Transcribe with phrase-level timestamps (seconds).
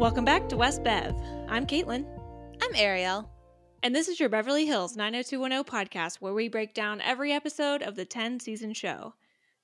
[0.00, 1.14] Welcome back to West Bev.
[1.46, 2.06] I'm Caitlin.
[2.62, 3.30] I'm Ariel.
[3.82, 7.96] And this is your Beverly Hills 90210 podcast where we break down every episode of
[7.96, 9.12] the 10 season show.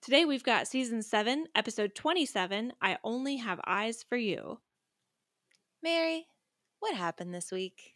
[0.03, 4.61] Today we've got season 7, episode 27 I Only Have Eyes for You.
[5.83, 6.27] Mary,
[6.81, 7.95] what happened this week?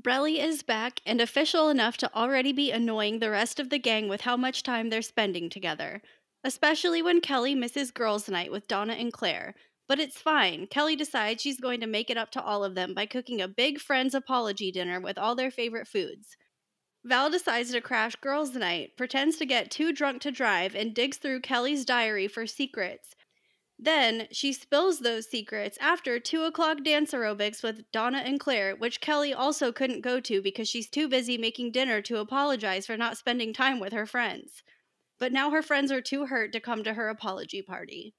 [0.00, 4.08] Brelly is back and official enough to already be annoying the rest of the gang
[4.08, 6.00] with how much time they're spending together.
[6.44, 9.56] Especially when Kelly misses girls' night with Donna and Claire.
[9.90, 10.68] But it's fine.
[10.68, 13.48] Kelly decides she's going to make it up to all of them by cooking a
[13.48, 16.36] big friends apology dinner with all their favorite foods.
[17.02, 21.16] Val decides to crash girls' night, pretends to get too drunk to drive, and digs
[21.16, 23.16] through Kelly's diary for secrets.
[23.80, 29.00] Then she spills those secrets after 2 o'clock dance aerobics with Donna and Claire, which
[29.00, 33.18] Kelly also couldn't go to because she's too busy making dinner to apologize for not
[33.18, 34.62] spending time with her friends.
[35.18, 38.14] But now her friends are too hurt to come to her apology party.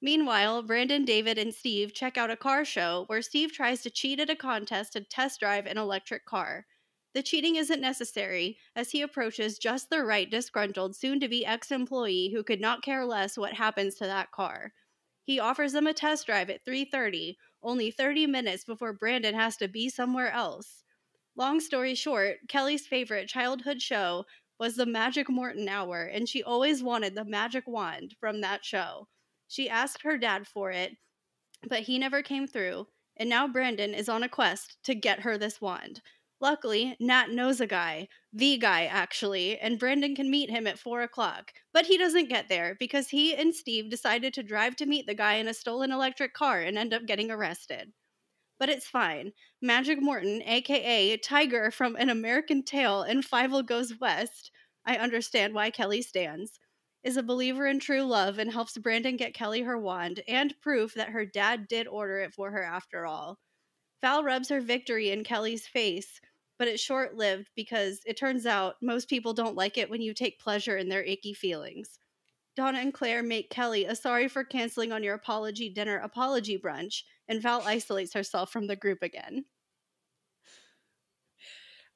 [0.00, 4.18] Meanwhile, Brandon, David, and Steve check out a car show where Steve tries to cheat
[4.18, 6.66] at a contest to test drive an electric car.
[7.14, 11.70] The cheating isn't necessary as he approaches just the right disgruntled soon to be ex
[11.70, 14.74] employee who could not care less what happens to that car.
[15.22, 19.68] He offers them a test drive at 3:30, only 30 minutes before Brandon has to
[19.68, 20.82] be somewhere else.
[21.36, 24.26] Long story short, Kelly's favorite childhood show
[24.58, 29.08] was the Magic Morton Hour, and she always wanted the magic wand from that show.
[29.48, 30.92] She asked her dad for it,
[31.66, 35.36] but he never came through, and now Brandon is on a quest to get her
[35.36, 36.02] this wand.
[36.40, 41.02] Luckily, Nat knows a guy, the guy actually, and Brandon can meet him at 4
[41.02, 41.52] o'clock.
[41.72, 45.14] But he doesn't get there because he and Steve decided to drive to meet the
[45.14, 47.92] guy in a stolen electric car and end up getting arrested.
[48.60, 49.32] But it's fine.
[49.60, 54.52] Magic Morton, aka Tiger from An American Tail and Fievel Goes West,
[54.84, 56.60] I understand why Kelly stands,
[57.02, 60.94] is a believer in true love and helps Brandon get Kelly her wand and proof
[60.94, 63.38] that her dad did order it for her after all.
[64.00, 66.20] Val rubs her victory in Kelly's face,
[66.58, 70.12] but it's short lived because it turns out most people don't like it when you
[70.12, 71.98] take pleasure in their icky feelings.
[72.56, 77.02] Donna and Claire make Kelly a sorry for canceling on your apology dinner apology brunch,
[77.28, 79.44] and Val isolates herself from the group again.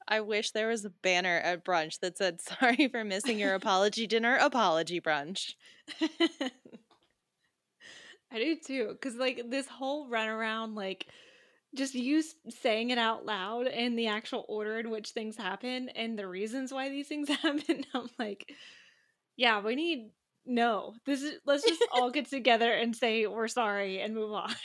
[0.07, 4.07] I wish there was a banner at brunch that said, Sorry for missing your apology
[4.07, 5.55] dinner, apology brunch.
[8.31, 11.07] I do too, because like this whole runaround, like
[11.75, 16.17] just you saying it out loud and the actual order in which things happen and
[16.17, 17.83] the reasons why these things happen.
[17.93, 18.51] I'm like,
[19.37, 20.09] yeah, we need
[20.45, 20.93] no.
[21.05, 24.53] This is let's just all get together and say we're sorry and move on.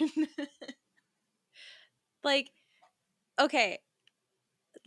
[2.24, 2.50] Like,
[3.40, 3.78] okay,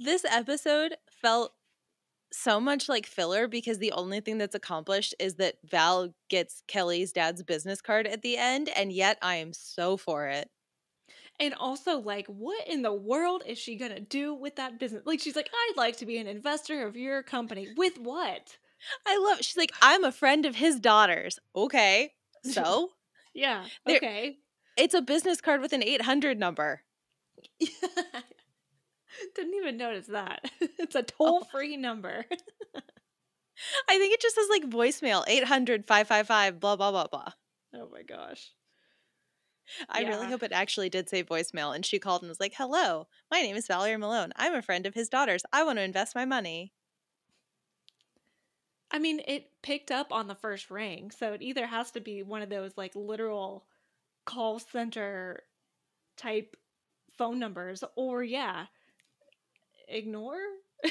[0.04, 1.54] this episode felt
[2.34, 7.12] so much like filler because the only thing that's accomplished is that Val gets Kelly's
[7.12, 10.50] dad's business card at the end, and yet I am so for it.
[11.40, 15.04] and also, like, what in the world is she gonna do with that business?
[15.06, 17.68] Like, she's like, I'd like to be an investor of your company.
[17.76, 18.58] With what?
[19.06, 21.40] I love She's like, I'm a friend of his daughter's.
[21.56, 22.14] Okay,
[22.44, 22.90] so
[23.34, 23.66] Yeah.
[23.88, 24.38] Okay.
[24.78, 26.82] it's a business card with an 800 number.
[29.36, 30.52] Didn't even notice that.
[30.80, 31.04] it's a oh.
[31.18, 32.26] toll free number.
[33.90, 37.34] I think it just says like voicemail 800 555 blah blah blah blah.
[37.76, 38.52] oh my gosh.
[39.88, 43.08] I really hope it actually did say voicemail and she called and was like, "Hello,
[43.30, 44.34] my name is Valerie Malone.
[44.36, 45.44] I'm a friend of his daughter's.
[45.54, 46.74] I want to invest my money."
[48.92, 52.24] I mean, it picked up on the first ring, so it either has to be
[52.24, 53.66] one of those like literal
[54.26, 55.44] call center
[56.18, 56.58] type
[57.18, 58.66] phone numbers, or yeah,
[59.92, 60.40] ignore.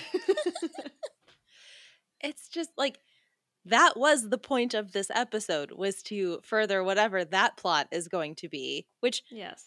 [2.21, 2.99] It's just like
[3.65, 8.35] that was the point of this episode was to further whatever that plot is going
[8.37, 9.65] to be, which yes.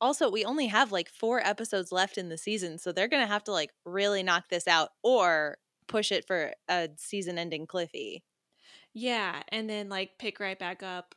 [0.00, 3.32] also we only have like 4 episodes left in the season, so they're going to
[3.32, 8.24] have to like really knock this out or push it for a season ending cliffy.
[8.94, 11.14] Yeah, and then like pick right back up,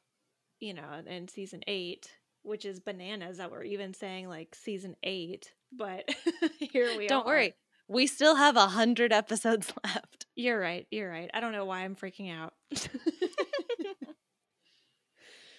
[0.59, 2.11] you know, in season eight,
[2.43, 5.53] which is bananas that we're even saying like season eight.
[5.71, 6.09] But
[6.59, 7.27] here we Don't are.
[7.27, 7.53] worry.
[7.87, 10.25] We still have a 100 episodes left.
[10.35, 10.85] You're right.
[10.91, 11.29] You're right.
[11.33, 12.53] I don't know why I'm freaking out.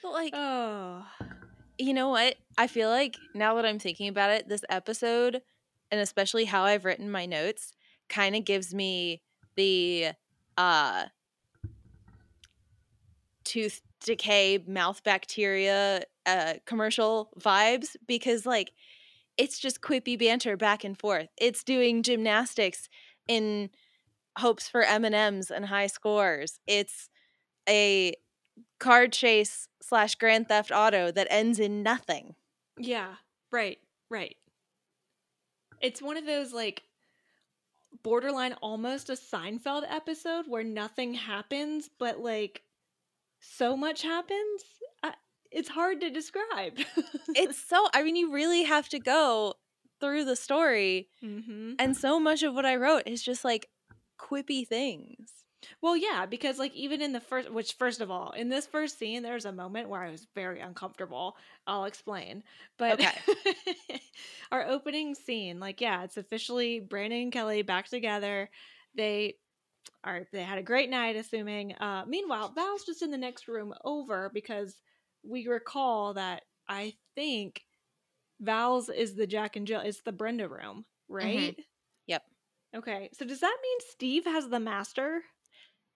[0.03, 1.05] But like oh,
[1.77, 2.37] You know what?
[2.57, 5.43] I feel like now that I'm thinking about it, this episode,
[5.91, 7.73] and especially how I've written my notes,
[8.09, 9.23] kind of gives me
[9.57, 10.11] the
[10.57, 11.07] uh
[13.45, 18.71] tooth decay, mouth bacteria uh commercial vibes because like
[19.39, 21.29] it's just quippy banter back and forth.
[21.39, 22.89] It's doing gymnastics
[23.29, 23.71] in
[24.37, 26.59] hopes for M&Ms and high scores.
[26.67, 27.09] It's
[27.69, 28.15] a
[28.81, 32.35] car chase slash Grand Theft Auto that ends in nothing.
[32.77, 33.15] Yeah,
[33.53, 33.79] right,
[34.11, 34.37] right.
[35.81, 36.83] It's one of those like
[38.03, 42.63] borderline almost a Seinfeld episode where nothing happens, but like
[43.41, 44.65] so much happens.
[45.51, 46.79] It's hard to describe.
[47.35, 49.55] It's so, I mean, you really have to go
[50.01, 51.09] through the story.
[51.21, 53.69] hmm And so much of what I wrote is just like
[54.19, 55.33] quippy things.
[55.81, 58.99] Well, yeah, because like even in the first, which first of all, in this first
[58.99, 61.37] scene, there's a moment where I was very uncomfortable.
[61.67, 62.45] I'll explain.
[62.79, 63.13] But okay.
[64.53, 68.51] our opening scene, like, yeah, it's officially Brandon and Kelly back together.
[68.95, 69.37] They
[70.05, 71.75] are they had a great night, assuming.
[71.75, 74.77] Uh, meanwhile, Val's just in the next room over because
[75.29, 77.63] we recall that I think
[78.41, 81.15] Val's is the Jack and Jill, it's the Brenda room, mm-hmm.
[81.15, 81.57] right?
[82.07, 82.23] Yep.
[82.77, 85.23] Okay, so does that mean Steve has the master?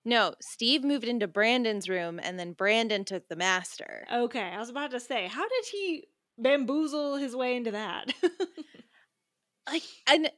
[0.04, 4.04] No, Steve moved into Brandon's room and then Brandon took the master.
[4.12, 6.08] Okay, I was about to say, how did he
[6.38, 8.12] bamboozle his way into that?
[9.70, 10.28] Like, and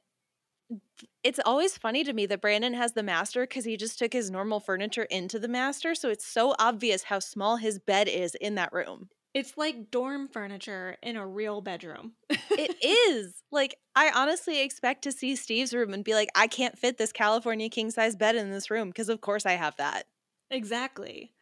[1.25, 4.31] it's always funny to me that Brandon has the master because he just took his
[4.31, 5.95] normal furniture into the master.
[5.95, 9.09] So it's so obvious how small his bed is in that room.
[9.33, 12.13] it's like dorm furniture in a real bedroom.
[12.57, 12.77] It
[13.11, 13.43] is.
[13.51, 17.11] Like, I honestly expect to see Steve's room and be like, I can't fit this
[17.13, 20.05] California king size bed in this room because, of course, I have that.
[20.51, 21.33] Exactly.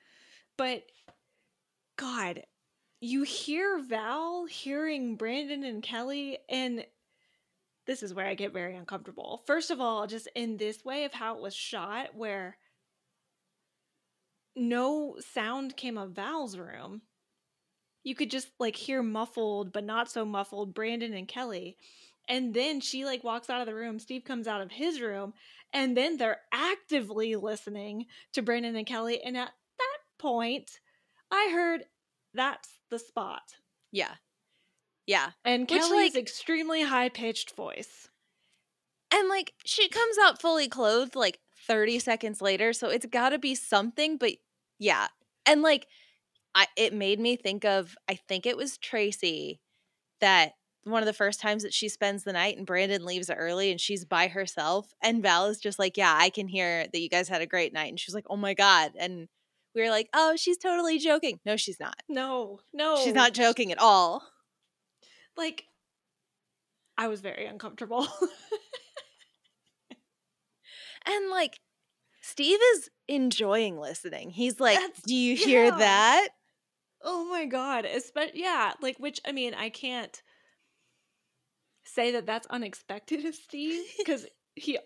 [0.56, 0.84] But
[1.98, 2.44] God,
[3.00, 6.86] you hear Val hearing Brandon and Kelly, and
[7.92, 9.42] this is where I get very uncomfortable.
[9.46, 12.56] First of all, just in this way of how it was shot, where
[14.56, 17.02] no sound came of Val's room.
[18.02, 21.76] You could just like hear muffled, but not so muffled, Brandon and Kelly.
[22.26, 23.98] And then she like walks out of the room.
[23.98, 25.34] Steve comes out of his room,
[25.74, 29.20] and then they're actively listening to Brandon and Kelly.
[29.22, 30.80] And at that point,
[31.30, 31.84] I heard
[32.32, 33.42] that's the spot.
[33.90, 34.14] Yeah.
[35.12, 35.32] Yeah.
[35.44, 38.08] And Which, Kelly's like- extremely high pitched voice.
[39.12, 42.72] And like, she comes out fully clothed like 30 seconds later.
[42.72, 44.16] So it's got to be something.
[44.16, 44.32] But
[44.78, 45.08] yeah.
[45.44, 45.86] And like,
[46.54, 49.60] I, it made me think of, I think it was Tracy
[50.22, 50.52] that
[50.84, 53.78] one of the first times that she spends the night and Brandon leaves early and
[53.78, 54.94] she's by herself.
[55.02, 57.74] And Val is just like, Yeah, I can hear that you guys had a great
[57.74, 57.90] night.
[57.90, 58.92] And she's like, Oh my God.
[58.98, 59.28] And
[59.74, 61.38] we were like, Oh, she's totally joking.
[61.44, 61.96] No, she's not.
[62.08, 62.96] No, no.
[63.04, 64.22] She's not joking at all.
[65.36, 65.64] Like,
[66.98, 68.06] I was very uncomfortable.
[71.06, 71.58] And like,
[72.20, 74.30] Steve is enjoying listening.
[74.30, 76.28] He's like, That's- Do you hear that?
[77.04, 77.84] oh my God.
[77.84, 80.22] Especially, yeah, like, which, I mean, I can't
[81.84, 84.78] say that that's unexpected of Steve because he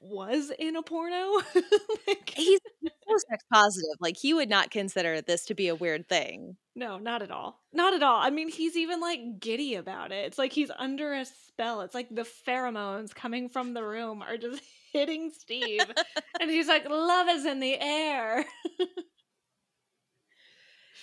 [0.00, 1.40] was in a porno.
[2.06, 3.96] like, He's so sex positive.
[4.00, 6.56] Like, he would not consider this to be a weird thing.
[6.78, 7.60] No, not at all.
[7.72, 8.20] Not at all.
[8.20, 10.26] I mean, he's even like giddy about it.
[10.26, 11.80] It's like he's under a spell.
[11.80, 15.90] It's like the pheromones coming from the room are just hitting Steve.
[16.40, 18.44] and he's like, love is in the air.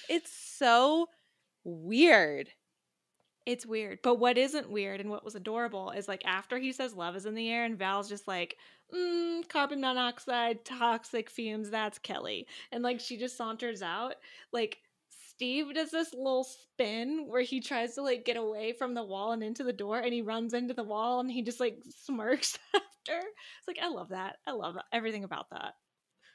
[0.10, 1.08] It's so
[1.64, 2.50] weird.
[3.46, 4.00] It's weird.
[4.04, 7.26] But what isn't weird and what was adorable is like after he says love is
[7.26, 8.58] in the air and Val's just like,
[8.94, 12.48] mm, carbon monoxide, toxic fumes, that's Kelly.
[12.72, 14.16] And like she just saunters out.
[14.52, 14.80] Like
[15.36, 19.32] Steve does this little spin where he tries to like get away from the wall
[19.34, 22.58] and into the door and he runs into the wall and he just like smirks
[22.76, 23.20] after.
[23.20, 24.38] It's like, I love that.
[24.48, 25.74] I love everything about that.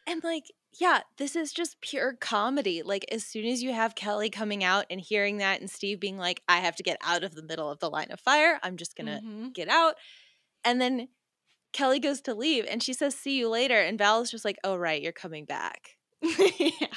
[0.07, 0.45] And like,
[0.79, 2.83] yeah, this is just pure comedy.
[2.83, 6.17] Like, as soon as you have Kelly coming out and hearing that, and Steve being
[6.17, 8.77] like, I have to get out of the middle of the line of fire, I'm
[8.77, 9.53] just gonna Mhm.
[9.55, 9.95] get out.
[10.65, 11.09] And then
[11.73, 13.79] Kelly goes to leave and she says, See you later.
[13.81, 15.97] And Val is just like, Oh, right, you're coming back.
[16.23, 16.89] yeah.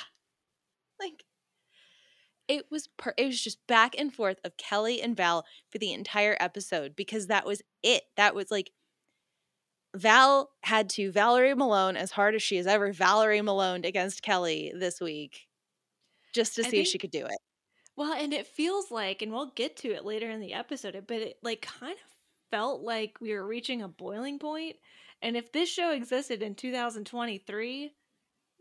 [2.47, 5.93] It was per- it was just back and forth of Kelly and Val for the
[5.93, 8.03] entire episode because that was it.
[8.17, 8.71] That was like
[9.95, 14.71] Val had to Valerie Malone as hard as she has ever Valerie Malone against Kelly
[14.75, 15.47] this week
[16.33, 17.39] just to see if she could do it.
[17.95, 21.17] Well, and it feels like, and we'll get to it later in the episode, but
[21.21, 22.17] it like kind of
[22.51, 24.77] felt like we were reaching a boiling point.
[25.21, 27.93] And if this show existed in 2023,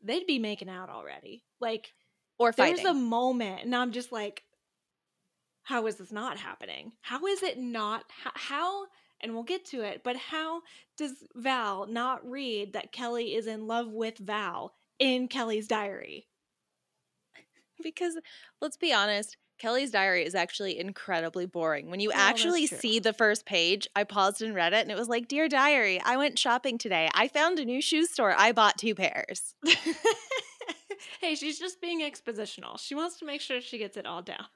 [0.03, 1.45] they'd be making out already.
[1.61, 1.95] Like
[2.39, 4.43] Or there's a moment, and I'm just like,
[5.63, 6.93] how is this not happening?
[7.03, 8.05] How is it not?
[8.09, 8.87] How, how
[9.23, 10.63] and we'll get to it, but how
[10.97, 16.27] does Val not read that Kelly is in love with Val in Kelly's diary?
[17.83, 18.19] because
[18.61, 21.89] let's be honest, Kelly's diary is actually incredibly boring.
[21.89, 24.99] When you that's actually see the first page, I paused and read it and it
[24.99, 27.09] was like, Dear diary, I went shopping today.
[27.15, 28.35] I found a new shoe store.
[28.37, 29.55] I bought two pairs.
[31.21, 32.79] hey, she's just being expositional.
[32.79, 34.47] She wants to make sure she gets it all down.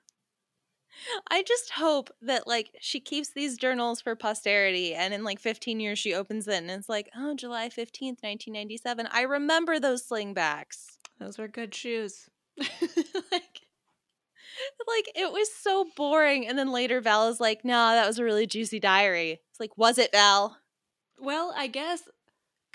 [1.30, 5.80] I just hope that like she keeps these journals for posterity and in like 15
[5.80, 9.08] years she opens it and it's like, "Oh, July 15th, 1997.
[9.10, 12.28] I remember those slingbacks." Those were good shoes.
[12.58, 13.60] like
[14.86, 18.24] like it was so boring and then later Val is like, "Nah, that was a
[18.24, 20.58] really juicy diary." It's like, "Was it, Val?"
[21.18, 22.02] well, I guess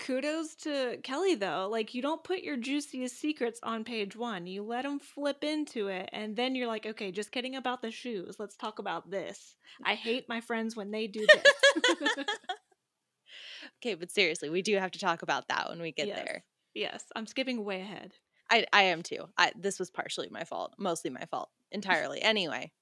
[0.02, 1.68] kudos to Kelly though.
[1.70, 4.46] Like you don't put your juiciest secrets on page 1.
[4.46, 7.90] You let them flip into it and then you're like, "Okay, just kidding about the
[7.90, 8.36] shoes.
[8.38, 12.26] Let's talk about this." I hate my friends when they do this.
[13.78, 16.16] Okay, but seriously, we do have to talk about that when we get Yes.
[16.16, 16.44] there.
[16.74, 18.14] yes, I'm skipping way ahead.
[18.50, 19.28] I I am too.
[19.38, 22.20] I this was partially my fault, mostly my fault, entirely.
[22.22, 22.72] anyway,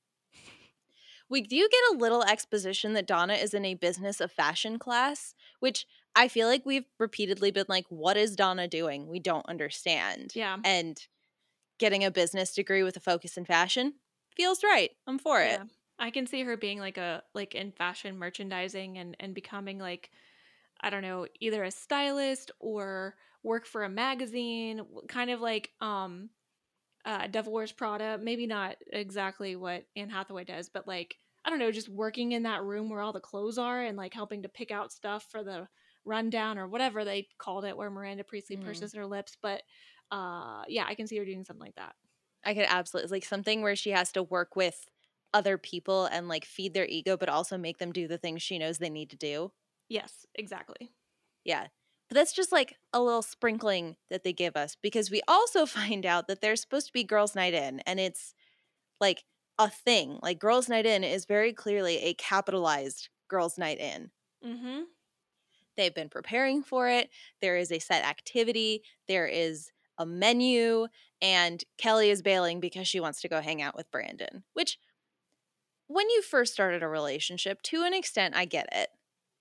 [1.28, 5.34] we do get a little exposition that Donna is in a business of fashion class,
[5.60, 9.06] which I feel like we've repeatedly been like, "What is Donna doing?
[9.08, 10.56] We don't understand." Yeah.
[10.64, 11.00] And
[11.78, 13.94] getting a business degree with a focus in fashion
[14.36, 14.90] feels right.
[15.06, 15.58] I'm for it.
[15.58, 15.64] Yeah.
[15.98, 20.10] I can see her being like a like in fashion merchandising and and becoming like
[20.80, 26.30] I don't know, either a stylist or work for a magazine, kind of like um
[27.04, 31.58] uh Devil Wears Prada, maybe not exactly what Anne Hathaway does, but like I don't
[31.58, 34.48] know, just working in that room where all the clothes are and like helping to
[34.48, 35.68] pick out stuff for the
[36.04, 38.56] rundown or whatever they called it where Miranda Priestly Mhm.
[38.56, 39.62] purses her lips, but
[40.10, 41.94] uh yeah, I can see her doing something like that.
[42.44, 44.88] I could absolutely it's like something where she has to work with
[45.32, 48.58] other people and like feed their ego, but also make them do the things she
[48.58, 49.52] knows they need to do.
[49.88, 50.94] Yes, exactly.
[51.44, 51.68] Yeah.
[52.08, 56.04] But that's just like a little sprinkling that they give us because we also find
[56.04, 58.34] out that there's supposed to be girls' night in and it's
[59.00, 59.24] like
[59.58, 60.20] a thing.
[60.22, 64.12] Like girls' night in is very clearly a capitalized girls' night in.
[64.42, 64.90] Mhm.
[65.76, 67.10] They've been preparing for it.
[67.40, 70.86] There is a set activity, there is a menu,
[71.20, 74.78] and Kelly is bailing because she wants to go hang out with Brandon, which
[75.88, 78.88] when you first started a relationship, to an extent, I get it.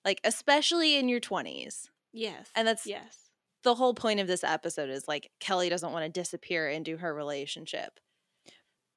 [0.03, 1.89] Like, especially in your 20s.
[2.11, 2.49] Yes.
[2.55, 3.29] And that's yes.
[3.63, 7.13] the whole point of this episode is like Kelly doesn't want to disappear into her
[7.13, 7.99] relationship.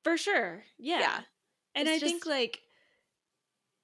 [0.02, 0.64] For sure.
[0.78, 1.00] Yeah.
[1.00, 1.20] Yeah.
[1.74, 2.60] And It's I think like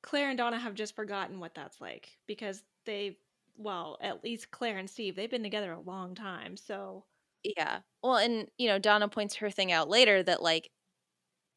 [0.03, 3.19] Claire and Donna have just forgotten what that's like because they
[3.59, 6.57] well, at least Claire and Steve, they've been together a long time.
[6.57, 7.07] So
[7.45, 7.81] Yeah.
[8.03, 10.71] Well, and you know, Donna points her thing out later that like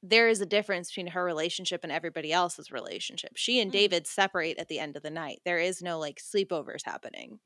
[0.03, 3.33] there is a difference between her relationship and everybody else's relationship.
[3.37, 3.73] She and Mm.
[3.73, 5.41] David separate at the end of the night.
[5.45, 7.39] There is no like sleepovers happening.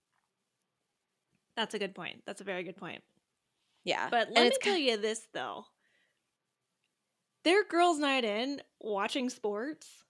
[1.56, 2.24] that's a good point.
[2.26, 3.04] That's a very good point.
[3.84, 4.12] Yeah.
[4.12, 5.68] But And let me it's tell you this though.
[7.44, 10.04] Their girls' night in watching sports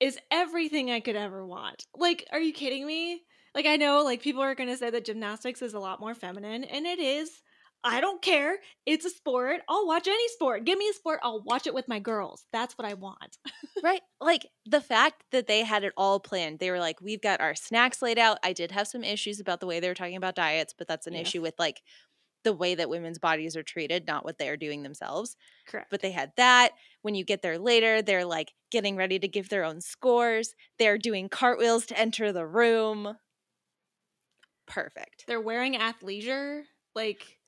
[0.00, 1.86] is everything I could ever want.
[1.94, 3.26] Like, are you kidding me?
[3.54, 6.14] Like, I know, like, people are going to say that gymnastics is a lot more
[6.14, 7.42] feminine, and it is.
[7.84, 8.58] I don't care.
[8.86, 9.60] It's a sport.
[9.68, 10.64] I'll watch any sport.
[10.64, 11.18] Give me a sport.
[11.22, 12.46] I'll watch it with my girls.
[12.52, 13.38] That's what I want.
[13.82, 14.00] right.
[14.20, 16.60] Like the fact that they had it all planned.
[16.60, 18.38] They were like, we've got our snacks laid out.
[18.44, 21.08] I did have some issues about the way they were talking about diets, but that's
[21.08, 21.26] an Yes.
[21.26, 21.82] issue with like
[22.44, 25.36] the way that women's bodies are treated, not what they're doing themselves.
[25.66, 25.90] Correct.
[25.90, 26.72] but they had that.
[27.02, 30.54] When you get there later, they're like getting ready to give their own scores.
[30.78, 33.16] They're doing cartwheels to enter the room.
[34.66, 35.24] Perfect.
[35.26, 36.62] they're wearing athleisure.
[36.94, 37.38] Like,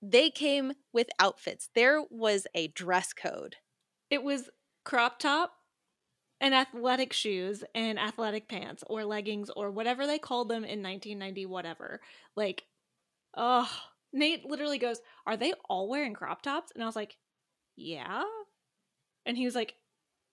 [0.00, 1.68] They came with outfits.
[1.74, 3.56] There was a dress code.
[4.10, 4.50] it was
[4.84, 5.52] crop top
[6.40, 11.46] and athletic shoes and athletic pants or leggings or whatever they called them in 1990
[11.46, 12.00] whatever
[12.34, 12.64] like
[13.36, 13.70] oh
[14.12, 17.16] nate literally goes are they all wearing crop tops and i was like
[17.76, 18.24] yeah
[19.24, 19.76] and he was like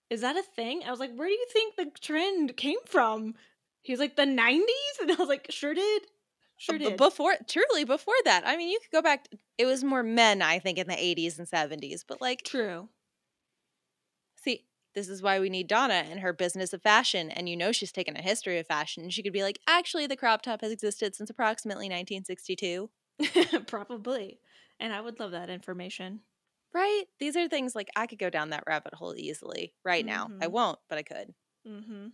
[0.10, 3.36] is that a thing i was like where do you think the trend came from
[3.84, 4.64] he was like the 90s
[5.02, 6.02] and i was like sure did
[6.60, 8.44] sure did Before, truly before that.
[8.46, 9.28] I mean, you could go back.
[9.58, 12.04] It was more men, I think, in the 80s and 70s.
[12.08, 12.90] But like, true
[14.36, 17.30] see, this is why we need Donna and her business of fashion.
[17.30, 19.10] And you know, she's taken a history of fashion.
[19.10, 22.90] She could be like, actually, the crop top has existed since approximately 1962.
[23.68, 24.40] probably
[24.80, 26.22] and i would love that information
[26.72, 27.06] Right?
[27.20, 30.32] These are things like I could go down that rabbit hole easily right now.
[30.40, 30.52] I Mhm.
[30.52, 31.34] won't, but I could.
[31.66, 32.08] mm-hmm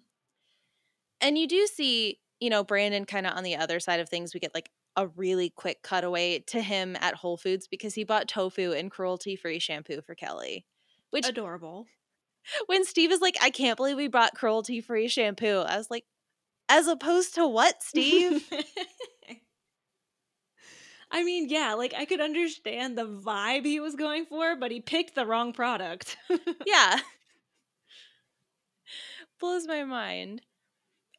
[1.21, 4.33] And you do see, you know, Brandon kind of on the other side of things.
[4.33, 8.29] We get like a really quick cutaway to him at Whole Foods because he bought
[8.29, 10.65] tofu and cruelty free shampoo for Kelly.
[11.09, 11.85] Which, adorable
[12.67, 16.05] when Steve is like, I can't believe we bought cruelty free shampoo, I was like,
[16.69, 18.49] as opposed to what, Steve?
[21.11, 24.81] I mean, yeah, like I could understand the vibe he was going for, but he
[24.81, 26.17] picked the wrong product.
[26.65, 26.99] yeah.
[29.39, 30.41] Blows my mind.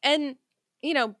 [0.03, 0.35] And,
[0.87, 1.15] you know,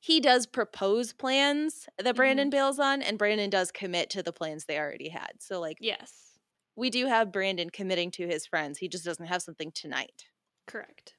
[0.00, 2.16] he does propose plans that.
[2.16, 5.34] Brandon bails on, and Brandon does commit to the plans they already had.
[5.38, 6.38] So, like, Yes.
[6.74, 8.78] we do have Brandon committing to his friends.
[8.78, 10.24] He just doesn't have something tonight,
[10.66, 11.14] Correct.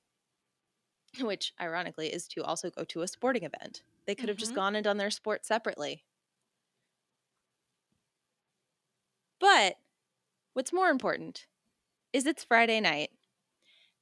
[1.22, 3.84] which ironically is to also go to a sporting event.
[4.06, 4.56] They could have just Mhm.
[4.56, 6.03] gone and done their sport separately.
[9.39, 9.77] But
[10.53, 11.48] what's more important
[12.12, 13.12] is it's Friday night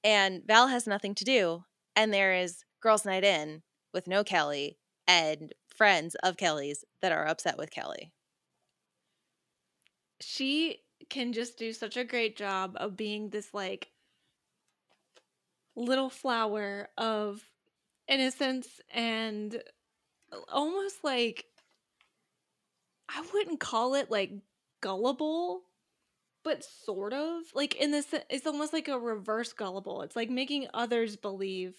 [0.03, 1.65] and Val has nothing to do,
[1.95, 3.63] and there is girls' night in
[3.95, 8.11] with no Kelly and friends of Kelly's that are upset with Kelly.
[10.21, 13.89] She can just do such a great job of being this like
[15.75, 17.41] little flower of
[18.07, 19.61] innocence and
[20.51, 21.45] almost like
[23.09, 24.31] I wouldn't call it like
[24.81, 25.61] gullible,
[26.43, 30.01] but sort of like in this it's almost like a reverse gullible.
[30.01, 31.75] It's like making others believe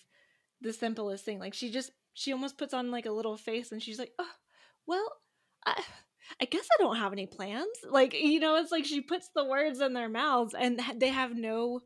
[0.60, 1.38] the simplest thing.
[1.38, 4.32] Like she just she almost puts on like a little face and she's like, "Oh,
[4.88, 5.08] well,
[5.66, 5.84] I
[6.42, 9.44] I guess I don't have any plans." Like, you know, it's like she puts the
[9.46, 11.82] words in their mouths and they have no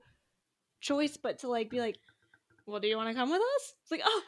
[0.80, 1.98] choice but to like be like,
[2.66, 4.22] "Well, do you want to come with us?" It's like, "Oh,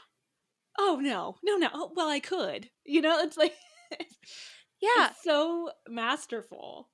[0.79, 1.71] oh no, no, no.
[1.75, 3.55] Oh, well, I could." You know, it's like
[4.83, 5.11] Yeah.
[5.11, 6.91] it's so masterful.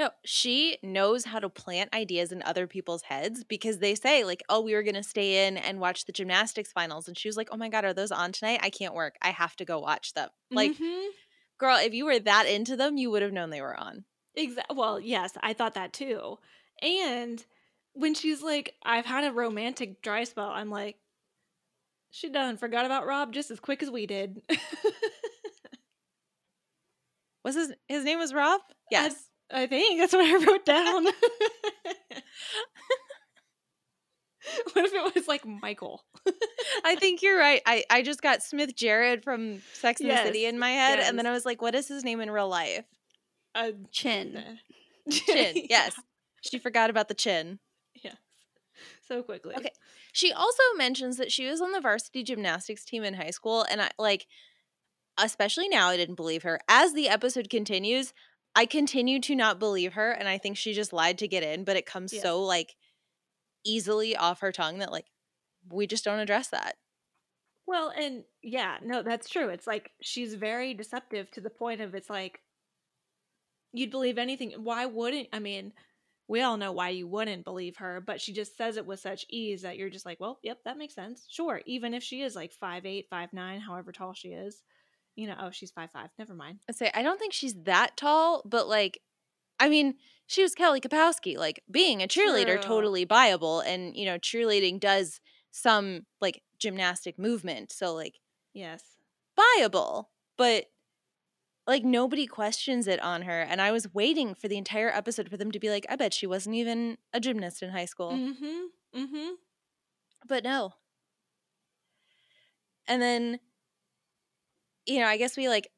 [0.00, 4.42] No, she knows how to plant ideas in other people's heads because they say, like,
[4.48, 7.06] oh, we were going to stay in and watch the gymnastics finals.
[7.06, 8.60] And she was like, oh my God, are those on tonight?
[8.62, 9.16] I can't work.
[9.20, 10.30] I have to go watch them.
[10.50, 11.10] Like, Mhm.
[11.58, 14.06] girl, if you were that into them, you would have known they were on.
[14.34, 14.74] Exactly.
[14.74, 16.38] Well, yes, I thought that too.
[16.80, 17.44] And
[17.92, 20.96] when she's like, "I've had a romantic dry spell," I'm like,
[22.10, 24.40] she done forgot about Rob just as quick as we did.
[27.44, 28.60] Was his his name was Rob?
[28.90, 29.29] Yes.
[29.52, 31.04] I think that's what I wrote down.
[34.72, 36.04] what if it was like Michael?
[36.84, 37.60] I think you're right.
[37.66, 41.18] I, I just got Smith Jerrod from Sex and the City in my head, and
[41.18, 41.26] then.
[41.26, 42.84] I was like, what is his name in real life?
[43.54, 44.42] Uh, Chin.
[45.10, 45.62] Chin.
[45.68, 45.94] Yes.
[46.42, 47.58] She forgot about the chin.
[48.02, 48.16] Yes.
[49.06, 49.54] So quickly.
[49.56, 49.72] Okay.
[50.12, 53.82] She also mentions that she was on the varsity gymnastics team in high school, and
[53.82, 54.26] I like,
[55.18, 56.60] especially now, I didn't believe her.
[56.68, 58.14] As the episode continues,
[58.54, 61.64] I continue to not believe her, and I think she just lied to get in.
[61.64, 62.22] But it comes Yes.
[62.22, 62.76] so like
[63.64, 65.06] easily off her tongue that like
[65.70, 66.76] we just don't address that.
[67.66, 69.48] Well, and yeah, no, that's true.
[69.48, 72.40] It's like she's very deceptive to the point of it's like
[73.72, 74.52] you'd believe anything.
[74.52, 75.72] Why wouldn't I mean,
[76.28, 79.26] we all know why you wouldn't believe her, but she just says it with such
[79.28, 81.26] ease that you're just like, well, yep, that makes sense.
[81.28, 84.62] Sure, even if she is like five eight, five nine, however tall she is.
[85.16, 86.10] You know, oh, she's five five.
[86.18, 86.60] Never mind.
[86.68, 89.00] I'd say I don't think she's that tall, but like,
[89.58, 89.94] I mean,
[90.26, 91.36] she was Kelly Kapowski.
[91.36, 92.62] Like, being a cheerleader, True.
[92.62, 95.20] totally viable, and you know, cheerleading does
[95.50, 98.14] some like gymnastic movement, so like
[98.54, 98.82] Yes.
[99.36, 100.66] viable, but
[101.66, 103.42] like nobody questions it on her.
[103.42, 106.12] And I was waiting for the entire episode for them to be like, I bet
[106.14, 108.10] she wasn't even a gymnast in high school.
[108.12, 108.98] Mm-hmm.
[109.00, 109.28] Mm-hmm.
[110.26, 110.74] But no.
[112.88, 113.38] And then,
[114.90, 115.70] you know, I guess we like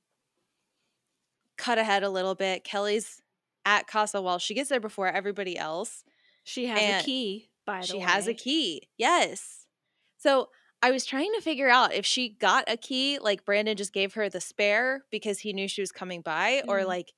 [1.57, 2.64] cut ahead a little bit.
[2.64, 3.22] Kelly's
[3.64, 6.05] at Casa while she gets there before everybody else.
[6.44, 7.98] She has a key, by the she way.
[8.01, 8.88] She has a key.
[8.96, 9.66] Yes.
[10.18, 10.48] So
[10.83, 14.14] I was trying to figure out if she got a key, like Brandon just gave
[14.14, 16.87] her the spare because he knew she was coming by, or Mhm.
[16.87, 17.12] like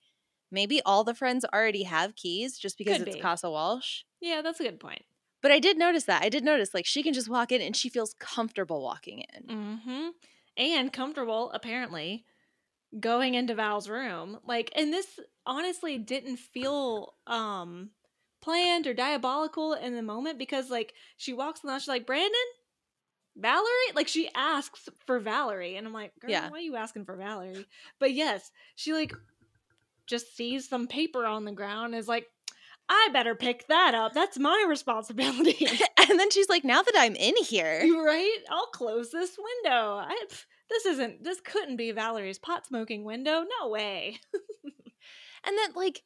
[0.50, 3.22] maybe all the friends already have keys just because Could it's be.
[3.22, 4.02] Casa Walsh.
[4.20, 5.04] Yeah, that's a good point.
[5.40, 6.22] But I did notice that.
[6.22, 9.42] I did notice like she can just walk in and she feels comfortable walking in.
[9.46, 10.08] Mm-hmm.
[10.56, 12.24] And comfortable, apparently,
[12.98, 14.38] going into Val's room.
[14.46, 17.90] Like, and this honestly didn't feel um
[18.40, 22.06] planned or diabolical in the moment because like she walks in the house, she's like,
[22.06, 22.34] Brandon?
[23.36, 23.92] Valerie?
[23.94, 25.76] Like she asks for Valerie.
[25.76, 26.50] And I'm like, girl, Yeah.
[26.50, 27.66] why are you asking for Valerie?
[27.98, 29.12] But yes, she like
[30.06, 32.26] just sees some paper on the ground and is like,
[32.88, 34.12] I better pick that up.
[34.12, 35.66] That's my responsibility.
[36.08, 37.80] and then she's like, now that I'm in here.
[38.04, 38.38] Right?
[38.50, 39.96] I'll close this window.
[39.96, 40.16] I,
[40.70, 41.24] this isn't.
[41.24, 43.44] This couldn't be Valerie's pot smoking window.
[43.60, 44.18] No way.
[45.46, 46.02] And then, like,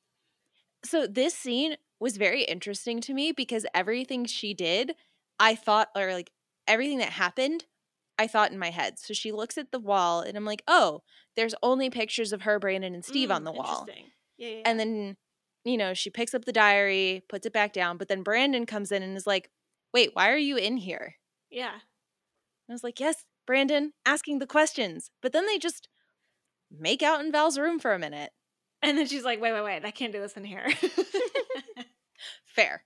[0.84, 4.94] so this scene was very interesting to me because everything she did,
[5.38, 6.32] I thought, or like
[6.66, 7.64] everything that happened,
[8.18, 8.98] I thought in my head.
[8.98, 11.02] So she looks at the wall and I'm like, oh,
[11.36, 13.80] there's only pictures of her, Brandon, and Steve on Mm, the wall.
[13.86, 14.10] Interesting.
[14.38, 15.16] Yeah, yeah, And then,
[15.64, 18.92] you know, she picks up the diary, puts it back down, but then Brandon comes
[18.92, 19.50] in and is like,
[19.92, 21.16] wait, why are you in here?
[21.50, 21.78] yeah.
[22.68, 25.10] I was like, yes, Brandon, asking the questions.
[25.22, 25.88] But then they just
[26.70, 28.30] make out in Val's room for a minute.
[28.82, 29.84] And then she's like, wait, wait, wait.
[29.84, 30.68] I can't do this in here.
[32.44, 32.84] Fair.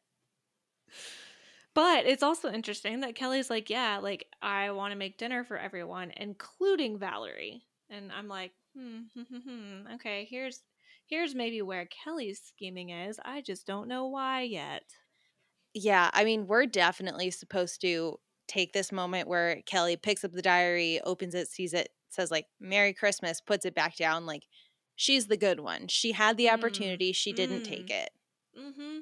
[1.75, 5.57] But it's also interesting that Kelly's like, yeah, like I want to make dinner for
[5.59, 7.65] everyone, including Valerie.
[7.91, 10.61] And I'm like, hmm, hmm, hmm, hmm, okay, here's
[11.13, 13.21] here's maybe where Kelly's scheming is.
[13.23, 14.85] I just don't know why yet.
[15.75, 20.43] Yeah, I mean, we're definitely supposed to take this moment where Kelly picks up the
[20.43, 24.27] diary, opens it, sees it, says like "Merry Christmas," puts it back down.
[24.27, 24.45] Like
[24.97, 25.89] she's the good one.
[25.89, 28.11] She had the Mm, opportunity, she didn't take it.
[28.59, 29.01] Mm-hmm.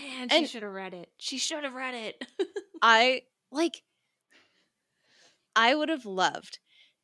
[0.00, 1.12] Man, she should have read it.
[1.18, 2.24] She should have read it.
[2.82, 3.82] I like.
[5.56, 6.58] I would have loved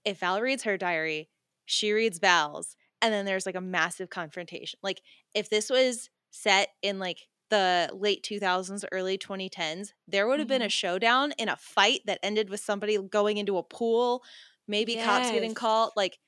[0.05, 1.31] if Val reads her diary,
[1.67, 4.79] she reads Val's, and then there's like a massive confrontation.
[4.83, 5.03] Like
[5.35, 10.63] if this was set in like the late 2000s, early 2010s, there would have been
[10.63, 10.71] a Mhm.
[10.71, 14.23] showdown in a fight that ended with somebody going into a pool,
[14.69, 15.93] maybe cops getting called.
[15.97, 16.19] Like,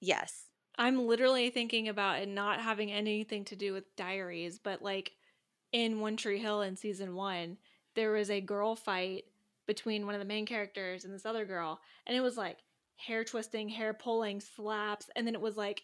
[0.00, 0.50] yes.
[0.78, 5.12] I'm literally thinking about it not having anything to do with diaries, but like
[5.72, 7.58] in One Tree Hill in season one,
[7.94, 9.24] there was a girl fight
[9.66, 12.58] between one of the main characters and this other girl, and it was like
[12.96, 15.82] hair twisting, hair pulling, slaps, and then it was like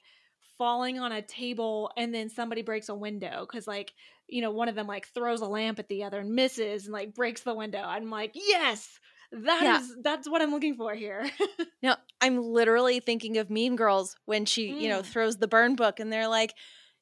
[0.59, 3.93] falling on a table, and then somebody breaks a window because like
[4.29, 6.93] you know one of them like throws a lamp at the other and misses and
[6.93, 7.83] like breaks the window.
[7.83, 8.99] I'm like, yes,
[9.33, 9.95] that is Yeah.
[10.03, 11.29] that's what I'm looking for here.
[11.83, 15.05] No, I'm literally thinking of Mean Girls when she, you know, Mm.
[15.07, 16.55] throws the burn book and they're like,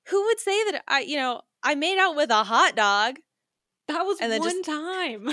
[0.08, 3.16] who would say that I, you know, I made out with a hot dog
[3.88, 5.28] that was And then one just- time.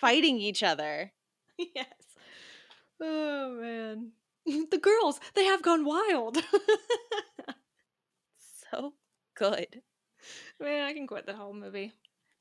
[0.00, 1.12] fighting each other?
[1.58, 1.86] yes.
[3.00, 4.12] Oh man.
[4.70, 6.38] The girls, they have gone wild.
[8.70, 8.94] So
[9.34, 9.82] good.
[10.60, 11.92] man, I can quit the whole movie.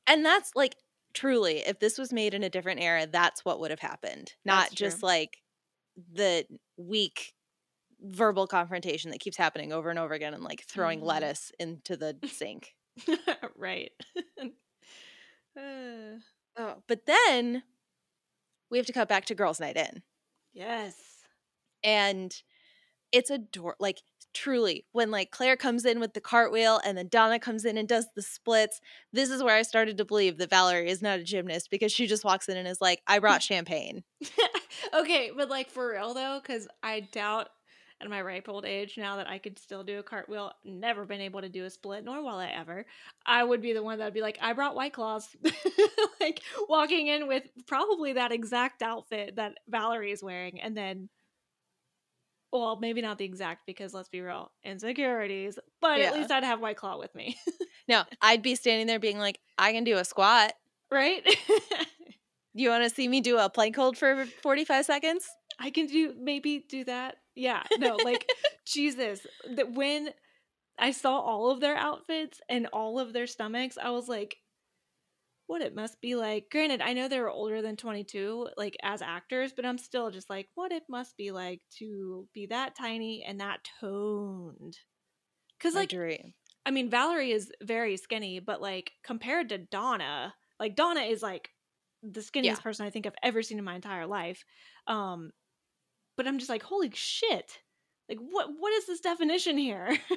[0.06, 0.76] And that's like
[1.14, 4.34] truly, if this was made in a different era, that's what would have happened.
[4.46, 5.38] Not just like
[6.14, 6.46] the
[6.78, 7.34] weak
[8.02, 11.06] verbal confrontation that keeps happening over and over again and like throwing Mhm.
[11.06, 12.76] lettuce into the sink.
[13.56, 13.92] right.
[15.58, 16.20] Uh,
[16.60, 17.64] Oh, but then
[18.70, 20.04] we have to cut back to girls' night in.
[20.58, 20.96] Yes.
[21.84, 22.34] and
[23.12, 24.02] it's a door like
[24.34, 27.88] truly when like claire comes in with the cartwheel and then donna comes in and
[27.88, 28.80] does the splits
[29.12, 32.06] this is where i started to believe that valerie is not a gymnast because she
[32.06, 34.04] just walks in and is like i brought champagne
[34.94, 37.50] okay, but like for real though, because I doubt
[38.00, 41.22] at my ripe old age now that I could still do a cartwheel, never been
[41.22, 42.86] able to do a split, nor will I ever.
[43.26, 45.28] I would be the one that would be like, I brought White Claws.
[46.22, 51.10] like walking in with probably that exact outfit that Valerie is wearing, and then
[52.54, 55.60] well, maybe not the exact because let's be real, insecurities.
[55.82, 56.08] But Yeah.
[56.08, 57.38] at least I'd have White Claw with me.
[57.90, 60.52] no i'd be standing there being like i can do a squat
[60.92, 61.24] right?
[62.54, 65.26] you want to see me do a plank hold for 45 seconds
[65.60, 67.18] I can do maybe do that.
[67.38, 67.64] Yeah.
[67.76, 68.28] No, like
[68.66, 69.26] Jesus.
[69.56, 70.14] That when
[70.80, 74.38] I saw all of their outfits and all of their stomachs, I was like,
[75.48, 76.50] what it must be like.
[76.52, 80.30] Granted, I know they were older than 22, like as actors, but I'm still just
[80.30, 84.78] like, what it must be like to be that tiny and that toned.
[85.60, 86.34] Cause like dream
[86.66, 91.50] I mean, Valerie is very skinny, but like compared to Donna, like Donna is like
[92.04, 92.62] the skinniest Yeah.
[92.62, 94.44] person I think I've ever seen in my entire life.
[94.88, 95.32] Um,
[96.18, 97.60] but I'm just like, holy shit!
[98.10, 99.98] Like, what what is this definition here?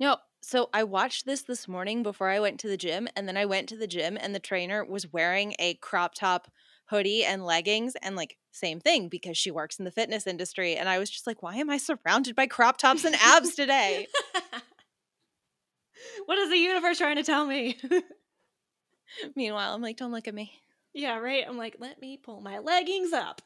[0.00, 3.36] No, so I watched this this morning before I went to the gym, and then
[3.36, 6.50] I went to the gym, and the trainer was wearing a crop top
[6.86, 10.74] hoodie and leggings, and like same thing because she works in the fitness industry.
[10.76, 14.08] And I was just like, why am I surrounded by crop tops and abs today?
[16.26, 17.78] what is the universe trying to tell me?
[19.36, 20.52] Meanwhile, I'm like, don't look at me.
[20.92, 21.44] yeah, right.
[21.46, 23.40] I'm like, let me pull my leggings up.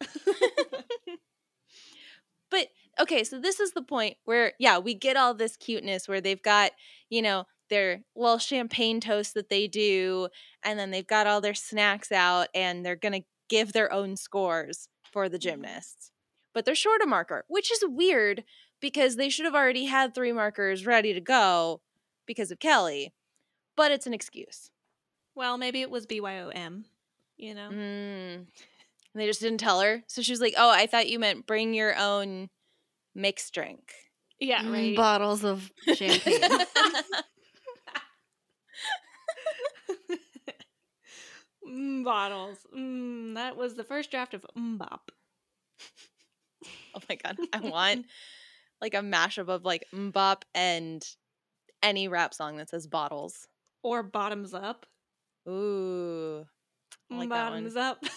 [2.50, 2.68] But
[3.00, 6.42] okay, so this is the point where, yeah, we get all this cuteness where they've
[6.42, 6.72] got,
[7.10, 10.28] you know, their little champagne toast that they do,
[10.62, 14.16] and then they've got all their snacks out, and they're going to give their own
[14.16, 15.42] scores for the Mhm.
[15.42, 16.12] gymnasts.
[16.54, 18.44] But they're short a marker, which is weird
[18.80, 21.82] because they should have already had three markers ready to go
[22.26, 23.12] because of Kelly,
[23.76, 24.70] but it's an excuse.
[25.34, 26.84] well, maybe it was BYOM.
[27.36, 27.68] You know.
[27.70, 28.46] Mm.
[29.16, 30.04] And they just didn't tell her.
[30.08, 32.50] So she was like, oh, I thought you meant bring your own
[33.14, 33.94] mixed drink.
[34.38, 34.94] Yeah, Mm, right.
[34.94, 36.38] Bottles of champagne.
[41.66, 42.58] mm, bottles.
[42.76, 45.08] Mm, that was the first draft of MMMBop.
[46.94, 48.04] oh my god, I want
[48.82, 51.02] like a mashup of like MMMBop and
[51.82, 53.48] any rap song that says bottles.
[53.82, 54.84] Or Bottoms Up.
[55.48, 56.44] Ooh.
[57.10, 58.04] I like bottoms Up.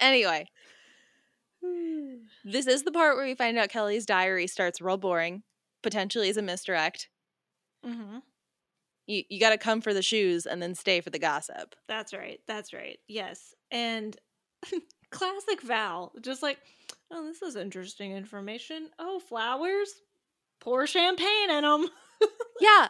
[0.00, 0.46] Anyway,
[2.44, 5.42] this is the part where we find out Kelly's diary starts real boring,
[5.82, 7.08] potentially as a misdirect.
[7.86, 8.18] mm-hmm.
[9.06, 11.74] You you got to come for the shoes and then stay for the gossip.
[11.88, 12.40] That's right.
[12.46, 12.98] That's right.
[13.08, 13.54] Yes.
[13.70, 14.14] And
[15.10, 16.58] classic Val, just like,
[17.10, 18.90] oh, this is interesting information.
[18.98, 19.90] Oh, flowers.
[20.60, 21.88] Pour champagne in them.
[22.60, 22.88] Yeah.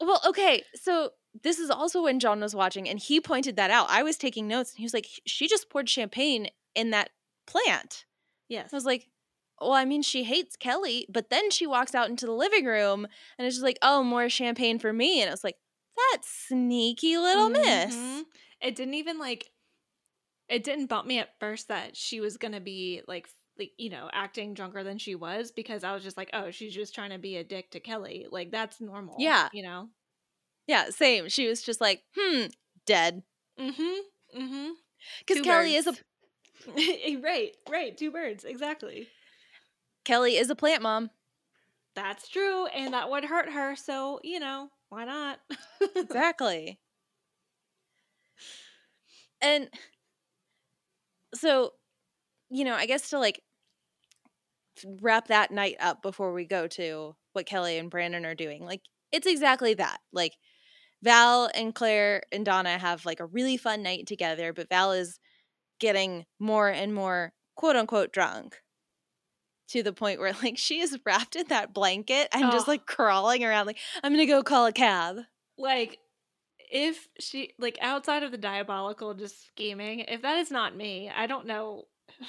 [0.00, 0.64] Well, okay.
[0.74, 1.10] So
[1.42, 3.86] this is also when John was watching and he pointed that out.
[3.88, 7.10] I was taking notes and he was like, she just poured champagne in that
[7.46, 8.04] plant.
[8.48, 8.72] yes.
[8.72, 9.08] I was like,
[9.60, 13.06] well, I mean, she hates Kelly, but then she walks out into the living room
[13.38, 15.20] and it's just like, oh, more champagne for me.
[15.20, 15.56] And I was like,
[15.96, 17.94] that sneaky little miss.
[17.94, 18.22] Mhm.
[18.60, 19.50] It didn't even like
[20.48, 24.08] it didn't bump me at first that she was gonna be like like you know
[24.12, 27.18] acting drunker than she was because I was just like oh she's just trying to
[27.18, 29.48] be a dick to Kelly like that's normal Yeah.
[29.52, 29.88] you know
[30.66, 31.28] Yeah, same.
[31.28, 32.46] She was just like, hmm,
[32.86, 33.22] dead.
[33.58, 34.70] mm-hmm mm-hmm
[35.26, 35.94] Because Kelly is a
[37.22, 39.08] right right two birds exactly
[40.04, 41.10] Kelly is a plant mom.
[41.94, 45.40] that's true and that would hurt her so you know why not
[45.96, 46.78] Exactly.
[49.40, 49.68] and
[51.34, 51.72] so,
[52.50, 53.42] you know, I guess to like
[55.00, 58.82] wrap that night up before we go to what Kelly and Brandon are doing, like
[59.10, 59.98] it's exactly that.
[60.12, 60.32] Like
[61.02, 65.18] Val and Claire and Donna have like a really fun night together, but Val is
[65.80, 68.58] getting more and more quote unquote drunk
[69.68, 73.44] to the point where like she is wrapped in that blanket and just like crawling
[73.44, 75.16] around like I'm gonna go call a cab.
[75.58, 75.98] like
[76.74, 81.26] if she like outside of the diabolical just scheming if that is not me i
[81.26, 81.84] don't know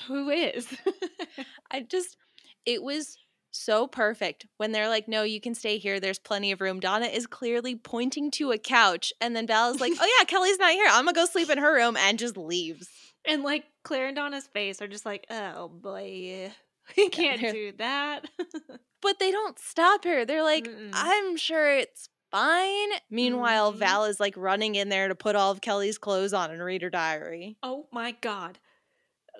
[0.08, 0.68] who is
[1.72, 2.18] I just,
[2.66, 3.18] it was
[3.54, 6.00] so perfect when they're like, no, you can stay here.
[6.00, 6.80] There's plenty of room.
[6.80, 9.14] Donna is clearly pointing to a couch.
[9.22, 10.88] And then Val is like, oh, yeah, Kelly's not here.
[10.90, 12.90] I'm going to go sleep in her room and just leaves.
[13.26, 16.52] and like claire and donna's face are just like oh boy
[16.98, 18.26] we can't do that
[19.02, 20.24] But they don't stop her.
[20.24, 20.92] They're like, Mm-mm.
[20.94, 22.88] I'm sure it's fine.
[23.12, 23.78] Meanwhile, Mhm.
[23.78, 26.82] Val is like running in there to put all of Kelly's clothes on and read
[26.82, 27.58] her diary.
[27.62, 28.60] oh my god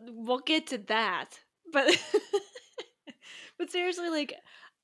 [0.02, 1.40] we'll get to that
[1.72, 1.88] but
[3.64, 4.34] but seriously like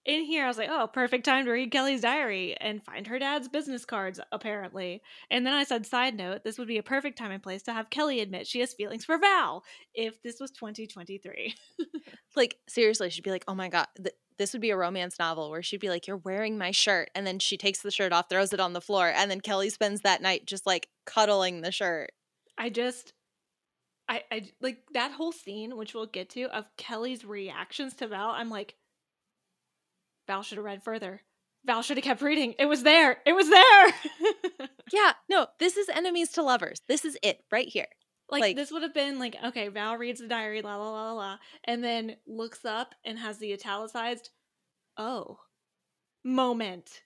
[0.06, 3.20] in here i was like oh perfect time to read kelly's diary and find her
[3.20, 7.18] dad's business cards apparently and then i said side note this would be a perfect
[7.18, 9.64] time and place to have kelly admit she has feelings for val
[9.94, 11.54] if this was 2023
[12.36, 15.50] Like, seriously, she'd be like, oh my God, th- this would be a romance novel
[15.50, 17.10] where she'd be like, you're wearing my shirt.
[17.16, 19.12] And then she takes the shirt off, throws it on the floor.
[19.14, 22.12] And then Kelly spends that night just like cuddling the shirt.
[22.58, 23.14] i just
[24.10, 28.30] I, I like that whole scene which we'll get to of kelly's reactions to val
[28.30, 28.76] i'm like
[30.28, 31.22] val should have read further
[31.66, 33.94] val should have kept reading it was there it was there
[34.92, 36.82] Yeah, no, this is enemies to lovers.
[36.88, 37.88] This is it right here.
[38.30, 41.12] Like, Like- this would have been like, okay, Val reads the diary, la la la
[41.12, 44.30] la la, and then looks up and has the italicized,
[44.98, 45.40] oh,
[46.24, 47.02] moment.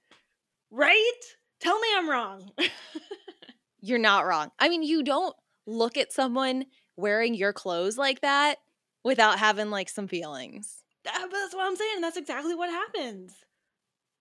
[0.71, 1.21] Right?
[1.59, 2.51] Tell me I'm wrong.
[3.81, 4.51] You're not wrong.
[4.59, 5.35] I mean, you don't
[5.65, 8.57] look at someone wearing your clothes like that
[9.03, 10.83] without having like some feelings.
[11.03, 12.01] That- but that's what I'm saying.
[12.01, 13.33] That's exactly what happens.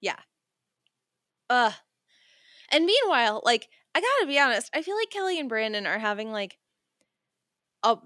[0.00, 0.18] Yeah.
[1.48, 1.72] Uh.
[2.70, 6.32] And meanwhile, like, I gotta be honest, I feel like Kelly and Brandon are having
[6.32, 6.58] like
[7.82, 7.96] a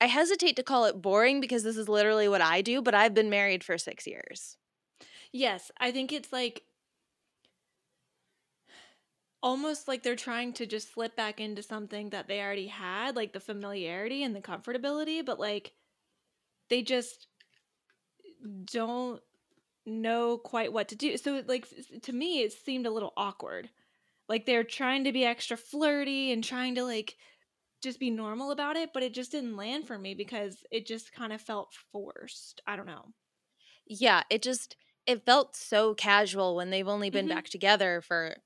[0.00, 3.12] I hesitate to call it boring because this is literally what I do, but I've
[3.12, 4.56] been married for six years.
[5.32, 6.62] Yes, I think it's like
[9.42, 13.32] almost like they're trying to just slip back into something that they already had, like
[13.32, 15.74] the familiarity and the comfortability, but like
[16.70, 17.28] they just
[18.64, 19.22] don't
[19.86, 21.16] know quite what to do.
[21.16, 21.66] So like
[22.02, 23.70] to me it seemed a little awkward.
[24.28, 27.16] Like they're trying to be extra flirty and trying to like
[27.82, 31.12] just be normal about it, but it just didn't land for me because it just
[31.12, 32.62] kind of felt forced.
[32.66, 33.14] I don't know.
[33.86, 34.76] Yeah, it just
[35.06, 37.28] it felt so casual when they've only been Mhm.
[37.28, 38.36] back together for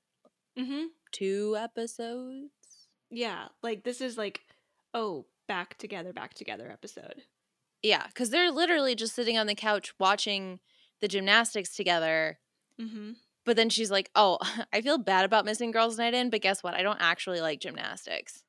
[0.57, 0.87] Mhm.
[1.11, 2.87] two episodes.
[3.09, 4.41] Yeah, like this is like,
[4.93, 7.23] oh, back together, back together episode.
[7.81, 10.59] Yeah, because they're literally just sitting on the couch watching
[11.01, 12.39] the gymnastics together.
[12.79, 13.11] Mm-hmm.
[13.45, 14.39] But then she's like, "Oh,
[14.73, 16.73] I feel bad about missing girls' night in, but guess what?
[16.73, 18.43] I don't actually like gymnastics."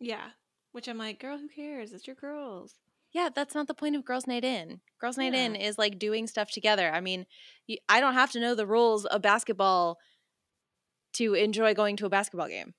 [0.00, 0.30] Yeah,
[0.72, 1.92] which I'm like, girl, who cares?
[1.92, 2.76] It's your girls.
[3.12, 4.80] Yeah, that's not the point of girls' night in.
[5.00, 6.90] Girls' night in is like doing stuff together.
[6.90, 7.26] I mean,
[7.88, 9.98] I don't have to know the rules of basketball
[11.14, 12.74] to enjoy going to a basketball game.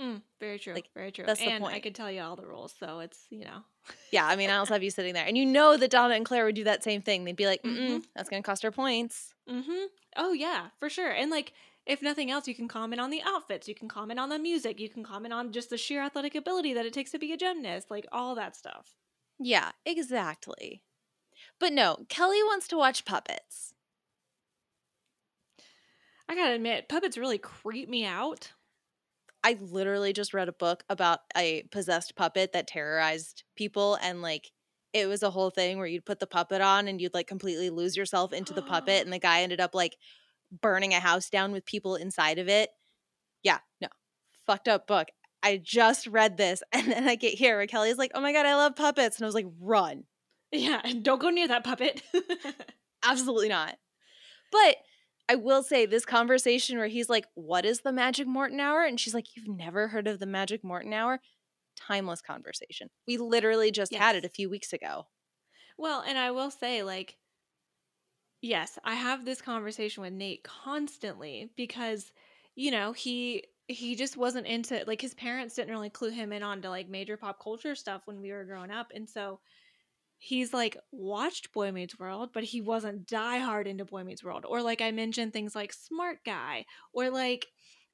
[0.00, 0.74] Mm, very true.
[0.74, 1.24] Like, very true.
[1.26, 1.82] that's the and I point.
[1.82, 3.62] could tell you all the rules, so it's you know.
[4.10, 6.24] Yeah, I mean, I also have you sitting there, and you know that Donna and
[6.24, 7.24] Claire would do that same thing.
[7.24, 8.04] They'd be like, Mm-mm, Mhm.
[8.16, 9.84] "That's going to cost her points." Mm-hmm.
[10.16, 11.10] Oh yeah, for sure.
[11.10, 11.52] And like,
[11.86, 13.68] if nothing else, you can comment on the outfits.
[13.68, 14.80] You can comment on the music.
[14.80, 17.36] You can comment on just the sheer athletic ability that it takes to be a
[17.36, 17.90] gymnast.
[17.90, 18.96] Like all that stuff.
[19.38, 20.82] Yeah, exactly.
[21.60, 23.74] But no, Kelly wants to watch puppets.
[26.32, 28.52] I gotta admit, puppets really creep me out.
[29.44, 34.50] I literally just read a book about a possessed puppet that terrorized people and like
[34.94, 37.68] it was a whole thing where you'd put the puppet on and you'd like completely
[37.68, 39.98] lose yourself into the puppet and the guy ended up like
[40.62, 42.70] burning a house down with people inside of it.
[43.42, 43.88] Yeah, no.
[44.46, 45.08] Fucked up book.
[45.42, 48.46] I just read this and then I get here where Kelly's like, "Oh my god,
[48.46, 50.04] I love puppets." And I was like, "Run."
[50.50, 52.00] Yeah, don't go near that puppet.
[53.04, 53.76] Absolutely not.
[54.50, 54.76] But
[55.28, 58.84] I will say this conversation where he's like, What is the Magic Morton Hour?
[58.84, 61.20] And she's like, You've never heard of the Magic Morton Hour?
[61.76, 62.90] Timeless conversation.
[63.06, 65.06] We literally just had it a few weeks ago.
[65.78, 67.16] well, and I will say, like,
[68.40, 72.12] yes, I have this conversation with Nate constantly because,
[72.54, 76.42] you know, he he just wasn't into like his parents didn't really clue him in
[76.42, 78.88] on to like major pop culture stuff when we were growing up.
[78.94, 79.40] And so
[80.24, 84.44] he's like watched Boy Meets World, but he wasn't diehard into Boy Meets World.
[84.48, 87.48] Or like I mentioned things like Smart Guy or like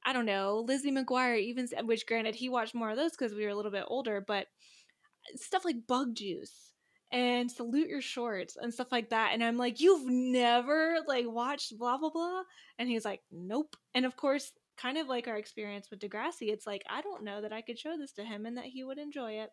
[0.04, 1.40] I don't know Lizzie McGuire.
[1.40, 4.22] Even which granted he watched more of those because we were a little bit older,
[4.26, 6.72] but uh, stuff like Bug Juice
[7.10, 9.30] and Salute Your Shorts and stuff like that.
[9.32, 12.42] And I'm like, you've never like watched blah blah blah,
[12.78, 13.74] and he's like, nope.
[13.94, 14.52] And of course.
[14.80, 17.76] Kind of like our experience with Degrassi, it's like I don't know that I could
[17.76, 19.50] show this to him and that he would enjoy it,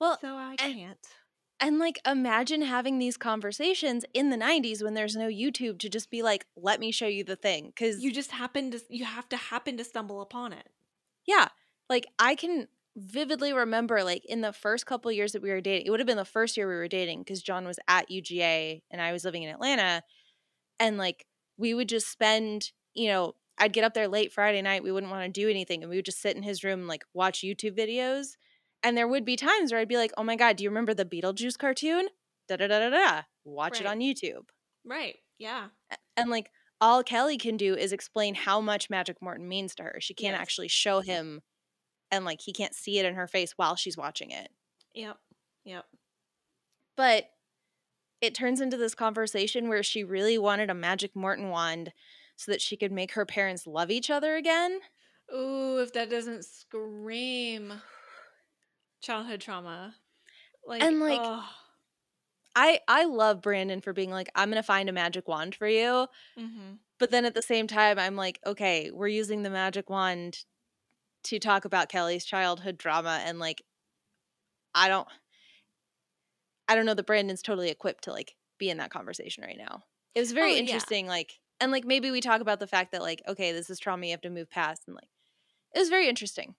[0.00, 0.98] Well, so I can't.
[1.60, 6.10] And like imagine having these conversations in the 90s when there's no YouTube to just
[6.10, 7.72] be like, Let me show you the thing.
[7.78, 10.68] Cause you just happen to you have to happen to stumble upon it
[11.26, 11.48] yeah,
[11.88, 15.86] like I can vividly remember like in the first couple years that we were dating,
[15.86, 18.82] it would have been the first year we were dating because John was at UGA
[18.90, 20.02] and I was living in Atlanta.
[20.78, 24.82] And like we would just spend, you know, I'd get up there late Friday night.
[24.82, 25.82] We wouldn't want to do anything.
[25.82, 28.36] And we would just sit in his room and like watch YouTube videos.
[28.84, 30.94] And there would be times where I'd be like, oh my God, do you remember
[30.94, 32.08] the Beetlejuice cartoon?
[32.48, 33.22] Da da da da da.
[33.44, 34.50] Watch it on YouTube.
[34.84, 35.68] right yeah
[36.16, 39.98] And like all Kelly can do is explain how much Magic Morton means to her.
[40.00, 40.40] She can't Yes.
[40.40, 41.42] actually show him
[42.10, 44.50] and like he can't see it in her face while she's watching it.
[44.94, 45.18] yep
[45.64, 45.86] yep
[46.96, 47.30] But
[48.20, 51.92] it turns into this conversation where she really wanted a Magic Morton wand
[52.36, 54.80] so that she could make her parents love each other again.
[55.34, 57.80] ooh if that doesn't scream
[59.04, 59.96] childhood trauma
[60.66, 61.32] like And, like.
[62.56, 65.66] I I love Brandon for being like I'm going to find a magic wand for
[65.68, 66.78] you, Mhm.
[66.98, 70.44] but then at the same time I'm like okay, we're using the magic wand
[71.24, 73.62] to talk about Kelly's childhood drama and like
[74.74, 75.08] I don't
[76.68, 79.82] I don't know that Brandon's totally equipped to like be in that conversation right now.
[80.14, 80.84] It was very Oh, yeah.
[80.84, 83.78] interesting like and like maybe we talk about the fact that like okay, this is
[83.78, 85.08] trauma you have to move past and like
[85.74, 86.56] it was very interesting.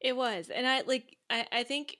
[0.00, 0.50] It was.
[0.50, 1.98] And I like I, I think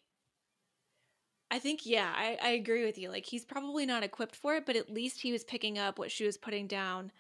[1.51, 3.09] I think yeah, I, I agree with you.
[3.09, 6.13] Like he's probably not equipped for it, but at least he was picking up what
[6.13, 7.11] she was putting down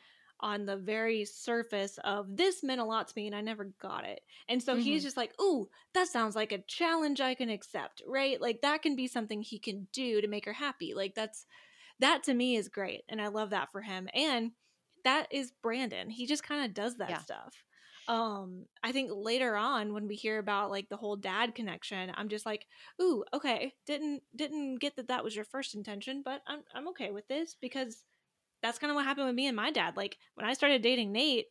[0.42, 4.04] on the very surface of this meant a lot to me and I never got
[4.04, 4.22] it.
[4.48, 5.02] And so he's Mhm.
[5.02, 8.40] just like, "Ooh, that sounds like a challenge I can accept." Right?
[8.40, 10.94] Like that can be something he can do to make her happy.
[10.94, 11.44] Like that's
[12.00, 14.08] that to me is great and I love that for him.
[14.14, 14.52] And
[15.04, 16.10] that is Brandon.
[16.10, 17.22] He just kind of does that Yeah.
[17.22, 17.64] stuff
[18.11, 22.29] um i think later on when we hear about like the whole dad connection i'm
[22.29, 22.66] just like
[23.01, 27.12] ooh okay didn't didn't get that that was your first intention but i'm, I'm okay
[27.12, 28.03] with this because
[28.62, 31.12] that's kind of what happened with me and my dad like when i started dating
[31.12, 31.46] nate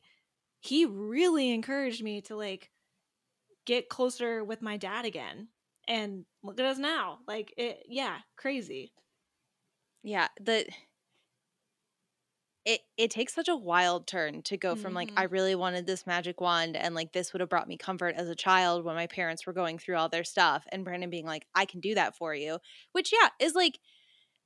[0.59, 2.69] he really encouraged me to like
[3.65, 5.47] get closer with my dad again
[5.87, 8.91] and look at us now like it yeah crazy.
[10.03, 10.65] Yeah, the
[12.65, 16.05] it it takes such a wild turn to go from like I really wanted this
[16.07, 19.07] magic wand and like this would have brought me comfort as a child when my
[19.07, 22.15] parents were going through all their stuff and Brandon being like I can do that
[22.17, 22.59] for you,
[22.91, 23.79] which yeah, is like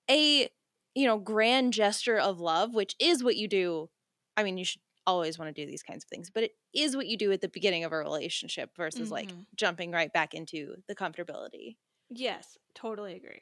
[0.09, 0.49] a
[0.95, 3.89] you know, grand gesture of love, which is what you do.
[4.37, 6.95] I mean, you should always want to do these kinds of things, but it is
[6.95, 9.45] what you do at the beginning of a relationship versus like Mhm.
[9.55, 11.77] jumping right back into the comfortability.
[12.09, 13.41] yes totally agree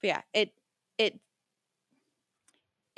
[0.00, 0.52] But yeah, it
[0.98, 1.20] it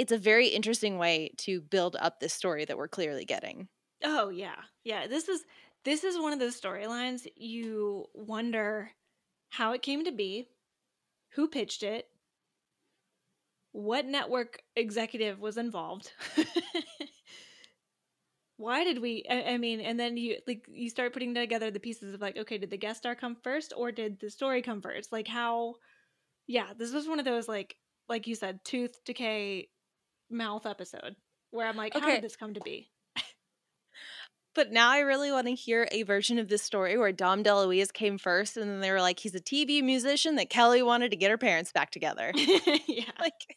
[0.00, 3.68] it's a very interesting way to build up this story that we're clearly getting.
[4.02, 4.56] Oh yeah.
[4.82, 5.44] Yeah, this is
[5.84, 8.92] this is one of those storylines you wonder
[9.50, 10.48] how it came to be,
[11.34, 12.06] who pitched it,
[13.72, 16.12] what network executive was involved.
[18.56, 21.78] Why did we I, I mean, and then you like you start putting together the
[21.78, 24.80] pieces of like, okay, did the guest star come first or did the story come
[24.80, 25.12] first?
[25.12, 25.74] Like how
[26.46, 27.76] yeah, this was one of those like
[28.08, 29.68] like you said, tooth decay
[30.30, 31.16] mouth episode
[31.50, 32.90] where I'm like, how did this come to be?
[34.54, 37.92] But now I really want to hear a version of this story where Dom DeLuise
[37.92, 41.16] came first and then they were like, he's a TV musician that Kelly wanted to
[41.16, 42.32] get her parents back together.
[42.36, 43.04] yeah.
[43.20, 43.56] like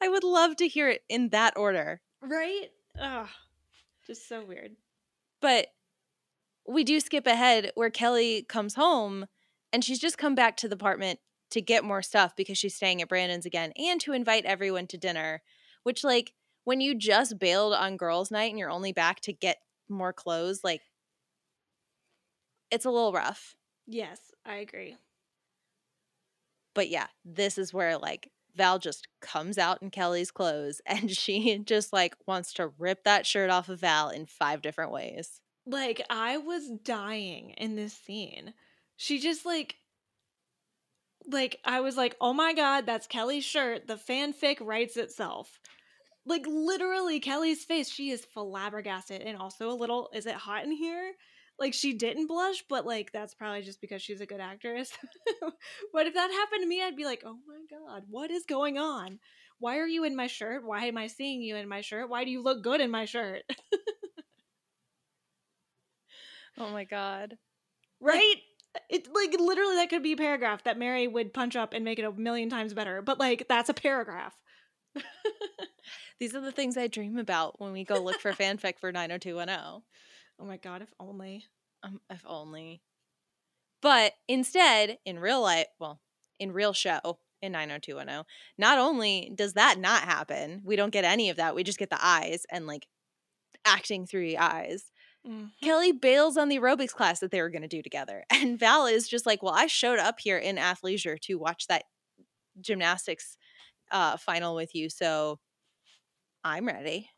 [0.00, 2.00] I would love to hear it in that order.
[2.22, 2.68] Right?
[2.98, 3.28] Ugh.
[4.06, 4.72] Just so weird.
[5.42, 5.68] But
[6.66, 9.26] we do skip ahead where Kelly comes home
[9.72, 11.20] and she's just come back to the apartment
[11.50, 14.96] to get more stuff because she's staying at Brandon's again and to invite everyone to
[14.96, 15.42] dinner,
[15.82, 16.32] which, like,
[16.64, 19.58] when you just bailed on girls' night and you're only back to get
[19.88, 20.82] more clothes, like,
[22.70, 23.56] it's a little rough.
[23.86, 24.96] Yes, I agree.
[26.74, 31.58] But yeah, this is where, like, Val just comes out in Kelly's clothes and she
[31.58, 35.40] just, like, wants to rip that shirt off of Val in five different ways.
[35.66, 38.54] Like, I was dying in this scene.
[38.96, 39.76] She just, like,
[41.26, 43.86] like I was like, "Oh my god, that's Kelly's shirt.
[43.86, 45.60] The fanfic writes itself."
[46.26, 50.72] Like literally Kelly's face, she is flabbergasted and also a little is it hot in
[50.72, 51.12] here?
[51.58, 54.92] Like she didn't blush, but like that's probably just because she's a good actress.
[55.92, 58.78] but if that happened to me, I'd be like, "Oh my god, what is going
[58.78, 59.18] on?
[59.58, 60.64] Why are you in my shirt?
[60.64, 62.08] Why am I seeing you in my shirt?
[62.08, 63.42] Why do you look good in my shirt?"
[66.58, 67.36] oh my god.
[68.00, 68.36] Right?
[68.88, 71.98] It like literally that could be a paragraph that Mary would punch up and make
[71.98, 73.02] it a million times better.
[73.02, 74.34] But like that's a paragraph.
[76.20, 79.82] These are the things I dream about when we go look for fanfic for 90210.
[80.38, 81.44] Oh my god, if only.
[81.82, 82.82] Um, if only.
[83.82, 86.00] But instead, in real life, well,
[86.38, 88.24] in real show in 90210,
[88.58, 91.54] not only does that not happen, we don't get any of that.
[91.54, 92.86] We just get the eyes and like
[93.64, 94.90] acting through the eyes.
[95.26, 95.46] Mm-hmm.
[95.62, 98.24] Kelly bails on the aerobics class that they were going to do together.
[98.30, 101.84] And Val is just like, well, I showed up here in athleisure to watch that
[102.60, 103.36] gymnastics
[103.92, 104.88] uh, final with you.
[104.88, 105.38] So
[106.42, 107.10] I'm ready.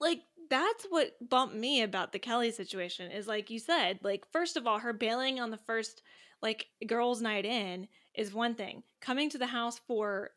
[0.00, 4.56] Like, that's what bumped me about the Kelly situation is like you said, like, first
[4.56, 6.02] of all, her bailing on the first,
[6.40, 8.82] like, girls' night in is one thing.
[9.00, 10.30] Coming to the house for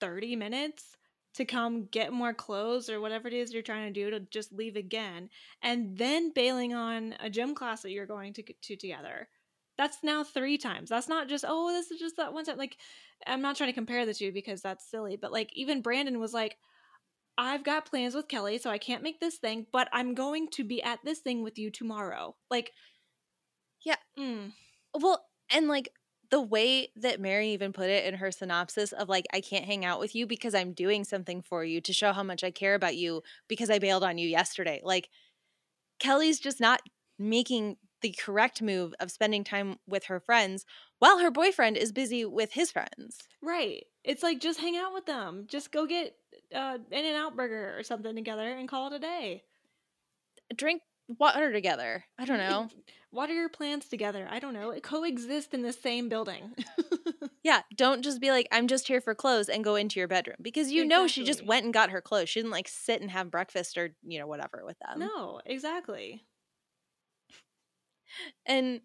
[0.00, 0.97] 30 minutes
[1.38, 4.52] to come get more clothes or whatever it is you're trying to do to just
[4.52, 5.30] leave again
[5.62, 9.28] and then bailing on a gym class that you're going to to together.
[9.76, 10.90] That's now three times.
[10.90, 12.76] That's not just oh this is just that one time like
[13.26, 16.32] i'm not trying to compare the two because that's silly but like even brandon was
[16.32, 16.56] like
[17.36, 20.62] i've got plans with kelly so i can't make this thing but i'm going to
[20.62, 22.34] be at this thing with you tomorrow.
[22.50, 22.72] Like
[23.84, 23.96] yeah.
[24.18, 24.52] Mm.
[24.94, 25.90] well and like
[26.30, 29.84] the way that Mary even put it in her synopsis of like, I can't hang
[29.84, 32.74] out with you because I'm doing something for you to show how much I care
[32.74, 34.80] about you because I bailed on you yesterday.
[34.84, 35.08] Like,
[35.98, 36.82] Kelly's just not
[37.18, 40.64] making the correct move of spending time with her friends
[40.98, 43.18] while her boyfriend is busy with his friends.
[43.42, 43.84] Right.
[44.04, 45.46] It's like just hang out with them.
[45.48, 46.14] Just go get
[46.54, 49.42] uh In-N-Out Burger or something together and call it a day.
[50.54, 52.04] Drink water together.
[52.18, 52.68] I don't know.
[53.10, 54.26] water your plants together.
[54.30, 54.70] I don't know.
[54.70, 56.54] It Coexist in the same building.
[57.42, 60.36] yeah, don't just be like, I'm just here for clothes and go into your bedroom
[60.42, 61.02] because you exactly.
[61.02, 62.28] know she just went and got her clothes.
[62.28, 65.00] She didn't like sit and have breakfast or, you know, whatever with them.
[65.00, 66.24] No, exactly.
[68.46, 68.80] And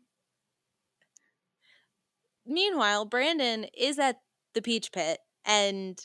[2.46, 4.18] meanwhile, Brandon is at
[4.54, 6.00] the peach pit and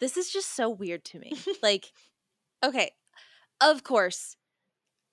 [0.00, 1.32] this is just so weird to me.
[1.62, 1.92] like,
[2.64, 2.90] okay,
[3.60, 4.36] of course,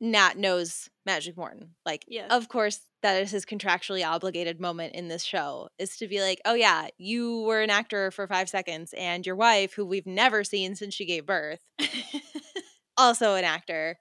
[0.01, 1.75] Nat knows Magic Morton.
[1.85, 2.31] Like, yes.
[2.31, 6.39] of course, that is his contractually obligated moment in this show is to be like,
[6.45, 10.43] oh, yeah, you were an actor for five seconds, and your wife, who we've never
[10.43, 11.59] seen since she gave birth,
[12.97, 13.97] also an actor.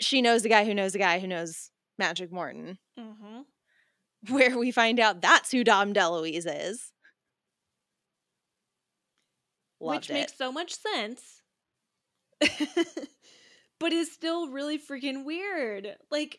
[0.00, 2.78] She knows the guy who knows the guy who knows Magic Morton.
[2.98, 3.42] Mm-hmm.
[4.34, 6.92] Where we find out that's who Dom DeLuise is.
[9.80, 10.12] Loved Which it.
[10.14, 11.42] makes so much sense.
[13.80, 15.96] but is still really freaking weird.
[16.10, 16.38] Like,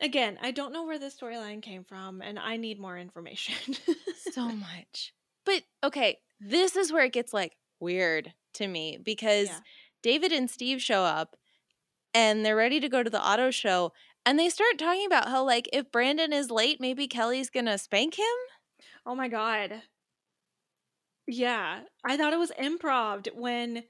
[0.00, 3.74] again, I don't know where this storyline came from, and I need more information.
[4.32, 5.12] so much.
[5.44, 9.60] But okay, this is where it gets like weird to me because yeah.
[10.02, 11.36] David and Steve show up
[12.14, 13.92] and they're ready to go to the auto show
[14.26, 18.18] and they start talking about how like if Brandon is late, maybe Kelly's gonna spank
[18.18, 18.26] him.
[19.06, 19.82] Oh my god.
[21.26, 23.84] Yeah, I thought it was improv when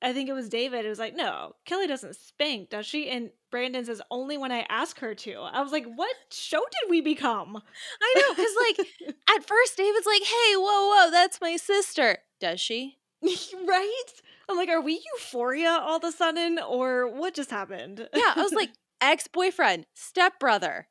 [0.00, 0.84] I think it was David.
[0.84, 3.08] It was like, no, Kelly doesn't spank, does she?
[3.08, 5.34] And Brandon says, only when I ask her to.
[5.40, 7.56] I was like, what show did we become?
[8.02, 12.18] I know, because like at first David's like, hey, whoa, whoa, that's my sister.
[12.40, 12.98] Does she?
[13.22, 14.04] right?
[14.48, 16.58] I'm like, are we euphoria all of a sudden?
[16.58, 18.08] Or what just happened?
[18.14, 18.70] yeah, I was like,
[19.00, 20.88] ex boyfriend, stepbrother.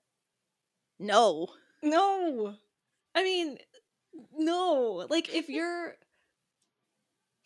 [0.99, 1.47] No.
[1.81, 2.55] No.
[3.15, 3.57] I mean,
[4.37, 5.07] no.
[5.09, 5.95] Like, if you're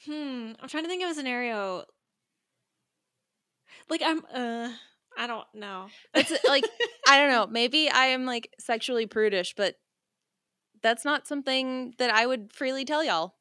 [0.05, 0.53] Hmm.
[0.59, 1.85] I'm trying to think of a scenario.
[3.89, 4.71] Like I'm uh
[5.17, 5.87] I don't know.
[6.13, 6.65] It's like
[7.07, 7.47] I don't know.
[7.47, 9.75] Maybe I am like sexually prudish, but
[10.81, 13.35] that's not something that I would freely tell y'all.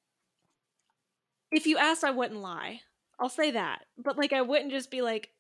[1.51, 2.81] If you asked, I wouldn't lie.
[3.19, 3.87] I'll say that.
[3.97, 5.31] But like I wouldn't just be like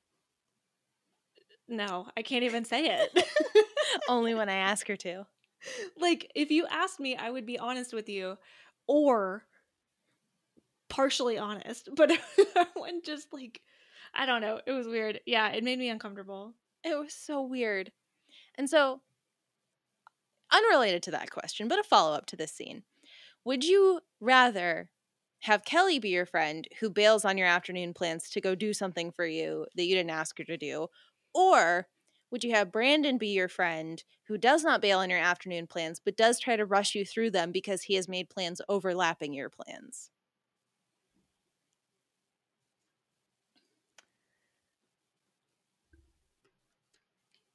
[1.68, 3.24] no, I can't even say it.
[4.08, 5.26] Only when I ask her to.
[6.00, 8.38] like if you asked me, I would be honest with you
[8.86, 9.44] or
[10.90, 12.12] partially honest, but
[12.76, 13.62] wouldn't just like
[14.14, 14.60] I don't know.
[14.66, 15.20] It was weird.
[15.24, 16.54] Yeah, it made me uncomfortable.
[16.84, 17.92] It was so weird.
[18.56, 19.00] And so,
[20.52, 22.82] unrelated to that question, but a follow up to this scene
[23.44, 24.90] would you rather
[25.40, 29.10] have Kelly be your friend who bails on your afternoon plans to go do something
[29.10, 30.88] for you that you didn't ask her to do?
[31.34, 31.86] Or
[32.30, 36.00] would you have Brandon be your friend who does not bail on your afternoon plans
[36.04, 39.48] but does try to rush you through them because he has made plans overlapping your
[39.48, 40.10] plans?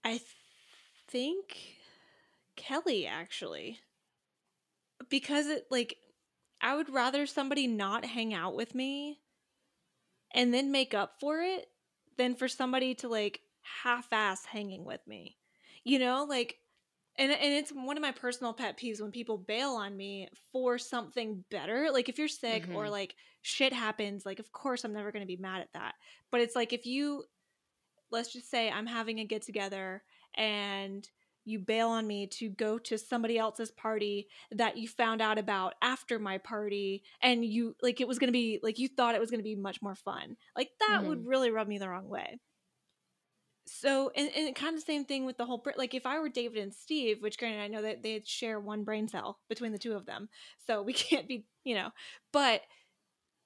[0.06, 0.22] I th-
[1.10, 1.58] think
[2.56, 3.80] Kelly actually.
[5.10, 5.98] Because it like
[6.62, 9.20] I would rather somebody not hang out with me
[10.34, 11.68] and then make up for it
[12.18, 13.42] than for somebody to like
[13.84, 15.38] half ass hanging with me.
[15.84, 16.58] You know, like
[17.18, 20.78] and and it's one of my personal pet peeves when people bail on me for
[20.78, 21.90] something better.
[21.92, 22.92] Like if you're sick or Mhm.
[22.92, 25.96] like shit happens, like of course I'm never going to be mad at that.
[26.32, 27.26] But it's like if you
[28.16, 30.02] let's just say I'm having a get together
[30.36, 31.08] and
[31.44, 35.76] you bail on me to go to somebody else's party that you found out about
[35.82, 39.22] after my party and you like it was going to be like you thought it
[39.22, 40.38] was going to be much more fun.
[40.56, 41.28] Like that would mm-hmm.
[41.28, 42.40] really rub me the wrong way.
[43.68, 46.30] So and, and kind of the same thing with the whole like if I were
[46.30, 49.78] David and Steve, which granted I know that they share one brain cell between the
[49.78, 50.30] two of them.
[50.66, 51.92] So we can't be, you know,
[52.32, 52.62] but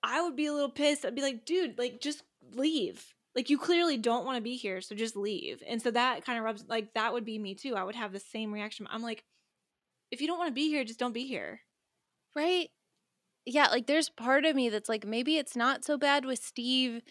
[0.03, 1.05] I would be a little pissed.
[1.05, 3.13] I'd be like, dude, like just leave.
[3.39, 5.63] Like you clearly don't want to be here, so just leave.
[5.65, 7.73] And so that kind of rubs like that would be me too.
[7.73, 8.85] I would have the same reaction.
[8.91, 9.23] I'm like,
[10.11, 11.61] if you don't want to be here, just don't be here.
[12.35, 12.67] Right?
[13.45, 17.01] Yeah, like there's part of me that's like maybe it's not so bad with Steve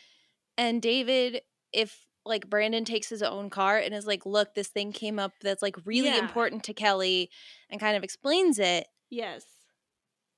[0.59, 1.41] and David
[1.73, 5.33] if like Brandon takes his own car and is like, "Look, this thing came up
[5.41, 6.19] that's like really Yeah.
[6.19, 7.31] important to Kelly,"
[7.71, 8.87] and kind of explains it.
[9.09, 9.47] Yes.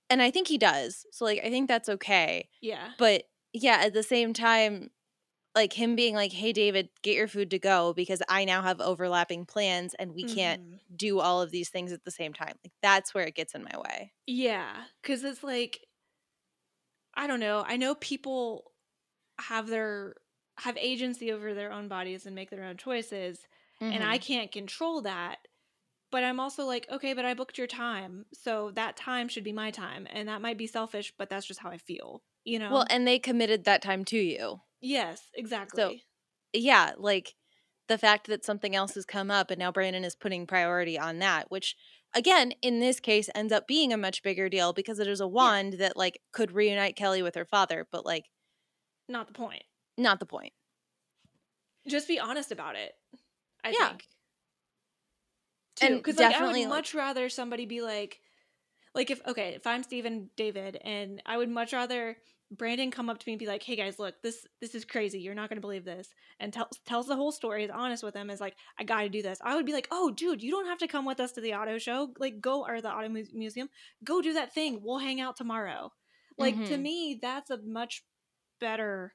[0.09, 1.05] And I think he does.
[1.11, 2.49] So like I think that's okay.
[2.61, 2.93] Yeah.
[2.97, 4.91] But yeah, at the same time
[5.55, 8.81] like him being like, "Hey David, get your food to go because I now have
[8.81, 10.81] overlapping plans and we can't Mhm.
[10.97, 13.65] do all of these things at the same time." Like that's where it gets in
[13.65, 14.13] my way.
[14.27, 15.87] Yeah, cuz it's like
[17.15, 17.65] I don't know.
[17.67, 18.73] I know people
[19.41, 20.17] have their
[20.59, 23.49] have agency over their own bodies and make their own choices,
[23.89, 24.21] and I Mhm.
[24.21, 25.49] can't control that.
[26.13, 28.27] But I'm also like, okay, but I booked your time.
[28.35, 30.07] So that time should be my time.
[30.11, 32.25] And that might be selfish, but that's just how I feel.
[32.45, 32.85] You know?
[32.85, 34.63] Well, and they committed that time to you.
[34.81, 35.83] Yes, exactly.
[35.83, 35.95] So,
[36.53, 37.35] yeah, like
[37.89, 41.19] the fact that something else has come up and now Brandon is putting priority on
[41.21, 41.77] that, which
[42.15, 45.29] again, in this case ends up being a much bigger deal because it is a
[45.29, 48.27] wand that like could reunite Kelly with her father, but like
[49.09, 49.65] Not the point.
[49.97, 50.53] not the point.
[51.89, 52.93] Just be honest about it.
[53.65, 53.89] I Yeah.
[53.89, 54.07] think.
[55.77, 55.87] Too.
[55.87, 58.21] And Because like, I definitely, would like- much rather somebody be like,
[58.95, 62.17] like if okay, if I'm Stephen David, and I would much rather
[62.51, 65.21] Brandon come up to me and be like, "Hey guys, look, this this is crazy.
[65.21, 66.09] You're not gonna believe this,"
[66.41, 67.65] and tells tells the whole story.
[67.65, 68.29] Is honest with him.
[68.31, 70.67] Is like, "I got to do this." I would be like, "Oh, dude, you don't
[70.67, 72.13] have to come with us to the auto show.
[72.19, 73.69] Like, go or the auto mu- museum.
[74.03, 74.81] Go do that thing.
[74.83, 75.93] We'll hang out tomorrow."
[76.39, 76.83] Like to Mhm.
[76.83, 78.03] me, that's a much
[78.61, 79.15] better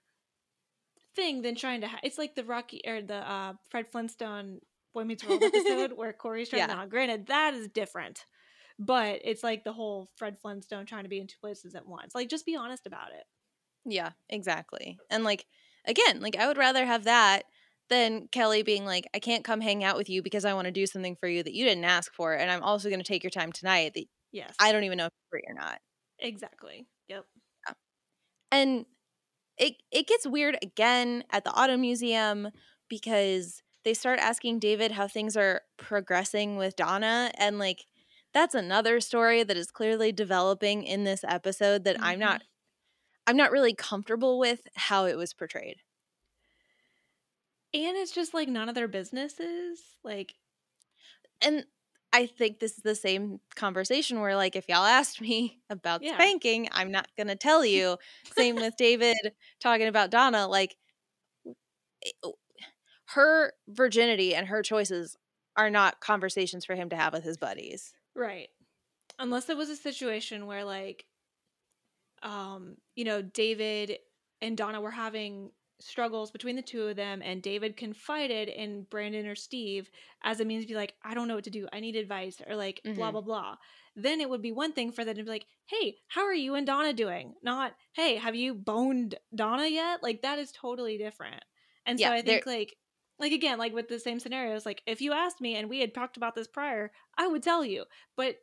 [1.16, 1.88] thing than trying to.
[1.88, 4.60] Ha- it's like the Rocky or the uh, Fred Flintstone
[4.94, 6.62] Boy Meets World episode where Cory's trying.
[6.62, 6.68] Yeah.
[6.76, 8.26] Now, granted, that is different,
[8.80, 12.16] but it's like the whole Fred Flintstone trying to be in two places at once.
[12.16, 13.26] Like, just be honest about it.
[13.86, 15.02] Yeah, exactly.
[15.10, 15.46] And like
[15.86, 17.44] again, like I would rather have that
[17.90, 20.72] than Kelly being like, I can't come hang out with you because I want to
[20.72, 23.24] do something for you that you didn't ask for, and I'm also going to take
[23.24, 25.80] your time tonight that Yes, I don't even know if it's free or not.
[26.20, 26.88] exactly.
[27.08, 27.26] Yep.
[27.68, 27.74] Yeah.
[28.52, 28.86] And
[29.58, 32.50] it it gets weird again at the auto museum
[32.90, 37.86] because they start asking David how things are progressing with Donna and like
[38.36, 42.20] that's another story that is clearly developing in this episode that I'm Mhm.
[42.20, 42.44] not
[43.28, 45.78] I'm not really comfortable with how it was portrayed.
[47.74, 49.98] And it's just like none of their businesses.
[50.04, 50.36] Like,
[51.42, 51.66] And
[52.14, 56.08] I think this is the same conversation where like if y'all asked me about Yeah.
[56.08, 57.98] spanking, I'm not going to tell you.
[58.30, 59.18] Same with David
[59.60, 60.78] talking about Donna like
[63.10, 65.18] her virginity and her choices
[65.56, 67.94] are not conversations for him to have with his buddies.
[68.16, 68.50] Right.
[69.20, 71.08] Unless it was a situation where, like,
[72.24, 74.00] um, you know, David
[74.42, 75.52] and Donna were having
[75.82, 79.90] struggles between the two of them and David confided in Brandon or Steve
[80.24, 81.68] as a means to be like, I don't know what to do.
[81.74, 83.12] I need advice or like blah Mhm.
[83.12, 83.58] blah blah.
[83.96, 86.56] Then it would be one thing for them to be like, Hey, how are you
[86.56, 87.36] and Donna doing?
[87.44, 90.02] Not, hey, have you boned Donna yet?
[90.02, 91.44] Like that is totally different.
[91.86, 92.78] And so Yeah, I think like
[93.20, 95.94] like again, like with the same scenarios, like if you asked me and we had
[95.94, 97.86] talked about this prior, I would tell you.
[98.18, 98.36] But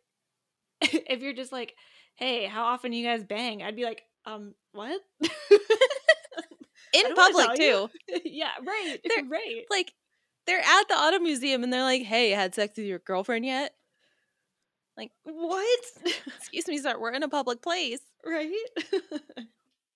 [0.80, 1.74] if you're just like,
[2.16, 3.62] hey, how often you guys bang?
[3.62, 5.00] I'd be like, um, what?
[6.94, 7.88] In public too.
[8.24, 8.98] yeah, right.
[9.08, 9.64] They're- right.
[9.70, 9.92] Like
[10.46, 13.72] they're at the auto museum and they're like, "Hey, had sex with your girlfriend yet?"
[14.96, 15.80] Like, what?
[16.38, 16.98] Excuse me, sir.
[16.98, 18.00] We're in a public place.
[18.26, 18.52] right?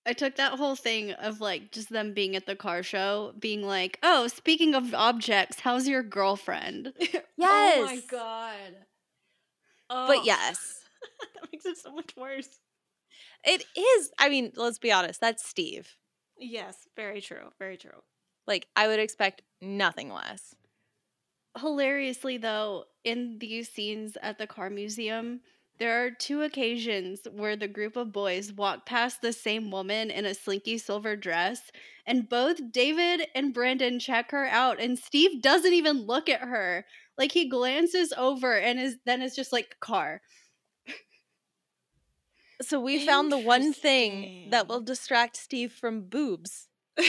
[0.07, 3.61] I took that whole thing of like just them being at the car show, being
[3.61, 7.21] like, "Oh, speaking of objects, how's your girlfriend?" Yes.
[7.41, 8.75] oh my god.
[9.89, 10.81] Oh, But yes,
[11.35, 12.49] that makes it so much worse.
[13.43, 14.11] it is.
[14.17, 15.19] I mean, let's be honest.
[15.19, 15.97] That's Steve.
[16.39, 17.49] Yes, very true.
[17.59, 18.01] Very true.
[18.47, 20.55] Like I would expect nothing less.
[21.59, 25.41] Hilariously, though, in these scenes at the car museum,
[25.79, 30.25] there are two occasions where the group of boys walk past the same woman in
[30.25, 31.71] a slinky silver dress,
[32.05, 36.85] and both David and Brandon check her out, and Steve doesn't even look at her.
[37.17, 40.21] Like he glances over and is then is just like car.
[42.61, 46.67] So we found the one thing that will distract Steve from boobs.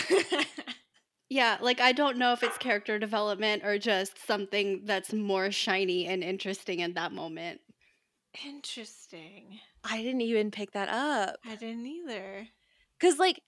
[1.30, 6.06] Yeah, like I don't know if it's character development or just something that's more shiny
[6.06, 7.60] and interesting in that moment.
[8.44, 9.60] Interesting.
[9.84, 11.40] I didn't even pick that up.
[11.44, 12.48] I didn't either.
[12.98, 13.42] Because, like,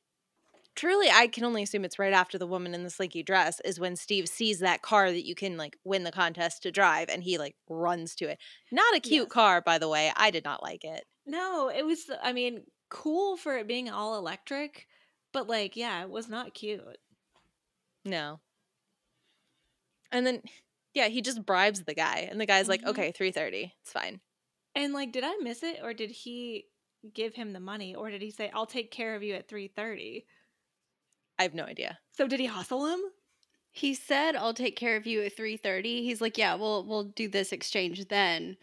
[0.77, 3.81] truly, I can only assume it's right after the woman in the slinky dress is
[3.81, 7.25] when Steve sees that car that you can, like, win the contest to drive and
[7.25, 8.41] he, like, runs to it.
[8.71, 9.31] Not a cute Yes.
[9.31, 10.13] car, by the way.
[10.17, 11.07] I did not like it.
[11.27, 12.11] No, it was.
[12.23, 14.87] I mean, cool for it being all electric,
[15.33, 16.99] but like, yeah, it was not cute.
[18.05, 18.41] No.
[20.13, 20.43] And then,
[20.95, 22.29] yeah, he just bribes the guy.
[22.31, 22.89] And the guy's like, Mhm.
[22.89, 23.75] okay, 330.
[23.83, 24.21] It's fine.
[24.75, 26.67] And like, did I miss it, or did he
[27.15, 30.25] give him the money, or did he say, "I'll take care of you at 3.30?
[31.39, 31.99] I have no idea.
[32.13, 33.01] So did he hustle him?
[33.73, 37.29] He said, "I'll take care of you at 3:30." He's like, "Yeah, we'll we'll do
[37.29, 38.57] this exchange then."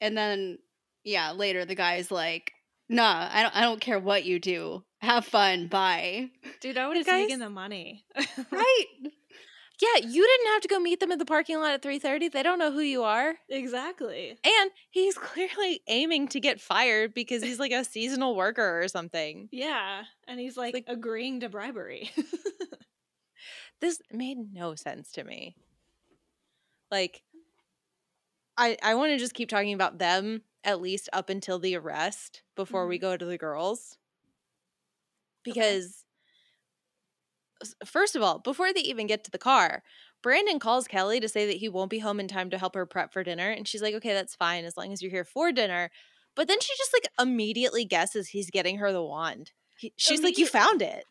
[0.00, 0.58] And then
[1.02, 2.52] yeah, later the guy's like,
[2.88, 4.84] "Nah, I don't I don't care what you do.
[5.00, 5.66] Have fun.
[5.66, 6.30] Bye."
[6.60, 8.04] Dude, I would have taken the money.
[8.50, 8.86] Right?
[9.84, 12.28] Yeah, you didn't have to go meet them in the parking lot at 3:30.
[12.32, 13.34] They don't know who you are.
[13.48, 14.38] exactly.
[14.44, 19.48] And he's clearly aiming to get fired because he's like a seasonal worker or something.
[19.52, 22.10] Yeah, and he's like, like- agreeing to bribery.
[23.80, 25.56] This made no sense to me.
[26.90, 27.22] Like
[28.56, 32.42] I I want to just keep talking about them at least up until the arrest
[32.56, 33.02] before we mm-hmm.
[33.02, 33.98] go to the girls.
[35.42, 36.03] Because s-
[37.84, 39.82] first of all, before they even get to the car,
[40.22, 42.86] Brandon calls Kelly to say that he won't be home in time to help her
[42.86, 45.52] prep for dinner and she's like, "Okay, that's fine as long as you're here for
[45.52, 45.90] dinner."
[46.34, 49.52] But then she just like immediately guesses he's getting her the wand.
[49.76, 51.04] He, she's like, "You found it."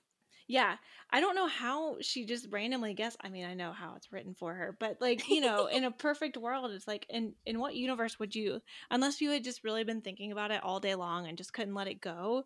[0.47, 0.77] yeah,
[1.09, 3.17] I don't know how she just randomly guessed.
[3.21, 5.91] I mean, I know how it's written for her, but like, you know, in a
[5.91, 9.83] perfect world, it's like, in in what universe would you, unless you had just really
[9.85, 12.43] been thinking about it all day long and just couldn't let it go?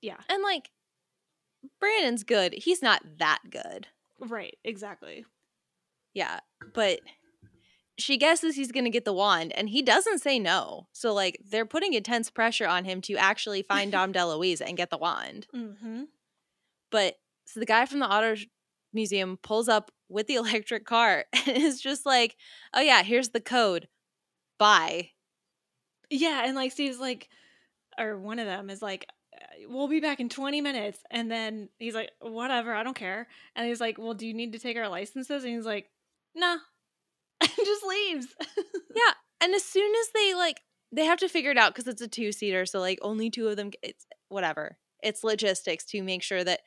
[0.00, 0.70] Yeah, And like
[1.80, 2.54] Brandon's good.
[2.54, 3.88] He's not that good.
[4.20, 5.24] right, exactly.
[6.14, 6.40] Yeah,
[6.74, 7.00] but
[7.98, 10.88] she guesses he's going to get the wand and he doesn't say no.
[10.92, 14.90] So like they're putting intense pressure on him to actually find Dom DeLuise and get
[14.90, 15.46] the wand.
[15.54, 16.04] Mm-hmm.
[16.90, 18.36] But so the guy from the auto
[18.92, 22.36] museum pulls up with the electric car and is just like,
[22.72, 23.88] "Oh yeah, here's the code.
[24.58, 25.10] Bye."
[26.10, 27.28] Yeah, and like Steve's like,
[27.98, 31.30] or one of them is like, "Uh, Uh, "We'll be back in twenty minutes," and
[31.30, 34.58] then he's like, "Whatever, I don't care." And he's like, "Well, do you need to
[34.58, 35.90] take our licenses?" And he's like,
[36.34, 36.58] "Nah,"
[37.40, 38.28] and just leaves.
[38.96, 40.60] Yeah, and as soon as they like
[40.92, 43.56] they have to figure it out cuz it's a two-seater, so like only two of
[43.56, 44.78] them it's whatever.
[45.02, 46.60] It's logistics to make sure that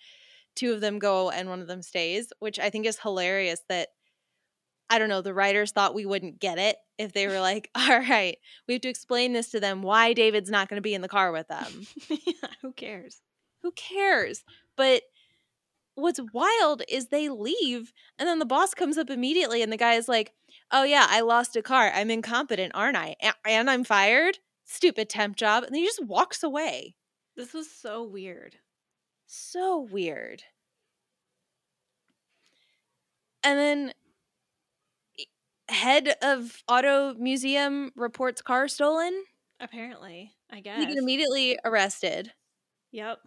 [0.56, 3.90] two of them go and one of them stays, which I think is hilarious that
[4.90, 8.00] I don't know, the writers thought we wouldn't get it if they were like, "All
[8.00, 11.02] right, we have to explain this to them why David's not going to be in
[11.02, 13.22] the car with them." yeah, who cares?
[13.64, 14.44] Who cares?
[14.76, 15.02] But
[15.96, 19.94] what's wild is they leave and then the boss comes up immediately and the guy
[19.96, 20.34] is like,
[20.72, 21.92] "Oh yeah, I lost a car.
[21.94, 23.16] I'm incompetent, aren't I?
[23.22, 24.38] A- And I'm fired?
[24.64, 26.96] Stupid temp job." And then he just walks away.
[27.36, 28.56] This was so weird.
[29.26, 30.44] So weird.
[33.44, 33.94] And then
[35.70, 39.24] head of auto museum reports car stolen.
[39.60, 40.80] Apparently, I guess.
[40.80, 42.34] He get immediately arrested.
[42.92, 43.20] Yep.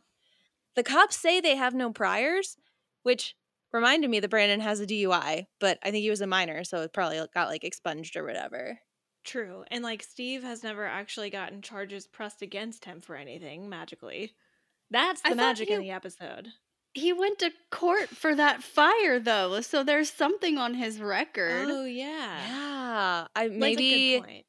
[0.77, 2.57] the cops say they have no priors,
[3.03, 3.35] which
[3.73, 6.83] reminded me that Brandon has a DUI, but I think he was a minor, so
[6.83, 8.81] it probably got like expunged or whatever.
[9.25, 9.65] True.
[9.71, 14.35] And like Steve has never actually gotten charges pressed against him for anything magically.
[14.91, 16.49] That's the thought magic in the episode.
[16.93, 21.69] He went to court for that fire though, so there's something on his record.
[21.69, 22.47] Oh yeah.
[22.49, 24.45] Yeah, I That's a good maybe point.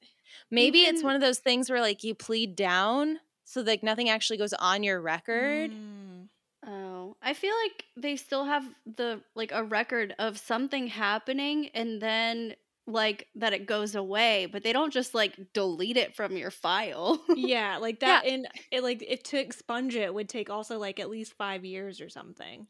[0.49, 3.19] maybe it's one of those things where like you plead down
[3.51, 5.71] so like nothing actually goes on your record.
[5.71, 6.29] Mm.
[6.65, 12.01] Oh, I feel like they still have the like a record of something happening and
[12.01, 12.55] then
[12.87, 17.21] like that it goes away, but they don't just like delete it from your file.
[17.35, 21.09] Yeah, like that and it like it to expunge it would take also like at
[21.09, 22.67] least five years or something.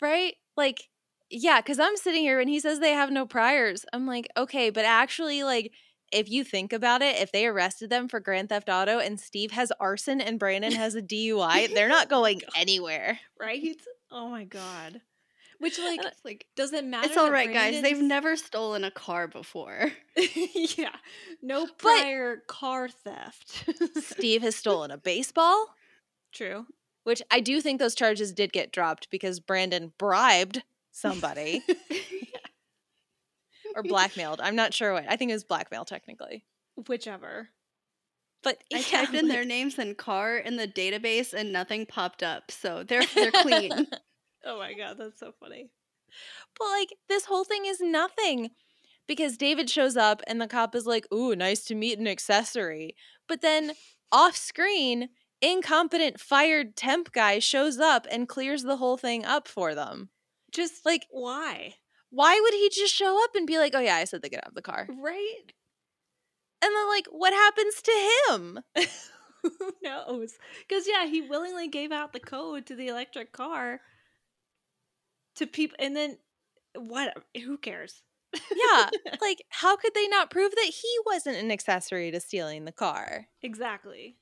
[0.00, 0.34] right?
[0.56, 0.88] Like,
[1.30, 3.84] yeah, because I'm sitting here and he says they have no priors.
[3.92, 5.72] I'm like, okay, but actually, like,
[6.12, 9.50] if you think about it, if they arrested them for Grand Theft Auto and Steve
[9.52, 13.18] has arson and Brandon has a DUI, they're not going anywhere.
[13.40, 13.76] Right?
[14.12, 15.00] Oh my god.
[15.64, 17.08] Which like like doesn't matter?
[17.08, 17.80] it's all right, guys.
[17.80, 19.92] They've never stolen a car before.
[20.34, 20.96] yeah.
[21.40, 23.64] No prior car theft.
[23.96, 25.68] Steve has stolen a baseball,
[26.32, 26.66] True.
[27.04, 30.62] which I do think those charges did get dropped because Brandon bribed
[30.92, 31.62] somebody
[33.74, 34.42] or blackmailed.
[34.42, 35.06] I'm not sure what.
[35.08, 36.44] I think it was blackmail technically.
[36.88, 37.48] Whichever.
[38.42, 42.22] But I yeah, typed in their names and car in the database and nothing popped
[42.22, 42.50] up.
[42.50, 43.86] So they're they're clean.
[44.44, 45.70] Oh my god, that's so funny.
[46.58, 48.50] But like this whole thing is nothing
[49.06, 52.94] because David shows up and the cop is like, "Ooh, nice to meet an accessory."
[53.28, 53.72] But then
[54.12, 59.74] off screen, incompetent fired temp guy shows up and clears the whole thing up for
[59.74, 60.10] them.
[60.52, 61.74] Just Like, why?
[62.10, 64.40] why would he just show up and be like, "Oh yeah, I said they could
[64.44, 65.52] have the car." Right?
[66.62, 68.60] And then like what happens to him?
[69.42, 70.38] Who knows?
[70.66, 73.80] Because yeah, he willingly gave out the code to the electric car
[75.36, 76.18] to people, and then
[76.76, 77.14] what?
[77.44, 78.02] Who cares?
[78.34, 82.72] Yeah, like how could they not prove that he wasn't an accessory to stealing the
[82.72, 83.26] car?
[83.42, 84.16] Exactly.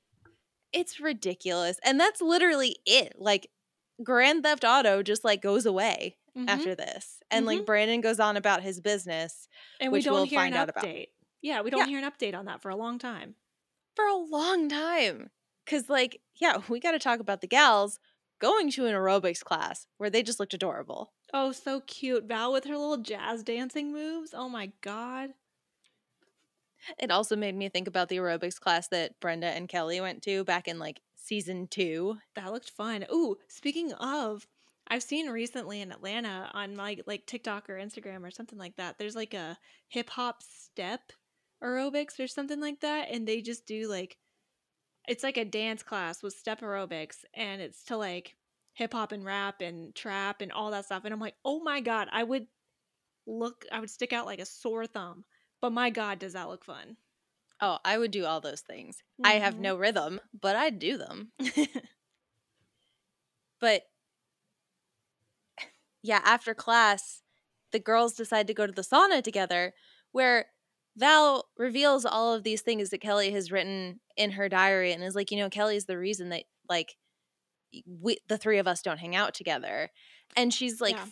[0.71, 1.77] It's ridiculous.
[1.83, 3.13] And that's literally it.
[3.17, 3.49] Like
[4.03, 6.47] Grand Theft Auto just like goes away Mhm.
[6.49, 7.19] after this.
[7.29, 9.47] And like Brandon goes on about his business
[9.79, 10.83] and which we don't we'll hear find an out about.
[10.83, 11.07] update.
[11.43, 11.85] Yeah, we don't Yeah.
[11.87, 13.35] hear an update on that for a long time.
[13.95, 15.29] for a long time.
[15.67, 17.99] Cause like, yeah, we gotta talk about the gals
[18.43, 21.13] going to an aerobics class where they just looked adorable.
[21.33, 22.25] Oh, so cute.
[22.25, 24.33] Val with her little jazz dancing moves.
[24.33, 25.29] Oh my god.
[26.99, 30.43] It also made me think about the aerobics class that Brenda and Kelly went to
[30.43, 32.17] back in like season two.
[32.35, 33.05] That looked fun.
[33.09, 34.45] Ooh, speaking of,
[34.89, 38.97] I've seen recently in Atlanta on my like TikTok or Instagram or something like that.
[38.99, 41.13] There's like a hip hop step
[41.63, 44.17] aerobics or something like that, and they just do like
[45.07, 48.37] it's like a dance class with step aerobics, and it's to like
[48.73, 51.05] hip hop and rap and trap and all that stuff.
[51.05, 52.47] And I'm like, oh my god, I would
[53.27, 55.25] look, I would stick out like a sore thumb.
[55.61, 56.97] But my god, does that look fun?
[57.59, 59.01] Oh, I would do all those things.
[59.23, 59.59] I have Mhm.
[59.59, 61.31] no rhythm, but I'd do them.
[63.59, 63.89] But
[66.01, 67.21] yeah, after class,
[67.71, 69.73] the girls decide to go to the sauna together,
[70.11, 70.47] where
[70.95, 75.15] Val reveals all of these things that Kelly has written in her diary and is
[75.15, 76.95] like, you know, Kelly's the reason that like
[77.87, 79.89] we the three of us don't hang out together.
[80.35, 81.05] And she's like Yeah.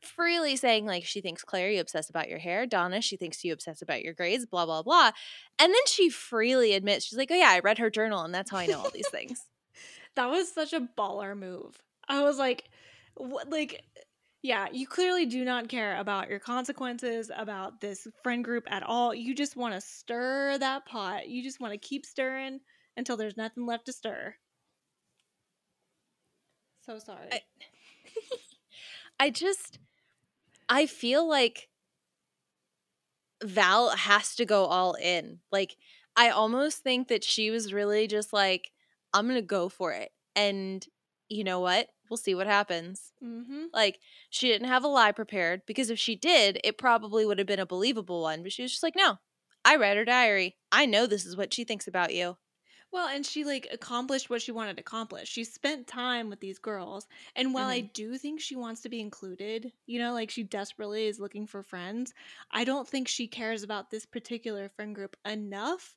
[0.00, 3.52] freely saying like she thinks Claire you obsess about your hair, Donna she thinks you
[3.52, 5.10] obsess about your grades, blah blah blah.
[5.58, 8.50] And then she freely admits she's like, "Oh yeah, I read her journal and that's
[8.52, 9.44] how I know all these things."
[10.14, 11.80] That was such a baller move.
[12.08, 12.64] I was like,
[13.14, 13.84] what, like,
[14.42, 19.12] yeah, you clearly do not care about your consequences, about this friend group at all.
[19.14, 21.28] You just want to stir that pot.
[21.28, 22.60] You just want to keep stirring
[22.96, 24.34] until there's nothing left to stir.
[26.82, 27.28] So sorry.
[27.32, 27.42] I-
[29.20, 29.78] I just
[30.68, 31.68] I feel like
[33.42, 35.40] Val has to go all in.
[35.50, 35.76] Like
[36.16, 38.70] I almost think that she was really just like
[39.12, 40.10] I'm going to go for it.
[40.36, 40.84] And
[41.28, 41.88] you know what?
[42.08, 43.12] We'll see what happens.
[43.22, 43.64] mm-hmm.
[43.72, 44.00] Like
[44.30, 47.58] she didn't have a lie prepared because if she did, it probably would have been
[47.60, 49.18] a believable one, but she was just like, "No.
[49.64, 50.56] I read her diary.
[50.72, 52.36] I know this is what she thinks about you."
[52.90, 55.28] Well, and she like accomplished what she wanted to accomplish.
[55.28, 57.06] She spent time with these girls.
[57.36, 61.06] And while I do think she wants to be included, you know, like she desperately
[61.06, 62.14] is looking for friends,
[62.50, 65.96] I don't think she cares about this particular friend group enough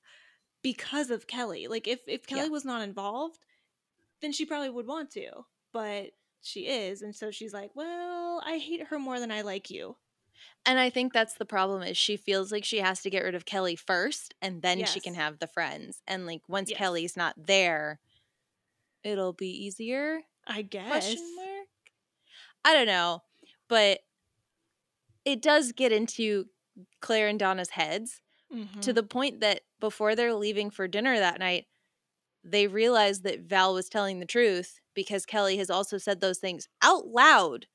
[0.62, 1.68] because of Kelly.
[1.68, 2.50] Like if if Kelly Yeah.
[2.50, 3.40] was not involved,
[4.22, 5.46] then she probably would want to.
[5.74, 6.12] But
[6.42, 9.98] she is, and so she's like, "Well, I hate her more than I like you."
[10.66, 13.36] And I think that's the problem is she feels like she has to get rid
[13.36, 16.02] of Kelly first and then she can have the friends.
[16.08, 16.78] And like once Yes.
[16.78, 18.00] Kelly's not there,
[19.04, 20.22] it'll be easier.
[20.48, 20.88] I guess.
[20.90, 21.68] Question mark.
[22.66, 23.24] I don't know,
[23.68, 24.02] but
[25.26, 26.46] it does get into
[27.02, 28.82] Claire and Donna's heads Mhm.
[28.82, 31.68] to the point that before they're leaving for dinner that night,
[32.44, 36.68] they realize that Val was telling the truth because Kelly has also said those things
[36.82, 37.68] out loud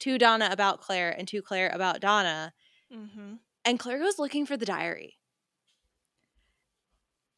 [0.00, 2.52] to Donna about Claire and to Claire about Donna.
[2.92, 3.38] Mhm.
[3.64, 5.18] And Claire goes looking for the diary.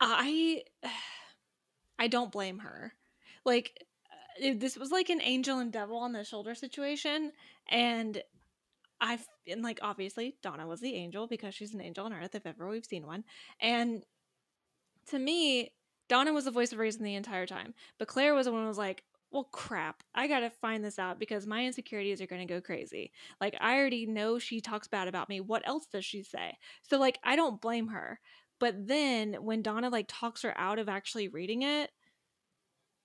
[0.00, 0.62] I
[1.98, 2.94] I don't blame her.
[3.44, 3.86] Like
[4.42, 7.32] uh, this was like an angel and devil on the shoulder situation
[7.68, 8.22] and
[9.00, 12.46] I've and like obviously Donna was the angel because she's an angel on earth if
[12.46, 13.24] ever we've seen one.
[13.60, 14.04] And
[15.08, 15.72] to me,
[16.08, 17.74] Donna was the voice of reason the entire time.
[17.98, 19.02] But Claire was the one who was like,
[19.32, 23.12] well, crap, I gotta find this out because my insecurities are gonna go crazy.
[23.40, 25.40] Like, I already know she talks bad about me.
[25.40, 26.58] What else does she say?
[26.82, 28.20] So, like, I don't blame her.
[28.60, 31.90] But then when Donna, like, talks her out of actually reading it,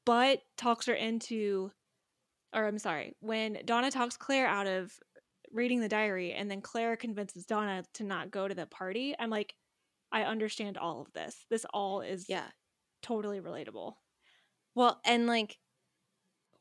[0.06, 1.72] but talks her into,
[2.54, 4.94] or I'm sorry, when Donna talks Claire out of
[5.52, 9.30] reading the diary and then Claire convinces Donna to not go to the party, I'm
[9.30, 9.56] like,
[10.12, 11.46] I understand all of this.
[11.50, 12.52] This all is Yeah.
[13.02, 13.96] totally relatable.
[14.76, 15.60] Well, and like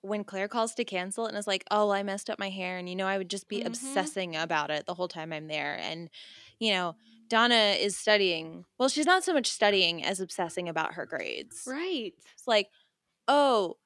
[0.07, 2.89] when Claire calls to cancel and is like, "Oh, I messed up my hair," and
[2.89, 3.67] you know, I would just be Mhm.
[3.67, 6.09] obsessing about it the whole time I'm there, and
[6.59, 6.97] you know,
[7.29, 8.65] Donna is studying.
[8.79, 11.65] Well, she's not so much studying as obsessing about her grades.
[11.67, 12.15] Right.
[12.35, 12.71] It's like,
[13.29, 13.77] oh,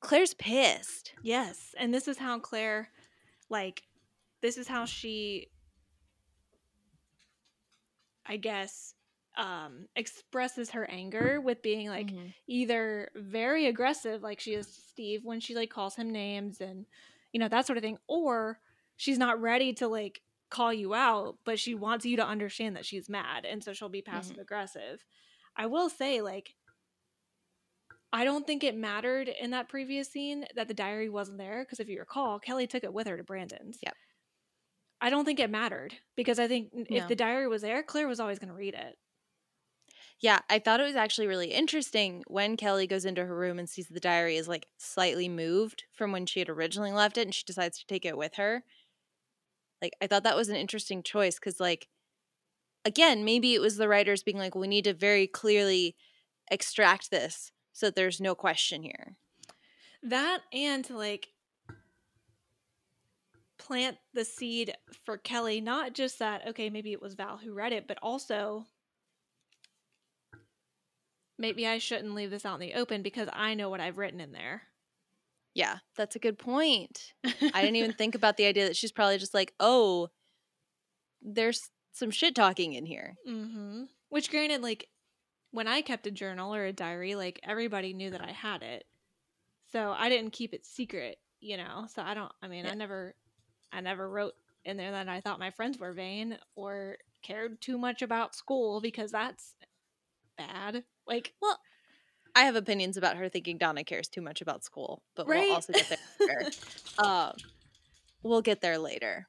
[0.00, 1.14] Claire's pissed.
[1.22, 1.74] Yes.
[1.78, 2.90] And this is how Claire,
[3.48, 3.82] like,
[4.40, 5.48] this is how she,
[8.26, 8.94] I guess,
[9.36, 12.34] um, expresses her anger with being like Mhm.
[12.46, 16.84] either very aggressive, like she is to Steve when she like calls him names and,
[17.32, 18.60] you know, that sort of thing, or
[18.96, 20.20] she's not ready to like
[20.50, 23.46] call you out, but she wants you to understand that she's mad.
[23.46, 25.02] And so she'll be passive aggressive.
[25.56, 26.54] I will say, like,
[28.12, 31.80] I don't think it mattered in that previous scene that the diary wasn't there because
[31.80, 33.78] if you recall, Kelly took it with her to Brandon's.
[33.82, 33.94] Yep.
[35.00, 38.06] I don't think it mattered because I think n- if the diary was there, Claire
[38.06, 38.98] was always going to read it.
[40.22, 43.68] Yeah, I thought it was actually really interesting when Kelly goes into her room and
[43.68, 47.34] sees the diary is like slightly moved from when she had originally left it and
[47.34, 48.62] she decides to take it with her.
[49.82, 51.88] Like, I thought that was an interesting choice because, like,
[52.84, 55.96] again, maybe it was the writers being like, we need to very clearly
[56.52, 59.16] extract this so that there's no question here.
[60.04, 61.30] That and to like
[63.58, 67.72] plant the seed for Kelly, not just that, okay, maybe it was Val who read
[67.72, 68.66] it, but also
[71.42, 74.20] maybe I shouldn't leave this out in the open because I know what I've written
[74.20, 74.62] in there.
[75.54, 77.12] Yeah, that's a good point.
[77.24, 80.08] I didn't even think about the idea that she's probably just like, oh,
[81.20, 83.16] there's some shit talking in here.
[83.28, 83.82] Mm-hmm.
[84.08, 84.88] Which, granted, like
[85.50, 88.84] when I kept a journal or a diary, like everybody knew that I had it,
[89.72, 91.86] so I didn't keep it secret, you know.
[91.94, 92.32] So I don't.
[92.40, 93.14] I mean, I never,
[93.72, 94.34] I never wrote
[94.64, 98.80] in there that I thought my friends were vain or cared too much about school
[98.80, 99.54] because that's
[100.38, 100.84] bad.
[101.06, 101.58] Like, Well,
[102.34, 105.46] I have opinions about her thinking Donna cares too much about school, but right?
[105.46, 106.50] we'll also get there later.
[106.98, 107.32] um,
[108.22, 109.28] we'll get there later.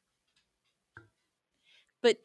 [2.01, 2.17] But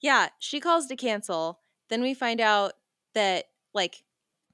[0.00, 1.60] yeah, she calls to cancel.
[1.88, 2.72] Then we find out
[3.14, 4.02] that like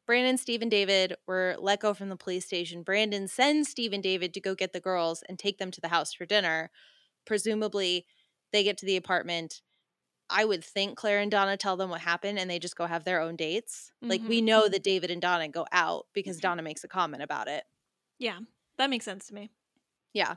[0.07, 2.83] Brandon, Steve, and David were let go from the police station.
[2.83, 5.89] Brandon sends Steve and David to go get the girls and take them to the
[5.89, 6.71] house for dinner.
[7.25, 8.07] Presumably,
[8.53, 9.63] they get to the apartment.
[10.35, 13.05] I would think Claire and Donna tell them what happened and they just go have
[13.05, 13.93] their own dates.
[14.03, 14.45] Like, we Mhm.
[14.45, 17.65] know that David and Donna go out because Donna makes a comment about it.
[18.19, 18.39] yeah,
[18.77, 19.51] that makes sense to me.
[20.13, 20.37] Yeah.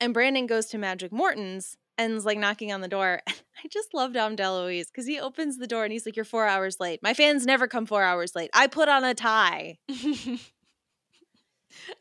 [0.00, 3.20] And Brandon goes to Magic Morton's and's like knocking on the door.
[3.26, 6.46] I just love Dom DeLuise because he opens the door and he's like, You're four
[6.46, 7.02] hours late.
[7.02, 8.50] My fans never come four hours late.
[8.54, 9.78] I put on a tie.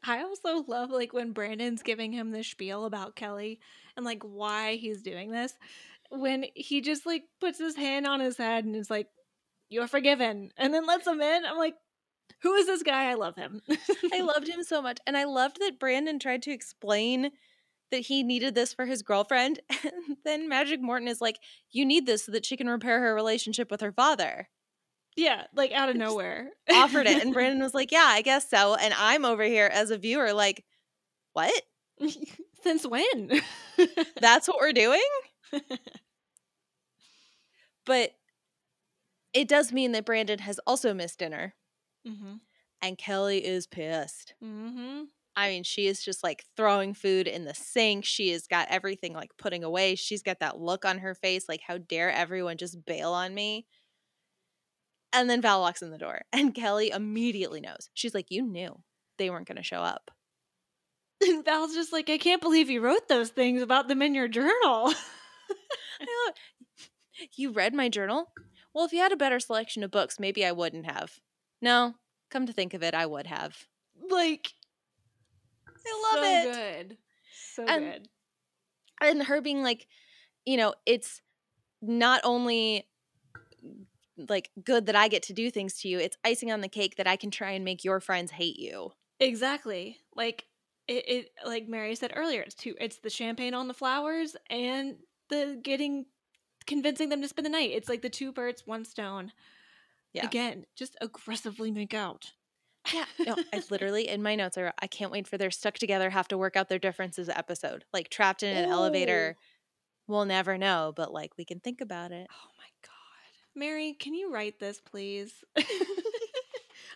[0.04, 3.60] I also love like when Brandon's giving him the spiel about Kelly
[3.96, 5.54] and like why he's doing this.
[6.10, 9.08] When he just like puts his hand on his head and is like,
[9.70, 11.46] You're forgiven, and then lets him in.
[11.46, 11.76] I'm like,
[12.44, 13.10] Who is this guy?
[13.10, 13.62] I love him.
[14.14, 15.00] I loved him so much.
[15.06, 17.32] And I loved that Brandon tried to explain
[17.92, 19.60] that he needed this for his girlfriend.
[19.84, 21.38] And then Magic Morton is like,
[21.72, 24.50] You need this so that she can repair her relationship with her father.
[25.16, 26.50] yeah, like out of nowhere.
[26.72, 27.22] Offered it.
[27.24, 28.76] And Brandon was like, Yeah, I guess so.
[28.76, 30.66] And I'm over here as a viewer, like,
[31.34, 31.62] What?
[32.64, 33.42] Since when?
[34.20, 35.02] That's what we're doing?
[37.88, 38.12] But
[39.34, 41.56] it does mean that Brandon has also missed dinner.
[42.08, 42.36] mm-hmm.
[42.80, 44.36] And Kelly is pissed.
[44.44, 45.06] Mm-hmm.
[45.36, 48.06] I mean, she is just like throwing food in the sink.
[48.06, 49.96] She has got everything like putting away.
[49.96, 53.66] She's got that look on her face like, how dare everyone just bail on me?
[55.14, 57.90] And then Val walks in the door, and Kelly immediately knows.
[57.94, 58.84] She's like, You knew
[59.18, 60.12] they weren't going to show up.
[61.20, 64.28] And Val's just like, I can't believe you wrote those things about them in your
[64.28, 64.94] journal.
[66.02, 66.90] I love-
[67.36, 68.32] you read my journal?
[68.74, 71.20] Well, if you had a better selection of books, maybe I wouldn't have.
[71.62, 71.96] No,
[72.30, 73.66] come to think of it, I would have.
[74.10, 74.54] like,
[75.68, 76.44] I love it.
[76.44, 76.88] so it.
[76.88, 76.98] good.
[77.54, 78.10] So And- good.
[79.02, 79.88] and her being like
[80.46, 81.22] you know it's
[81.82, 82.88] not only
[84.30, 86.96] like good that i get to do things to you it's icing on the cake
[86.96, 89.98] that i can try and make your friends hate you Exactly.
[90.16, 90.46] Like
[90.88, 94.98] it, it like Mary said earlier, it's two it's the champagne on the flowers and
[95.30, 96.06] the getting
[96.66, 97.72] convincing them to spend the night.
[97.74, 99.32] It's like the two birds, one stone.
[100.14, 100.26] Yeah.
[100.26, 102.32] Again, just aggressively make out.
[102.94, 106.10] yeah no i literally in my notes are i can't wait for their stuck together
[106.10, 109.36] have to work out their differences episode like trapped in an elevator
[110.08, 112.92] we'll never know but like we can think about it Oh my god.
[113.56, 115.44] Mary, can you write this, please?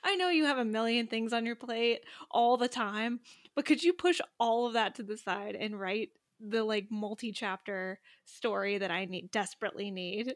[0.03, 3.19] I know you have a million things on your plate all the time,
[3.55, 6.09] but could you push all of that to the side and write
[6.41, 10.35] the like multi-chapter story that I need desperately need?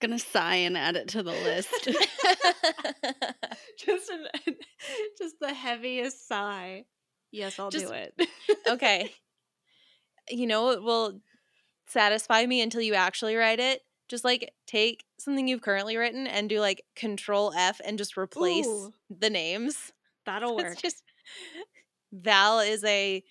[0.00, 1.68] Gonna sigh and add it to the list.
[3.78, 4.54] just an,
[5.18, 6.84] just the heaviest sigh.
[7.30, 8.14] Yes, I'll Just- do it.
[8.68, 9.12] okay
[10.30, 11.20] you know what will
[11.86, 16.48] satisfy me until you actually write it just like take something you've currently written and
[16.48, 18.92] do like control f and just replace Ooh.
[19.10, 19.92] the names
[20.28, 20.72] That'll work.
[20.72, 21.02] It's just
[22.12, 23.24] Val is a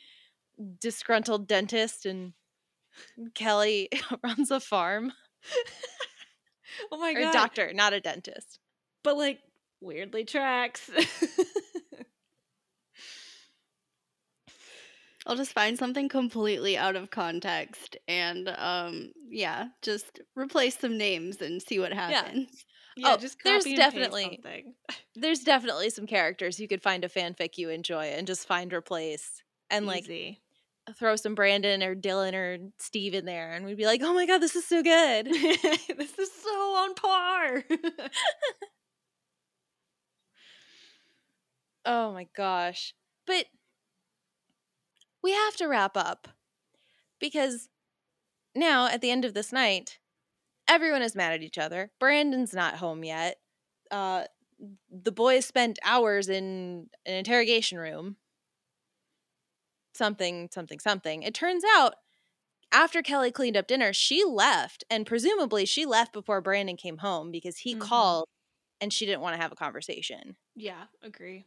[0.80, 2.34] disgruntled dentist and
[3.36, 3.90] Kelly
[4.24, 5.14] runs a farm.
[6.92, 7.34] oh my or god.
[7.34, 8.60] doctor, not a dentist.
[9.04, 9.40] But like
[9.82, 10.90] weirdly tracks.
[15.26, 21.42] I'll just find something completely out of context and um yeah, just replace some names
[21.42, 22.66] and see what happens.
[22.96, 24.74] yeah, Oh, just there's copy and paste definitely- something.
[25.20, 29.42] There's definitely some characters you could find a fanfic you enjoy and just find replace
[29.72, 30.40] and like Easy.
[30.94, 34.26] Throw some Brandon or Dylan or Steve in there and we'd be like, "Oh my
[34.26, 35.26] god, this is so good."
[35.98, 37.64] this is so on par.
[41.88, 42.94] Oh my gosh.
[43.26, 43.46] But
[45.24, 46.28] we have to wrap up
[47.20, 47.70] because
[48.54, 49.98] now at the end of this night,
[50.68, 51.92] everyone is mad at each other.
[51.98, 53.38] Brandon's not home yet.
[53.90, 54.26] Uh,
[54.92, 58.18] the boys spent hours in an interrogation room.
[59.98, 61.24] Something, something, something.
[61.24, 61.96] It turns out
[62.72, 67.32] after Kelly cleaned up dinner, she left, and presumably she left before Brandon came home
[67.32, 67.78] because he Mhm.
[67.78, 68.28] called
[68.82, 71.46] and she didn't want to have a conversation yeah, agree.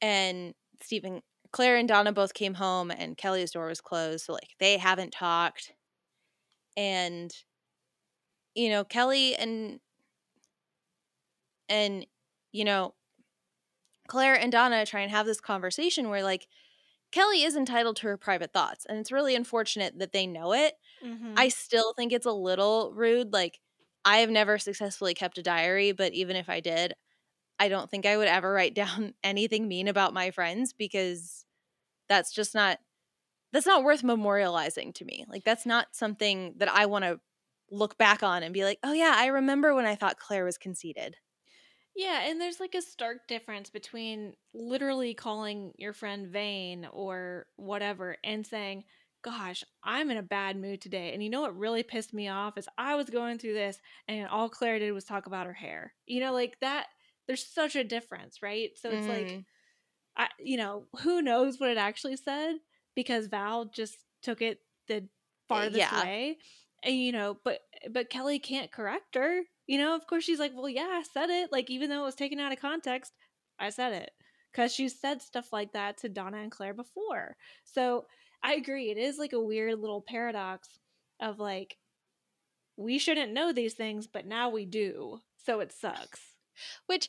[0.00, 4.54] and Stephen, Clare, and Donna both came home, and Kelly's door was closed, so like
[4.58, 5.72] they haven't talked.
[6.76, 7.32] And
[8.54, 9.80] you know, Kelly and
[11.68, 12.06] and
[12.52, 12.94] you know,
[14.08, 16.48] Clare and Donna try and have this conversation where like
[17.12, 20.74] Kelly is entitled to her private thoughts, and it's really unfortunate that they know it.
[21.00, 21.40] Mhm.
[21.40, 23.32] I still think it's a little rude.
[23.32, 23.60] Like,
[24.04, 26.94] I have never successfully kept a diary, but even if I did,
[27.58, 31.46] I don't think I would ever write down anything mean about my friends because
[32.08, 32.80] that's just not
[33.52, 35.24] that's not worth memorializing to me.
[35.28, 37.20] Like that's not something that I want to
[37.70, 40.58] look back on and be like, "Oh yeah, I remember when I thought Clare was
[40.58, 41.16] conceited."
[42.00, 48.16] Yeah, and there's like a stark difference between literally calling your friend vain or whatever
[48.24, 48.84] and saying,
[49.22, 51.12] Gosh, I'm in a bad mood today.
[51.12, 53.78] And you know what really pissed me off is I was going through this
[54.08, 55.94] and all Clare did was talk about her hair.
[56.06, 56.86] You know, like that,
[57.26, 58.70] there's such a difference, right?
[58.78, 59.44] So it's like, Mhm.
[60.16, 62.56] I, you know, who knows what it actually said
[62.94, 65.08] because Val just took it the
[65.48, 65.92] farthest yeah.
[65.92, 66.38] way.
[66.82, 69.42] And you know, but but Kelly can't correct her.
[69.70, 72.06] You know, of course she's like, "Well, yeah, I said it." Like even though it
[72.06, 73.12] was taken out of context,
[73.56, 74.10] I said it
[74.52, 77.36] cuz she said stuff like that to Donna and Clare before.
[77.62, 78.08] So,
[78.42, 78.90] I agree.
[78.90, 80.80] It is like a weird little paradox
[81.20, 81.78] of like
[82.76, 85.20] we shouldn't know these things, but now we do.
[85.36, 86.34] So it sucks.
[86.86, 87.08] Which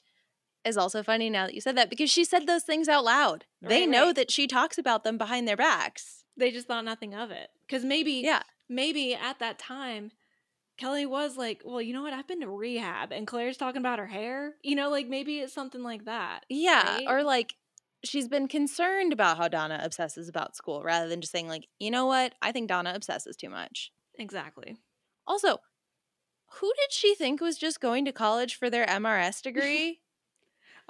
[0.64, 3.46] is also funny now that you said that because she said those things out loud.
[3.60, 4.16] they know right.
[4.18, 6.26] that she talks about them behind their backs.
[6.38, 7.50] They just thought nothing of it.
[7.68, 8.44] Cuz maybe Yeah.
[8.70, 10.12] maybe at that time
[10.82, 12.14] Kelly was like, "Well, you know what?
[12.14, 15.54] I've been to rehab and Clare's talking about her hair." You know, like maybe it's
[15.54, 16.46] something like that.
[16.50, 16.96] Yeah.
[16.96, 17.06] Right?
[17.08, 17.54] Or like
[18.04, 21.92] she's been concerned about how Donna obsesses about school rather than just saying, like, you
[21.92, 22.34] know what?
[22.42, 23.92] I think Donna obsesses too much.
[24.18, 24.78] Exactly.
[25.28, 25.60] Also,
[26.60, 30.00] who did she think was just going to college for their MRS degree?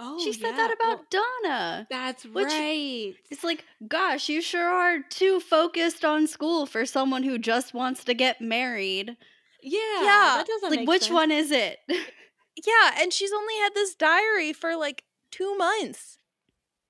[0.04, 0.56] Oh, she said yeah.
[0.58, 1.88] that about Well, Donna.
[1.92, 3.14] that's Which- right.
[3.30, 8.04] It's like, gosh, you sure are too focused on school for someone who just wants
[8.06, 9.16] to get married.
[9.62, 11.14] Yeah, Yeah, that doesn't like, make which sense.
[11.14, 11.80] one is it?
[11.90, 12.92] yeah.
[13.00, 16.18] And she's only had this diary for like two months.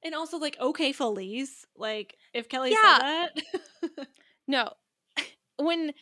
[0.04, 1.66] And also, like, okay, Felice.
[1.78, 2.98] Like, if Kelly Yeah.
[2.98, 4.08] said that.
[4.48, 4.74] No.
[5.58, 5.94] when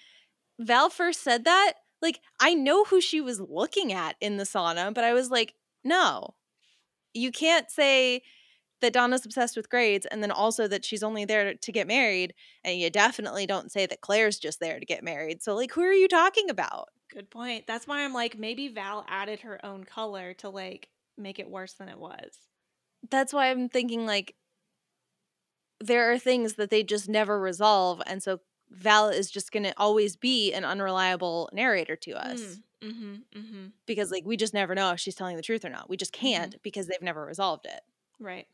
[0.59, 4.93] Val first said that, like, I know who she was looking at in the sauna,
[4.93, 5.53] but I was like,
[5.83, 6.35] no.
[7.13, 8.23] You can't say
[8.81, 12.33] that Donna's obsessed with grades and then also that she's only there to get married.
[12.63, 15.41] And you definitely don't say that Clare's just there to get married.
[15.41, 16.89] So, like, who are you talking about?
[17.11, 17.65] Good point.
[17.67, 21.73] That's why I'm like, maybe Val added her own color to like make it worse
[21.73, 22.37] than it was.
[23.09, 24.35] That's why I'm thinking, like,
[25.79, 28.01] there are things that they just never resolve.
[28.05, 32.41] And so Val is just going to always be an unreliable narrator to us.
[32.41, 32.59] Mm-hmm.
[32.81, 33.65] Mm-hmm.
[33.85, 35.89] because like we just never know if she's telling the truth or not.
[35.89, 37.81] We just can't because they've never resolved it.
[38.21, 38.47] Right.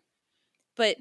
[0.75, 0.97] But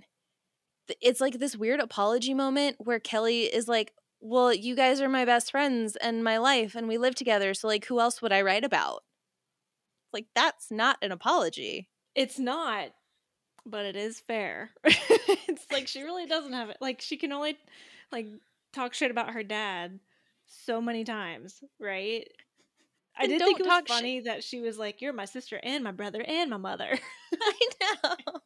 [1.01, 5.25] it's like this weird apology moment where Kelly is like, "Well, you guys are my
[5.25, 8.43] best friends and my life and we live together, so like who else would I
[8.43, 9.03] write about?"
[10.12, 11.89] Like that's not an apology.
[12.14, 12.91] It's not,
[13.66, 14.70] but it is fair.
[14.85, 16.79] it's like she really doesn't have it.
[16.81, 17.59] Like she can only
[18.12, 18.29] like
[18.72, 19.99] talk shit about her dad
[20.47, 22.29] so many times, right?
[23.16, 25.93] I did think it was funny that she was like, "You're my sister and my
[25.93, 26.99] brother and my mother."
[27.35, 27.68] I
[28.03, 28.41] know.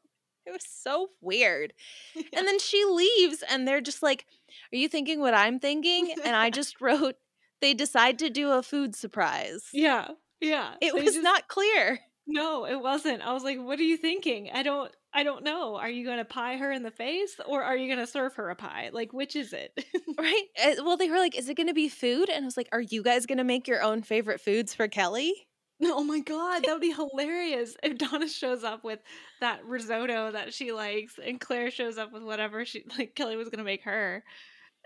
[0.48, 1.72] It was so weird.
[2.36, 4.26] And then she leaves and they're just like,
[4.72, 7.16] "Are you thinking what I'm thinking?" And I just wrote
[7.60, 9.68] they decide to do a food surprise.
[9.72, 10.08] yeah,
[10.40, 10.74] yeah.
[10.80, 12.00] It They was just- not clear.
[12.30, 13.22] No, it wasn't.
[13.22, 14.90] I was like, "What are you thinking?" I don't.
[15.14, 15.76] I don't know.
[15.76, 18.34] Are you going to pie her in the face or are you going to serve
[18.34, 18.90] her a pie?
[18.92, 19.72] Like, which is it?
[20.18, 20.44] Right?
[20.62, 22.68] Uh, Well, they were like, "Is it going to be food?" And I was like,
[22.72, 25.47] "Are you guys going to make your own favorite foods for Kelly?"
[25.80, 28.98] Oh my god, that would be hilarious if Donna shows up with
[29.40, 33.48] that risotto that she likes, and Clare shows up with whatever she like Kelly was
[33.48, 34.24] going to make her.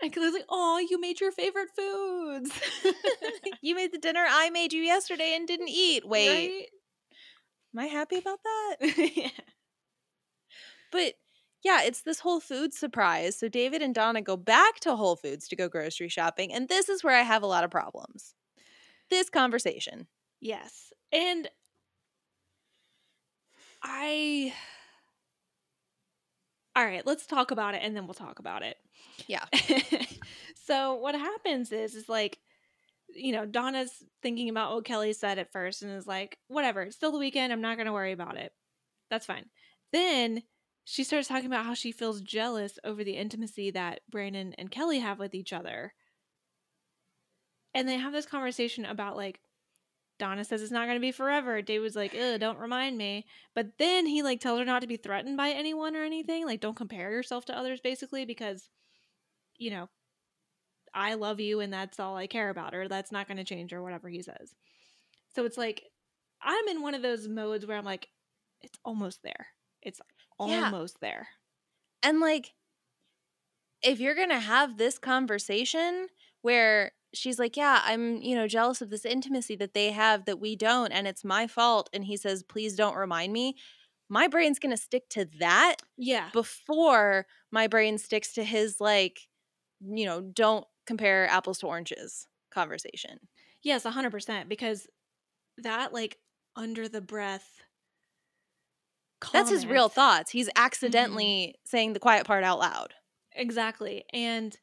[0.01, 2.51] And Kelly's like, "Oh, you made your favorite foods."
[3.61, 6.07] you made the dinner I made you yesterday and didn't eat.
[6.07, 6.67] Wait, Right?
[7.73, 9.11] am I happy about that?
[9.15, 9.29] yeah.
[10.91, 11.13] But
[11.63, 13.37] yeah, it's this whole food surprise.
[13.39, 16.89] So David and Donna go back to Whole Foods to go grocery shopping, and this
[16.89, 18.35] is where I have a lot of problems.
[19.09, 20.07] This conversation.
[20.43, 20.91] Yes.
[21.13, 21.49] And
[23.81, 24.53] I
[26.75, 28.77] All right, let's talk about it and then we'll talk about it.
[29.27, 29.45] Yeah.
[30.65, 32.39] so what happens is is like
[33.15, 36.95] you know, Donna's thinking about what Kelly said at first and is like, whatever, it's
[36.95, 38.51] still the weekend, I'm not going to worry about it.
[39.09, 39.45] That's fine.
[39.91, 40.43] Then
[40.85, 44.99] she starts talking about how she feels jealous over the intimacy that Brandon and Kelly
[44.99, 45.93] have with each other.
[47.73, 49.39] And they have this conversation about like
[50.23, 51.61] Donna says it's not going to be forever.
[51.61, 53.25] David's like, Ugh, don't remind me.
[53.53, 56.45] But then he like tells her not to be threatened by anyone or anything.
[56.45, 58.69] Like, don't compare yourself to others, basically, because,
[59.57, 59.89] you know,
[60.93, 63.73] I love you and that's all I care about, or that's not going to change,
[63.73, 64.55] or whatever he says.
[65.35, 65.83] So it's like,
[66.41, 68.07] I'm in one of those modes where I'm like,
[68.61, 69.47] it's almost there.
[69.81, 69.99] It's
[70.45, 70.71] Yeah.
[70.71, 71.27] almost there.
[72.01, 72.53] And like,
[73.81, 76.07] if you're going to have this conversation
[76.41, 80.39] where she's like, Yeah, I'm, you know, jealous of this intimacy that they have that
[80.39, 81.89] we don't, and it's my fault.
[81.93, 83.55] And he says, Please don't remind me.
[84.09, 86.29] My brain's going to stick to that Yeah.
[86.33, 89.21] before my brain sticks to his, like,
[89.81, 93.19] you know, don't compare apples to oranges conversation.
[93.63, 94.49] Yes, 100%.
[94.49, 94.87] Because
[95.57, 96.17] that, like,
[96.55, 97.63] under the breath.
[99.31, 100.31] That's his real thoughts.
[100.31, 101.59] He's accidentally mm-hmm.
[101.65, 102.93] saying the quiet part out loud.
[103.35, 104.03] Exactly.
[104.13, 104.55] And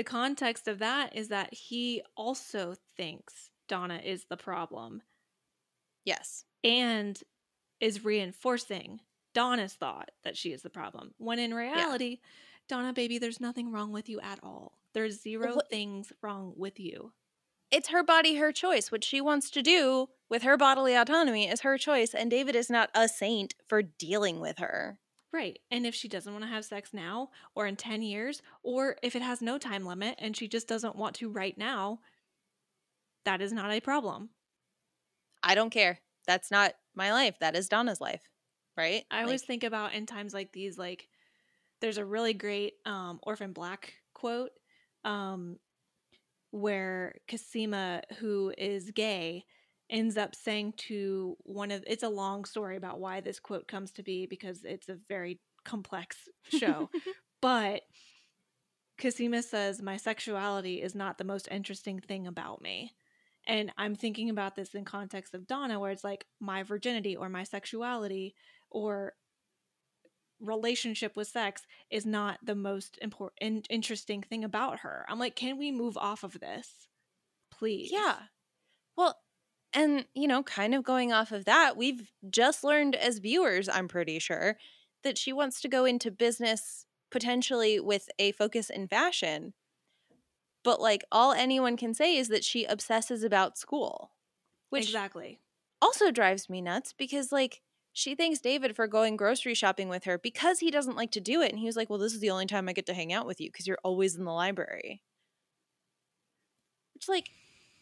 [0.00, 5.02] the context of that is that he also thinks Donna is the problem
[6.06, 6.46] Yes.
[6.64, 7.22] and
[7.80, 9.00] is reinforcing
[9.34, 11.12] Donna's thought that she is the problem.
[11.18, 12.20] When in reality,
[12.66, 14.78] Donna, baby, there's nothing wrong with you at all.
[14.94, 17.12] There's zero What- things wrong with you.
[17.70, 18.90] it's her body, her choice.
[18.90, 22.70] What she wants to do with her bodily autonomy is her choice, and David is
[22.70, 24.98] not a saint for dealing with her.
[25.32, 25.58] Right.
[25.70, 29.14] And if she doesn't want to have sex now or in 10 years, or if
[29.14, 32.00] it has no time limit and she just doesn't want to right now,
[33.24, 34.30] that is not a problem.
[35.42, 36.00] I don't care.
[36.26, 37.36] That's not my life.
[37.40, 38.22] That is Donna's life,
[38.76, 39.04] right?
[39.10, 41.08] I always think about in times like these, like
[41.80, 44.50] there's a really great um, Orphan Black quote
[45.04, 45.58] um,
[46.50, 49.44] where Cosima, who is gay,
[49.90, 53.90] ends up saying to one of it's a long story about why this quote comes
[53.92, 56.16] to be because it's a very complex
[56.48, 56.88] show.
[57.42, 57.82] but
[59.00, 62.92] Cosima says, My sexuality is not the most interesting thing about me.
[63.46, 67.28] And I'm thinking about this in context of Donna, where it's like my virginity or
[67.28, 68.34] my sexuality
[68.70, 69.14] or
[70.40, 75.04] relationship with sex is not the most important interesting thing about her.
[75.08, 76.88] I'm like, can we move off of this?
[77.50, 77.90] Please.
[77.92, 78.16] yeah.
[78.96, 79.16] Well,
[79.72, 83.88] and, you know, kind of going off of that, we've just learned as viewers, I'm
[83.88, 84.56] pretty sure,
[85.02, 89.54] that she wants to go into business potentially with a focus in fashion.
[90.62, 94.12] But like all anyone can say is that she obsesses about school,
[94.70, 95.40] which exactly.
[95.82, 100.18] also drives me nuts because like she thanks David for going grocery shopping with her
[100.18, 102.30] because he doesn't like to do it and he was like, "Well, this is the
[102.30, 105.02] only time I get to hang out with you because you're always in the library."
[106.94, 107.30] Which like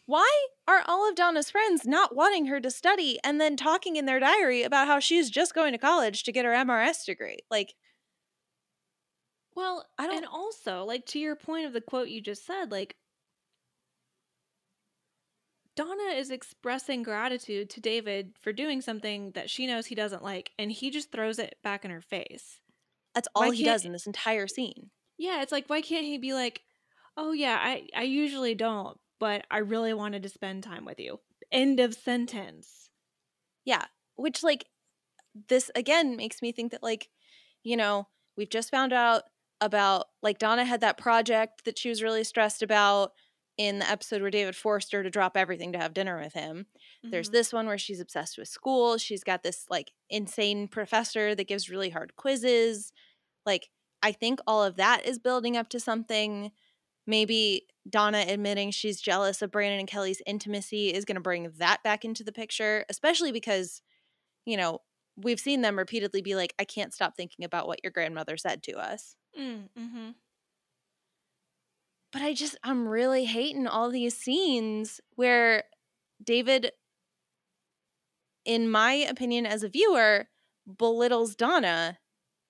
[0.09, 4.06] why are all of Donna's friends not wanting her to study and then talking in
[4.06, 7.40] their diary about how she's just going to college to get her MRS degree?
[7.51, 7.74] Like
[9.55, 12.70] Well, I don't- and also, like to your point of the quote you just said,
[12.70, 12.97] like
[15.74, 20.52] Donna is expressing gratitude to David for doing something that she knows he doesn't like,
[20.59, 22.60] and he just throws it back in her face.
[23.14, 24.90] that's Why all he does in this entire scene.
[25.18, 26.62] Yeah, it's like why can't he be like,
[27.16, 31.20] "Oh yeah, I I usually don't, but I really wanted to spend time with you."
[31.53, 32.89] End of sentence.
[33.65, 33.86] Yeah,
[34.16, 34.66] which like
[35.49, 37.11] this again makes me think that like
[37.65, 39.24] you know, we've just found out
[39.61, 43.12] about like Donna had that project that she was really stressed about
[43.59, 46.66] in the episode where David forced her to drop everything to have dinner with him.
[47.12, 47.31] There's Mhm.
[47.31, 48.99] this one where she's obsessed with school.
[48.99, 52.93] She's got this like insane professor that gives really hard quizzes.
[53.47, 53.70] Like
[54.03, 56.53] I think all of that is building up to something.
[57.09, 61.82] Maybe Donna admitting she's jealous of Brandon and Kelly's intimacy is going to bring that
[61.82, 63.80] back into the picture, especially because,
[64.44, 64.82] you know,
[65.16, 68.62] we've seen them repeatedly be like, I can't stop thinking about what your grandmother said
[68.64, 69.16] to us.
[69.39, 70.14] Mm, mhm.
[72.12, 75.64] But I just, I'm really hating all these scenes where
[76.22, 76.72] David,
[78.44, 80.28] in my opinion as a viewer,
[80.76, 81.98] belittles Donna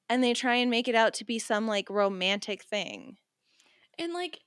[0.09, 3.19] and they try and make it out to be some like romantic thing.
[3.99, 4.41] And like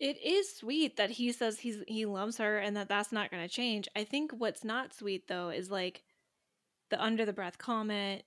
[0.00, 3.42] it is sweet that he says he's he loves her and that that's not going
[3.46, 3.88] to change.
[3.96, 6.04] I think what's not sweet though is like
[6.90, 8.24] the under the breath comment.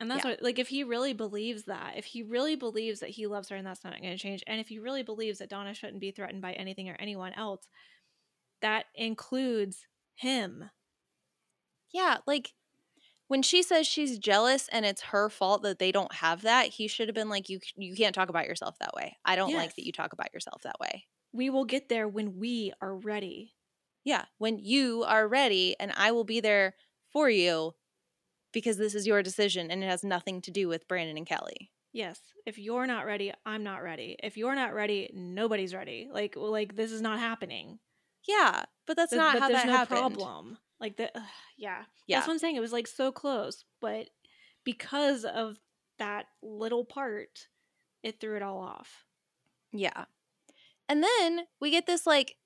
[0.00, 0.26] And that's Yeah.
[0.26, 3.56] what like if he really believes that, if he really believes that he loves her
[3.56, 6.10] and that's not going to change, and if he really believes that Donna shouldn't be
[6.12, 7.68] threatened by anything or anyone else,
[8.62, 10.70] that includes him.
[11.92, 12.54] Yeah, like
[13.32, 16.86] when she says she's jealous and it's her fault that they don't have that, he
[16.86, 19.16] should have been like, "You you can't talk about yourself that way.
[19.24, 22.36] I don't like that you talk about yourself that way." We will get there when
[22.36, 23.54] we are ready.
[24.04, 26.74] Yeah, when you are ready, and I will be there
[27.10, 27.74] for you
[28.52, 31.70] because this is your decision and it has nothing to do with Brandon and Kelly.
[31.94, 34.14] Yes, if you're not ready, I'm not ready.
[34.22, 36.10] If you're not ready, nobody's ready.
[36.12, 37.78] Like like this is not happening.
[38.28, 40.16] Yeah, but that's Th- not but how that no happened.
[40.18, 40.58] problem.
[40.82, 41.22] Like the ugh,
[41.56, 41.84] yeah.
[42.06, 42.56] Yeah, That's what I'm saying.
[42.56, 44.08] It was like so close, but
[44.64, 45.56] because of
[45.98, 47.46] that little part,
[48.02, 49.04] it threw it all off.
[49.72, 50.04] yeah.
[50.88, 52.36] And then we get this like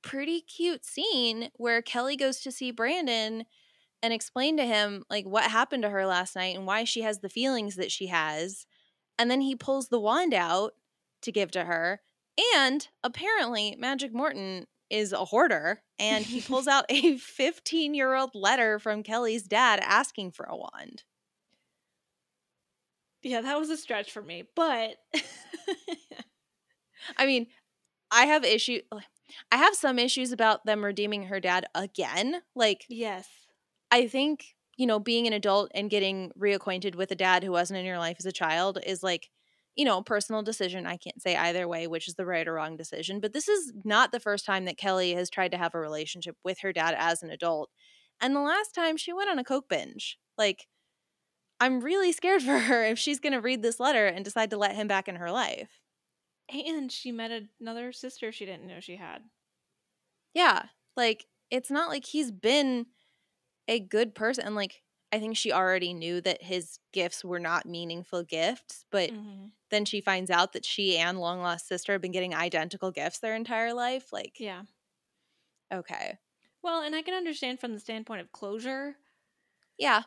[0.00, 3.44] pretty cute scene where Kelly goes to see Brandon
[4.02, 7.18] and explain to him like what happened to her last night and why she has
[7.18, 8.64] the feelings that she has.
[9.18, 10.74] And then he pulls the wand out
[11.22, 12.00] to give to her.
[12.54, 18.30] And apparently, Magic Morton is a hoarder and he pulls out a 15 year old
[18.34, 21.04] letter from Kelly's dad asking for a wand.
[23.22, 24.96] Yeah, that was a stretch for me, but
[27.16, 27.48] I mean,
[28.10, 28.80] I have issue.
[29.52, 32.42] I have some issues about them redeeming her dad again.
[32.54, 33.28] Like, yes.
[33.90, 37.80] I think, you know, being an adult and getting reacquainted with a dad who wasn't
[37.80, 39.28] in your life as a child is like,
[39.78, 40.86] you know, personal decision.
[40.86, 43.20] I can't say either way which is the right or wrong decision.
[43.20, 46.36] But this is not the first time that Kelly has tried to have a relationship
[46.44, 47.70] with her dad as an adult.
[48.20, 50.18] And the last time she went on a Coke binge.
[50.38, 50.68] Like,
[51.60, 54.58] I'm really scared for her if she's going to read this letter and decide to
[54.58, 55.80] let him back in her life.
[56.50, 59.30] And she met another sister she didn't know she had.
[60.34, 60.66] Yeah.
[60.96, 62.86] Like, it's not like he's been
[63.68, 64.46] a good person.
[64.46, 64.82] And, like,
[65.12, 69.52] I think she already knew that his gifts were not meaningful gifts, but Mhm.
[69.70, 73.18] Then she finds out that she and long lost sister have been getting identical gifts
[73.20, 74.12] their entire life.
[74.12, 74.64] Like, Yeah.
[75.72, 76.18] okay.
[76.62, 78.96] Well, and I can understand from the standpoint of closure,
[79.78, 80.02] Yeah.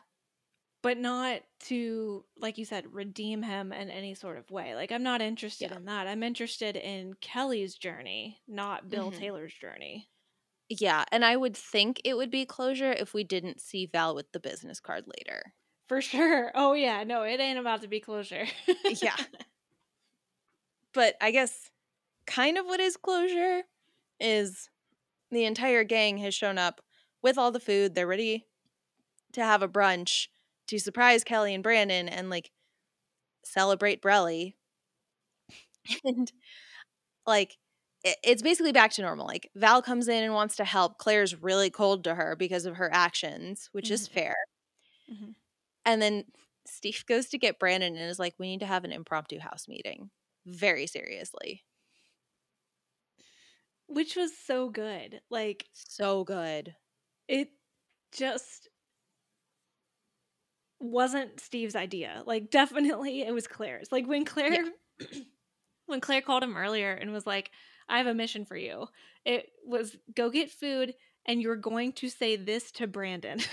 [0.82, 4.74] but not to, like you said, redeem him in any sort of way.
[4.74, 5.76] Like, I'm not interested Yeah.
[5.76, 6.08] in that.
[6.08, 9.12] I'm interested in Kelly's journey, not Bill Mhm.
[9.12, 10.10] Taylor's journey.
[10.68, 11.04] Yeah.
[11.12, 14.40] And I would think it would be closure if we didn't see Val with the
[14.40, 15.54] business card later.
[15.88, 16.50] For sure.
[16.54, 17.04] Oh, yeah.
[17.04, 18.46] No, it ain't about to be closure.
[18.88, 19.16] Yeah.
[20.94, 21.70] But I guess
[22.26, 23.62] kind of what is closure
[24.20, 24.70] is
[25.30, 26.82] the entire gang has shown up
[27.22, 27.94] with all the food.
[27.94, 28.46] They're ready
[29.34, 30.28] to have a brunch
[30.68, 32.52] to surprise Kelly and Brandon and like
[33.44, 34.54] celebrate Brelly.
[36.04, 36.30] and
[37.26, 37.56] like
[38.04, 39.26] it's basically back to normal.
[39.26, 40.98] Like Val comes in and wants to help.
[40.98, 44.08] Clare's really cold to her because of her actions, which is Mhm.
[44.08, 44.36] fair.
[45.08, 45.34] Mhm.
[45.84, 46.24] And then
[46.66, 49.68] Steve goes to get Brandon and is like, we need to have an impromptu house
[49.68, 50.10] meeting.
[50.46, 51.64] Very seriously.
[53.86, 55.20] Which was so good.
[55.30, 56.74] Like, So good.
[57.28, 57.50] it
[58.12, 58.68] just
[60.80, 62.22] wasn't Steve's idea.
[62.26, 63.92] Like, definitely it was Clare's.
[63.92, 64.64] Like, when Clare.
[65.86, 67.50] when Clare called him earlier and was like,
[67.88, 68.86] I have a mission for you,
[69.24, 70.94] it was go get food
[71.26, 73.40] and you're going to say this to Brandon.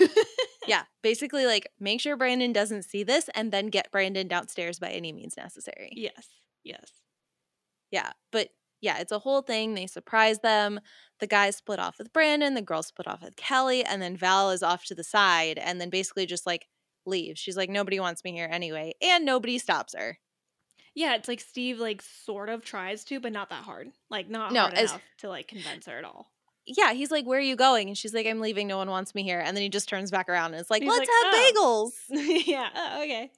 [0.66, 0.82] Yeah.
[1.02, 5.10] Basically, like, make sure Brandon doesn't see this and then get Brandon downstairs by any
[5.10, 5.90] means necessary.
[5.96, 6.28] yes.
[6.64, 6.90] Yes.
[7.90, 8.12] Yeah.
[8.32, 8.48] But
[8.80, 9.74] yeah, it's a whole thing.
[9.74, 10.80] They surprise them.
[11.18, 14.50] The guys split off with Brandon, the girls split off with Kelly, and then Val
[14.50, 16.66] is off to the side and then basically just like
[17.04, 17.38] leaves.
[17.40, 18.94] She's like, nobody wants me here anyway.
[19.02, 20.18] And nobody stops her.
[20.94, 23.88] Yeah, it's like Steve like sort of tries to, but not that hard.
[24.08, 26.30] Like not No, hard as- enough to like convince her at all.
[26.66, 27.88] Yeah, he's like, Where are you going?
[27.88, 28.66] And she's like, I'm leaving.
[28.66, 29.40] No one wants me here.
[29.40, 31.90] And then he just turns back around and is like, He's Let's like, have "Oh."
[32.10, 32.44] bagels.
[32.46, 32.68] yeah.
[32.74, 33.30] Oh, okay.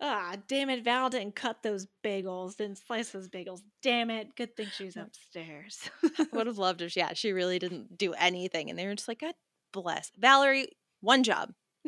[0.00, 0.84] Ah, damn it!
[0.84, 3.60] Val didn't cut those bagels, didn't slice those bagels.
[3.82, 4.36] Damn it!
[4.36, 5.88] Good thing she's upstairs.
[6.32, 8.70] Would have loved if, yeah, she really didn't do anything.
[8.70, 9.34] And they were just like, God
[9.72, 10.10] bless.
[10.18, 10.68] Valerie,
[11.00, 11.52] one job.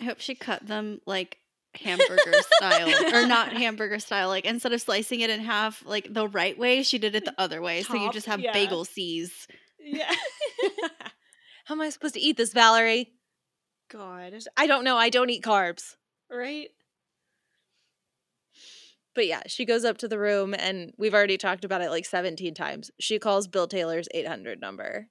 [0.00, 1.38] I hope she cut them like
[1.74, 6.26] hamburger style or not hamburger style like instead of slicing it in half like the
[6.26, 8.52] right way she did it the other way so you just have yeah.
[8.52, 9.46] bagel C's
[9.80, 10.12] yeah.
[11.64, 13.12] How am I supposed to eat this, Valerie?
[13.90, 14.34] God.
[14.56, 14.96] I don't know.
[14.96, 15.96] I don't eat carbs.
[16.30, 16.68] Right.
[19.18, 22.04] But yeah, she goes up to the room and we've already talked about it like
[22.04, 22.92] 17 times.
[23.00, 25.08] She calls Bill Taylor's 800 number.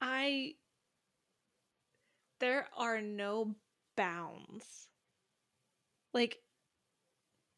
[0.00, 0.52] I.
[2.38, 3.56] There are no
[3.96, 4.86] bounds.
[6.12, 6.38] Like,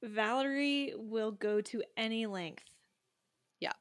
[0.02, 2.64] Valerie will go to any length.
[3.60, 3.74] Yeah.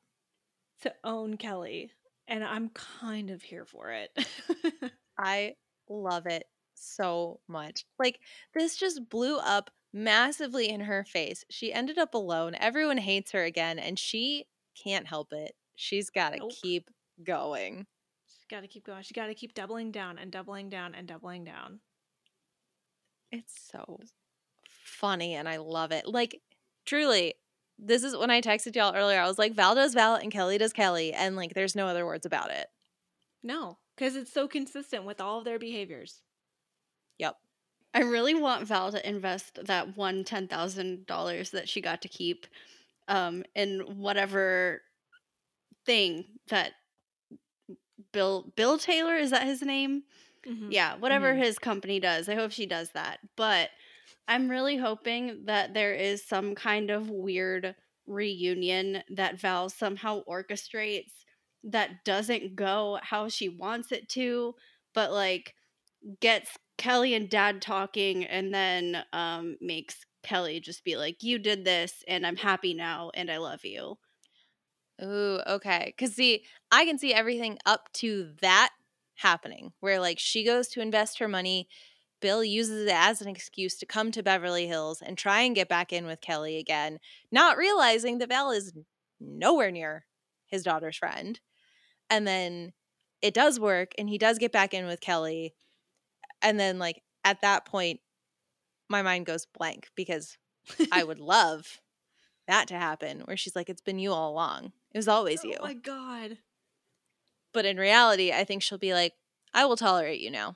[0.82, 1.92] To own Kelly.
[2.28, 4.28] And I'm kind of here for it.
[5.18, 5.54] I
[5.88, 6.44] love it
[6.74, 7.86] so much.
[7.98, 8.20] Like,
[8.54, 11.46] this just blew up massively in her face.
[11.50, 12.54] She ended up alone.
[12.60, 14.46] Everyone hates her again, and she
[14.82, 15.56] can't help it.
[15.76, 16.52] She's got to Nope.
[16.62, 16.90] keep
[17.24, 17.88] going.
[18.28, 19.04] She's got to keep going.
[19.04, 21.80] She's got to keep doubling down and doubling down and doubling down.
[23.32, 24.00] It's so
[24.70, 26.06] funny, and I love it.
[26.06, 26.42] Like,
[26.86, 27.36] truly.
[27.78, 29.20] This is when I texted y'all earlier.
[29.20, 31.12] I was like, Val does Val and Kelly does Kelly.
[31.12, 32.68] And like, there's no other words about it.
[33.44, 36.22] No, because it's so consistent with all of their behaviors.
[37.20, 37.36] Yep.
[37.96, 42.10] I really want Val to invest that one ten thousand dollars that she got to
[42.10, 42.48] keep
[43.08, 44.82] um in whatever
[45.86, 46.74] thing that
[48.14, 50.04] Bill Bill Taylor is that his name?
[50.46, 50.72] Mhm.
[50.72, 51.36] Yeah, whatever Mhm.
[51.36, 52.30] his company does.
[52.30, 53.20] I hope she does that.
[53.38, 53.72] But
[54.28, 57.76] I'm really hoping that there is some kind of weird
[58.08, 61.26] reunion that Val somehow orchestrates
[61.64, 64.56] that doesn't go how she wants it to,
[64.94, 65.56] but like
[66.22, 71.66] gets Kelly and Dad talking and then um makes Kelly just be like, You did
[71.66, 73.98] this and I'm happy now and I love you.
[75.04, 75.94] Ooh, okay.
[75.96, 78.70] Because see, I can see everything up to that
[79.16, 81.68] happening where like she goes to invest her money.
[82.22, 85.70] Bill uses it as an excuse to come to Beverly Hills and try and get
[85.70, 87.00] back in with Kelly again,
[87.32, 88.74] not realizing that Val is
[89.20, 90.06] nowhere near
[90.48, 91.40] his daughter's friend.
[92.10, 92.74] And then
[93.22, 95.56] it does work and he does get back in with Kelly.
[96.46, 98.00] And then, like, at that point,
[98.88, 100.38] my mind goes blank because
[100.92, 101.82] I would love
[102.48, 104.72] that to happen where she's like, it's been you all along.
[104.94, 105.56] It was always you.
[105.60, 106.38] Oh my god.
[107.52, 109.14] But in reality, I think she'll be like,
[109.54, 110.56] I will tolerate you now.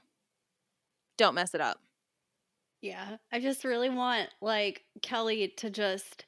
[1.18, 1.80] Don't mess it up.
[2.82, 6.26] Yeah, I just really want like Kelly to just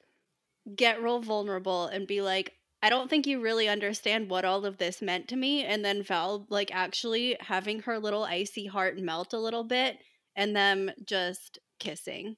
[0.75, 4.77] get real vulnerable and be like, I don't think you really understand what all of
[4.77, 5.63] this meant to me.
[5.63, 9.97] And then Val, like, actually having her little icy heart melt a little bit
[10.35, 12.37] and them just kissing.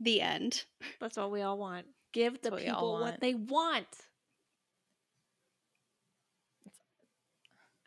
[0.00, 0.64] The end.
[1.00, 1.86] That's all we all want.
[2.12, 3.20] Give the what all people what want.
[3.20, 3.86] they want.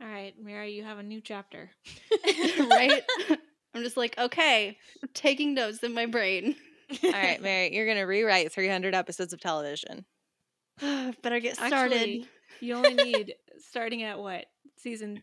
[0.02, 1.72] All right, Mira, you have a new chapter.
[2.70, 3.04] right?
[3.74, 6.56] I'm just like, okay, I'm taking notes in my brain.
[7.04, 10.06] All right, Mary, you're going to rewrite 300 episodes of television.
[11.22, 11.94] Better get started.
[11.94, 12.28] Actually,
[12.62, 14.46] you only need starting at what
[14.78, 15.22] season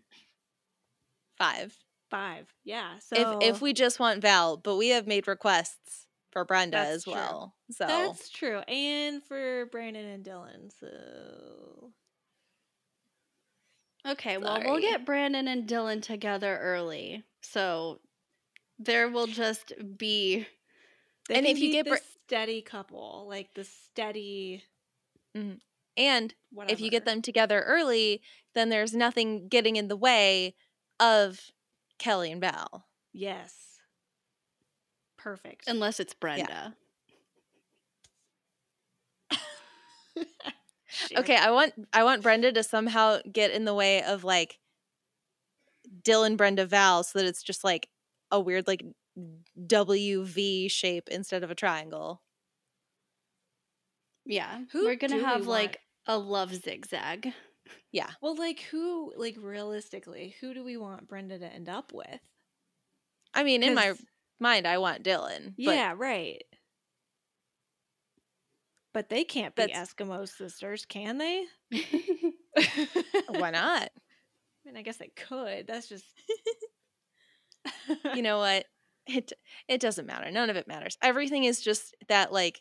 [1.38, 1.74] Five.
[2.10, 2.46] five?
[2.64, 2.98] Yeah.
[3.00, 6.90] So if if we just want Val, but we have made requests for Brenda That's
[6.96, 7.12] as true.
[7.14, 7.54] well.
[7.70, 11.92] So that's true, and for Brandon and Dylan, so
[14.06, 17.24] Okay, well, we'll get Brandon and Dylan together early.
[17.42, 17.98] So
[18.78, 20.46] there will just be
[21.28, 24.62] And if you get the Bra- steady couple, like the steady
[25.36, 25.54] Mm-hmm.
[25.96, 26.72] and whatever.
[26.72, 28.22] if you get them together early,
[28.54, 30.54] then there's nothing getting in the way
[30.98, 31.50] of
[31.98, 32.86] Kelly and Val.
[33.12, 33.54] yes,
[35.18, 35.68] perfect.
[35.68, 36.74] Unless it's Brenda.
[40.88, 41.18] Shit.
[41.18, 44.58] Okay, I want I want Brenda to somehow get in the way of like
[46.02, 47.88] Dylan Brenda Val so that it's just like
[48.30, 48.82] a weird like
[49.60, 52.22] WV shape instead of a triangle.
[54.27, 54.62] Yeah.
[54.73, 55.48] Who We're gonna do we have want?
[55.48, 57.32] like a love zigzag.
[57.93, 58.11] Yeah.
[58.20, 62.20] Well, like who, like realistically, who do we want Brenda to end up with?
[63.32, 63.94] I mean, in my
[64.40, 65.55] mind I want Dylan.
[65.57, 66.43] but yeah, right.
[68.93, 71.44] But they can't be That's- Eskimo sisters, can they?
[73.28, 73.90] why not?
[73.90, 73.90] I
[74.65, 75.66] mean, I guess they could.
[75.66, 76.05] That's just.
[78.15, 78.65] You know what?
[79.07, 79.32] It
[79.69, 80.31] it doesn't matter.
[80.31, 80.97] None of it matters.
[81.03, 82.61] Everything is just that like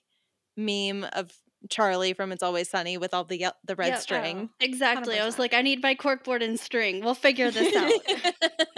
[0.58, 1.32] meme of
[1.70, 4.00] Charlie from It's Always Sunny with all the ye- the red Yep.
[4.00, 4.50] string.
[4.60, 5.20] exactly.
[5.20, 7.04] I was like, I need my corkboard and string.
[7.04, 7.92] We'll figure this out.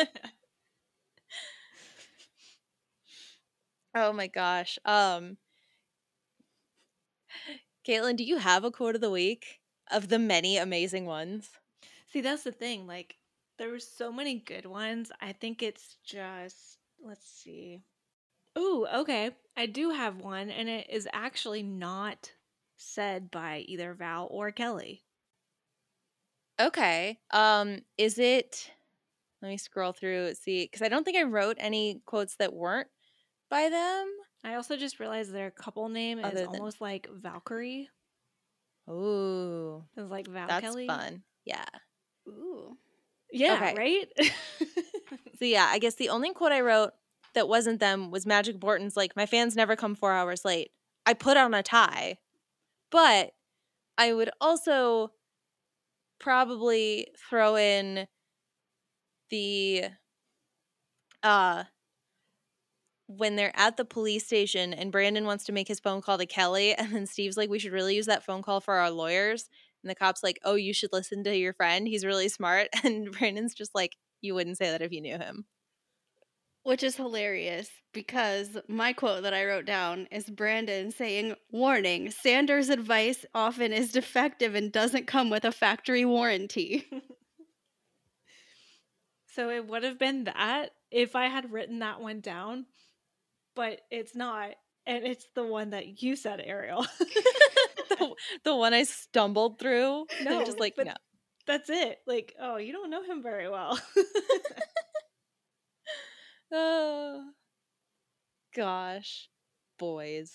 [3.96, 4.78] oh my gosh.
[4.86, 5.38] Um
[7.88, 9.60] Caitlin, do you have a quote of the week
[9.92, 11.50] of the many amazing ones?
[12.12, 12.86] See, that's the thing.
[12.86, 13.16] Like,
[13.58, 15.10] there were so many good ones.
[15.22, 16.78] I think it's just.
[17.02, 17.82] Let's see.
[18.58, 19.32] Ooh, okay.
[19.56, 22.32] I do have one, and it is actually not
[22.78, 25.04] said by either Val or Kelly.
[26.60, 27.20] Okay.
[27.32, 28.72] Um is it
[29.41, 32.88] Let me scroll through see cuz I don't think I wrote any quotes that weren't
[33.49, 34.08] by them.
[34.44, 37.90] I also just realized their couple name Other is than- almost like Valkyrie.
[38.90, 40.88] Ooh, It's like Val that's Kelly.
[40.88, 41.24] fun.
[41.45, 41.66] Yeah.
[42.28, 42.78] Ooh.
[43.32, 43.76] Yeah, Okay.
[43.76, 44.32] right?
[45.40, 46.94] So yeah, I guess the only quote I wrote
[47.36, 50.72] that wasn't them was Magic Borton's like, "My fans never come 4 hours late.
[51.06, 52.18] I put on a tie."
[52.92, 53.32] But
[53.98, 55.12] I would also
[56.20, 58.08] probably throw in
[59.30, 59.86] the
[61.24, 61.64] uh
[63.08, 66.26] when they're at the police station and Brandon wants to make his phone call to
[66.26, 69.50] Kelly and then Steve's like we should really use that phone call for our lawyers
[69.84, 73.12] and the cop's like oh you should listen to your friend he's really smart and
[73.12, 75.46] Brandon's just like you wouldn't say that if you knew him
[76.68, 82.68] Which is hilarious because my quote that I wrote down is Brandon saying, Warning, Sanders'
[82.68, 86.85] advice often is defective and doesn't come with a factory warranty.
[89.34, 92.65] so it would have been that if I had written that one down,
[93.56, 94.49] but it's not.
[94.85, 96.85] And it's the one that you said, Ariel.
[96.99, 98.14] the,
[98.44, 100.94] the one I stumbled through No, I'm just like but- no
[101.45, 101.99] That's it.
[102.06, 103.80] Like, oh, you don't know him very well.
[106.52, 107.32] oh
[108.56, 109.30] gosh
[109.78, 110.32] boys.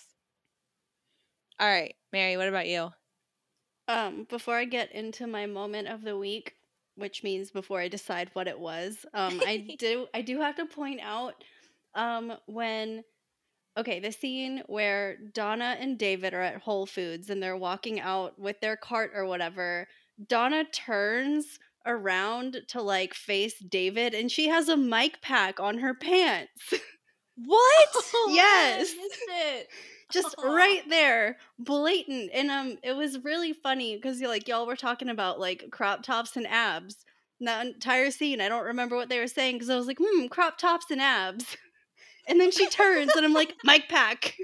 [1.58, 2.90] All right Mary what about you?
[3.88, 6.54] Um, before I get into my moment of the week,
[6.96, 10.66] which means before I decide what it was, um, I do I do have to
[10.66, 11.42] point out
[11.94, 13.04] um when
[13.76, 18.38] okay, the scene where Donna and David are at Whole Foods and they're walking out
[18.38, 19.88] with their cart or whatever,
[20.28, 25.94] Donna turns around to like face David and she has a mic pack on her
[25.94, 26.50] pants.
[27.36, 27.88] what
[28.28, 28.92] Yes.
[28.92, 29.68] I it.
[30.12, 30.46] just Aw.
[30.52, 35.08] right there blatant and um it was really funny because you like y'all were talking
[35.08, 37.04] about like crop tops and abs
[37.40, 39.98] And that entire scene i don't remember what they were saying because i was like
[39.98, 41.56] hmm crop tops and abs
[42.28, 44.36] and then she turns and i'm like "Mic pack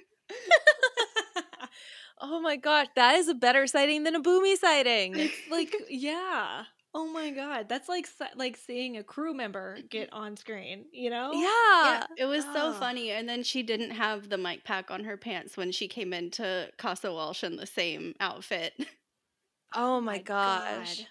[2.21, 6.65] oh my gosh that is a better sighting than a boomy sighting It's like, yeah.
[6.95, 10.89] Oh my god, that's like like seeing a crew member get on screen.
[10.93, 11.43] You know?
[11.81, 12.73] yeah yeah it was so Ah.
[12.73, 16.13] funny and then she didn't have the mic pack on her pants when she came
[16.13, 18.75] into casa walsh in the same outfit
[19.75, 21.07] oh my gosh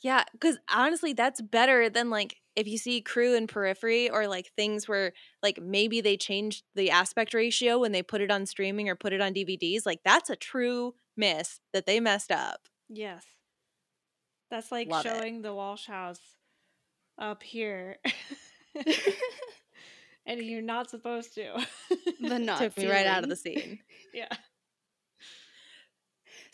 [0.00, 4.52] Yeah, because honestly, that's better than like if you see crew and periphery or like
[4.56, 5.12] things where
[5.42, 9.12] like maybe they changed the aspect ratio when they put it on streaming or put
[9.12, 9.86] it on DVDs.
[9.86, 12.68] Like that's a true miss that they messed up.
[12.88, 13.41] Yes.
[14.52, 15.08] That's like Love it.
[15.08, 16.20] showing the Walsh house
[17.18, 17.96] up here.
[20.26, 21.66] and you're not supposed to.
[22.20, 23.78] the not Took me right out of the scene.
[24.14, 24.28] yeah.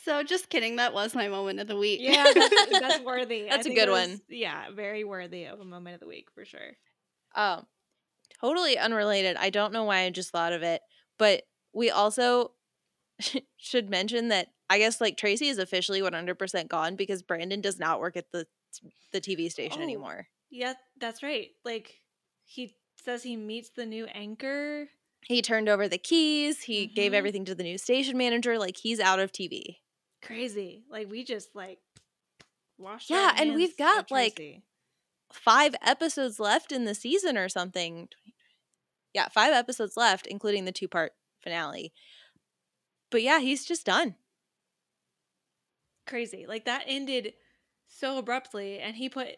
[0.04, 3.46] so just kidding that was my moment of the week Yeah, that's, that's worthy.
[3.46, 4.20] I That's a good was- one.
[4.28, 6.76] Yeah, very worthy of a moment of the week for sure.
[7.34, 7.66] Um,
[8.40, 9.36] totally unrelated.
[9.36, 10.82] I don't know why I just thought of it,
[11.18, 11.42] but
[11.74, 12.52] we also
[13.56, 18.00] should mention that I guess like Tracy is officially 100% gone because Brandon does not
[18.00, 18.46] work at the
[19.12, 19.84] the TV station Oh.
[19.84, 20.28] anymore.
[20.50, 21.50] Yeah, that's right.
[21.64, 22.00] Like
[22.44, 24.88] he says he meets the new anchor.
[25.26, 26.62] He turned over the keys.
[26.62, 27.16] He gave Mhm.
[27.16, 28.58] everything to the new station manager.
[28.58, 29.80] Like he's out of TV.
[30.22, 30.84] Crazy.
[30.90, 31.78] Like we just like
[32.76, 33.10] washed.
[33.10, 34.62] Yeah, and we've got, like,
[35.32, 38.08] Five episodes left in the season or something.
[39.12, 41.12] Yeah, five episodes left, including the two part
[41.42, 41.92] finale.
[43.10, 44.16] But yeah, he's just done.
[46.06, 46.46] Crazy.
[46.46, 47.34] Like that ended
[47.86, 49.36] so abruptly, and he put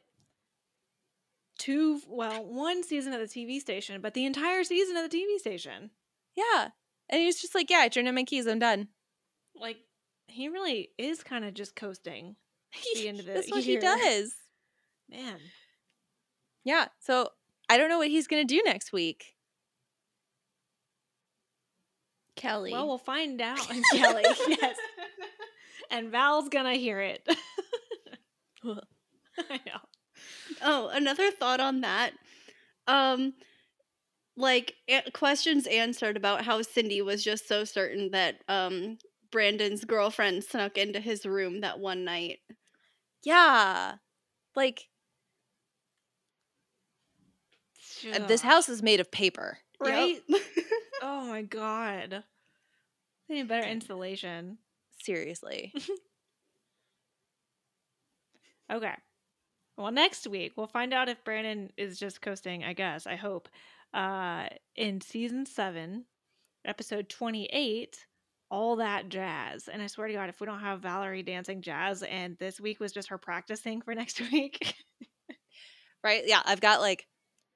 [1.58, 5.38] two, well, one season at the TV station, but the entire season at the TV
[5.38, 5.90] station.
[6.36, 6.68] Yeah.
[7.08, 8.46] And he was just like, yeah, I turned in my keys.
[8.46, 8.88] I'm done.
[9.54, 9.76] Like,
[10.26, 12.36] he really is kind of just coasting.
[12.94, 13.80] the end of the That's what year.
[13.80, 14.34] he does.
[15.10, 15.38] Man.
[16.64, 16.86] Yeah.
[17.00, 17.28] So
[17.68, 19.34] I don't know what he's going to do next week.
[22.40, 22.72] Kelly.
[22.72, 23.70] Well, we'll find out.
[23.70, 24.76] And Kelly, yes.
[25.92, 27.28] And Val's gonna hear it.
[28.64, 29.80] I know.
[30.62, 32.12] Oh, another thought on that.
[32.86, 33.34] Um
[34.36, 38.98] like a- questions answered about how Cindy was just so certain that um
[39.32, 42.38] Brandon's girlfriend snuck into his room that one night.
[43.24, 43.94] Yeah.
[44.56, 44.86] Like,
[48.28, 49.58] this house is made of paper.
[49.80, 50.20] right?
[50.28, 50.40] Yep.
[51.00, 52.24] Oh my god.
[53.28, 54.58] They need better insulation.
[54.98, 55.72] Seriously.
[58.70, 58.94] Okay.
[59.76, 63.06] Well, next week we'll find out if Brandon is just coasting, I guess.
[63.06, 63.48] I hope.
[63.92, 64.46] Uh
[64.76, 66.04] in season 7,
[66.64, 68.06] episode 28,
[68.50, 69.68] all that jazz.
[69.68, 72.78] And I swear to god if we don't have Valerie dancing jazz and this week
[72.80, 74.74] was just her practicing for next week.
[76.04, 76.22] right?
[76.26, 76.42] Yeah.
[76.44, 77.06] I've got like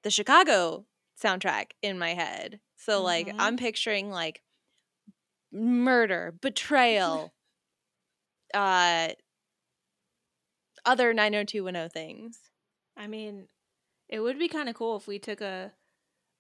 [0.02, 0.86] the Chicago
[1.22, 2.60] soundtrack in my head.
[2.84, 3.36] So, like, Mhm.
[3.38, 4.42] I'm picturing like
[5.52, 7.32] murder, betrayal,
[8.52, 9.08] uh,
[10.84, 12.50] other 90210 things.
[12.96, 13.48] I mean,
[14.08, 15.72] it would be kind of cool if we took a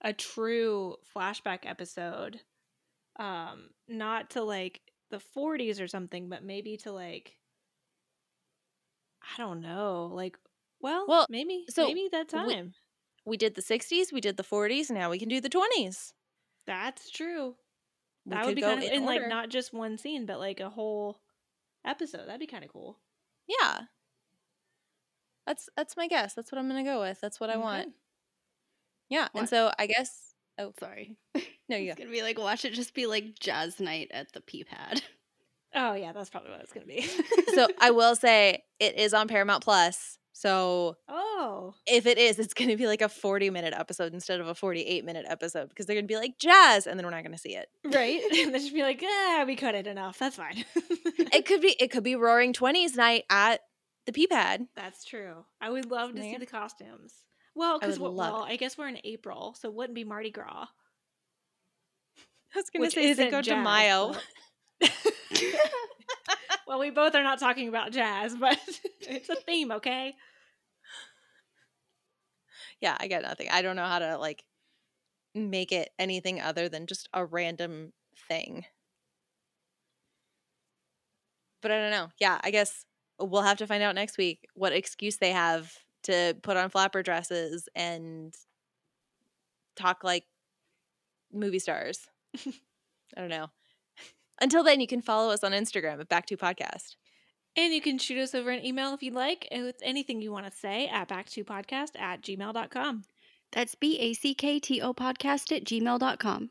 [0.02, 2.40] a true flashback episode
[3.18, 7.38] um not to like the 40s or something, but maybe to like
[9.22, 10.38] I don't know, like
[10.80, 12.74] well, Well, maybe so maybe that we- time.
[13.26, 16.12] We did the 60s, we did the 40s, now we can do the 20s.
[16.66, 17.54] That's true.
[18.24, 20.60] We That would be kind of in in like not just one scene, but like
[20.60, 21.18] a whole
[21.84, 22.26] episode.
[22.26, 22.98] That'd be kind of cool.
[23.46, 23.80] Yeah.
[25.46, 26.34] That's that's my guess.
[26.34, 27.20] That's what I'm gonna go with.
[27.20, 27.90] That's what I want.
[29.10, 29.28] Yeah.
[29.32, 29.40] What?
[29.40, 31.16] And so I guess oh Sorry.
[31.68, 32.04] no you It's go.
[32.04, 35.02] gonna be like watch it just be like jazz night at the pea pad.
[35.76, 37.02] Oh yeah, that's probably what it's gonna be.
[37.52, 40.20] so I will say it is on Paramount Plus.
[40.36, 44.48] So oh, if it is, it's gonna be like a 40 minute episode instead of
[44.48, 47.38] a 48 minute episode because they're gonna be like jazz and then we're not gonna
[47.38, 47.68] see it.
[47.84, 48.20] right.
[48.32, 50.18] and then just be like, ah, we cut it enough.
[50.18, 50.64] That's fine.
[50.74, 53.60] It could be it could be Roaring Twenties night at
[54.06, 54.66] the P pad.
[54.74, 55.44] That's true.
[55.60, 57.14] I would love to see the costumes.
[57.54, 60.66] Well, because love well, I guess we're in April, so it wouldn't be Mardi Gras.
[62.52, 64.16] I was gonna say isn't Cinco de jazz, Mayo.
[66.66, 68.58] well, we both are not talking about jazz, but
[69.00, 70.14] it's a theme, okay?
[72.80, 73.48] yeah, I get nothing.
[73.50, 74.44] I don't know how to like
[75.34, 77.92] make it anything other than just a random
[78.28, 78.64] thing.
[81.62, 82.08] But I don't know.
[82.20, 82.84] Yeah, I guess
[83.18, 85.72] we'll have to find out next week what excuse they have
[86.04, 88.34] to put on flapper dresses and
[89.76, 90.24] talk like
[91.32, 92.06] movie stars.
[93.16, 93.48] I don't know.
[94.40, 96.96] Until then, you can follow us on Instagram at Back to Podcast.
[97.56, 100.32] And you can shoot us over an email if you'd like uh, with anything you
[100.32, 103.04] want to say at back2podcast at gmail.com.
[103.52, 106.50] That's B A C K T O podcast at gmail.com.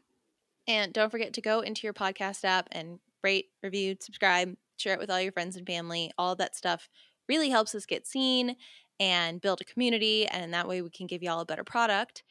[0.65, 4.99] And don't forget to go into your podcast app and rate, review, subscribe, share it
[4.99, 6.11] with all your friends and family.
[6.17, 6.87] All that stuff
[7.27, 8.55] really helps us get seen
[8.99, 10.25] and build a community.
[10.25, 12.23] And that way we can give you all a better product.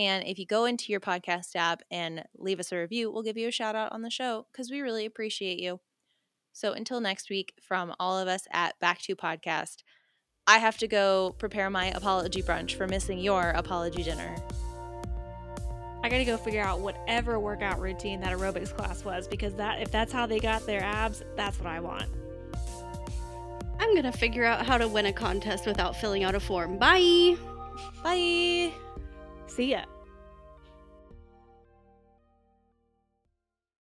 [0.00, 3.36] And if you go into your podcast app and leave us a review, we'll give
[3.36, 5.78] you a shout out on the show because we really appreciate you.
[6.54, 9.82] So until next week, from all of us at Back to Podcast,
[10.46, 14.34] I have to go prepare my apology brunch for missing your apology dinner.
[16.02, 19.82] I got to go figure out whatever workout routine that aerobics class was because that
[19.82, 22.08] if that's how they got their abs, that's what I want.
[23.78, 26.78] I'm gonna figure out how to win a contest without filling out a form.
[26.78, 27.36] Bye!
[28.02, 28.72] Bye.
[29.50, 29.84] See ya.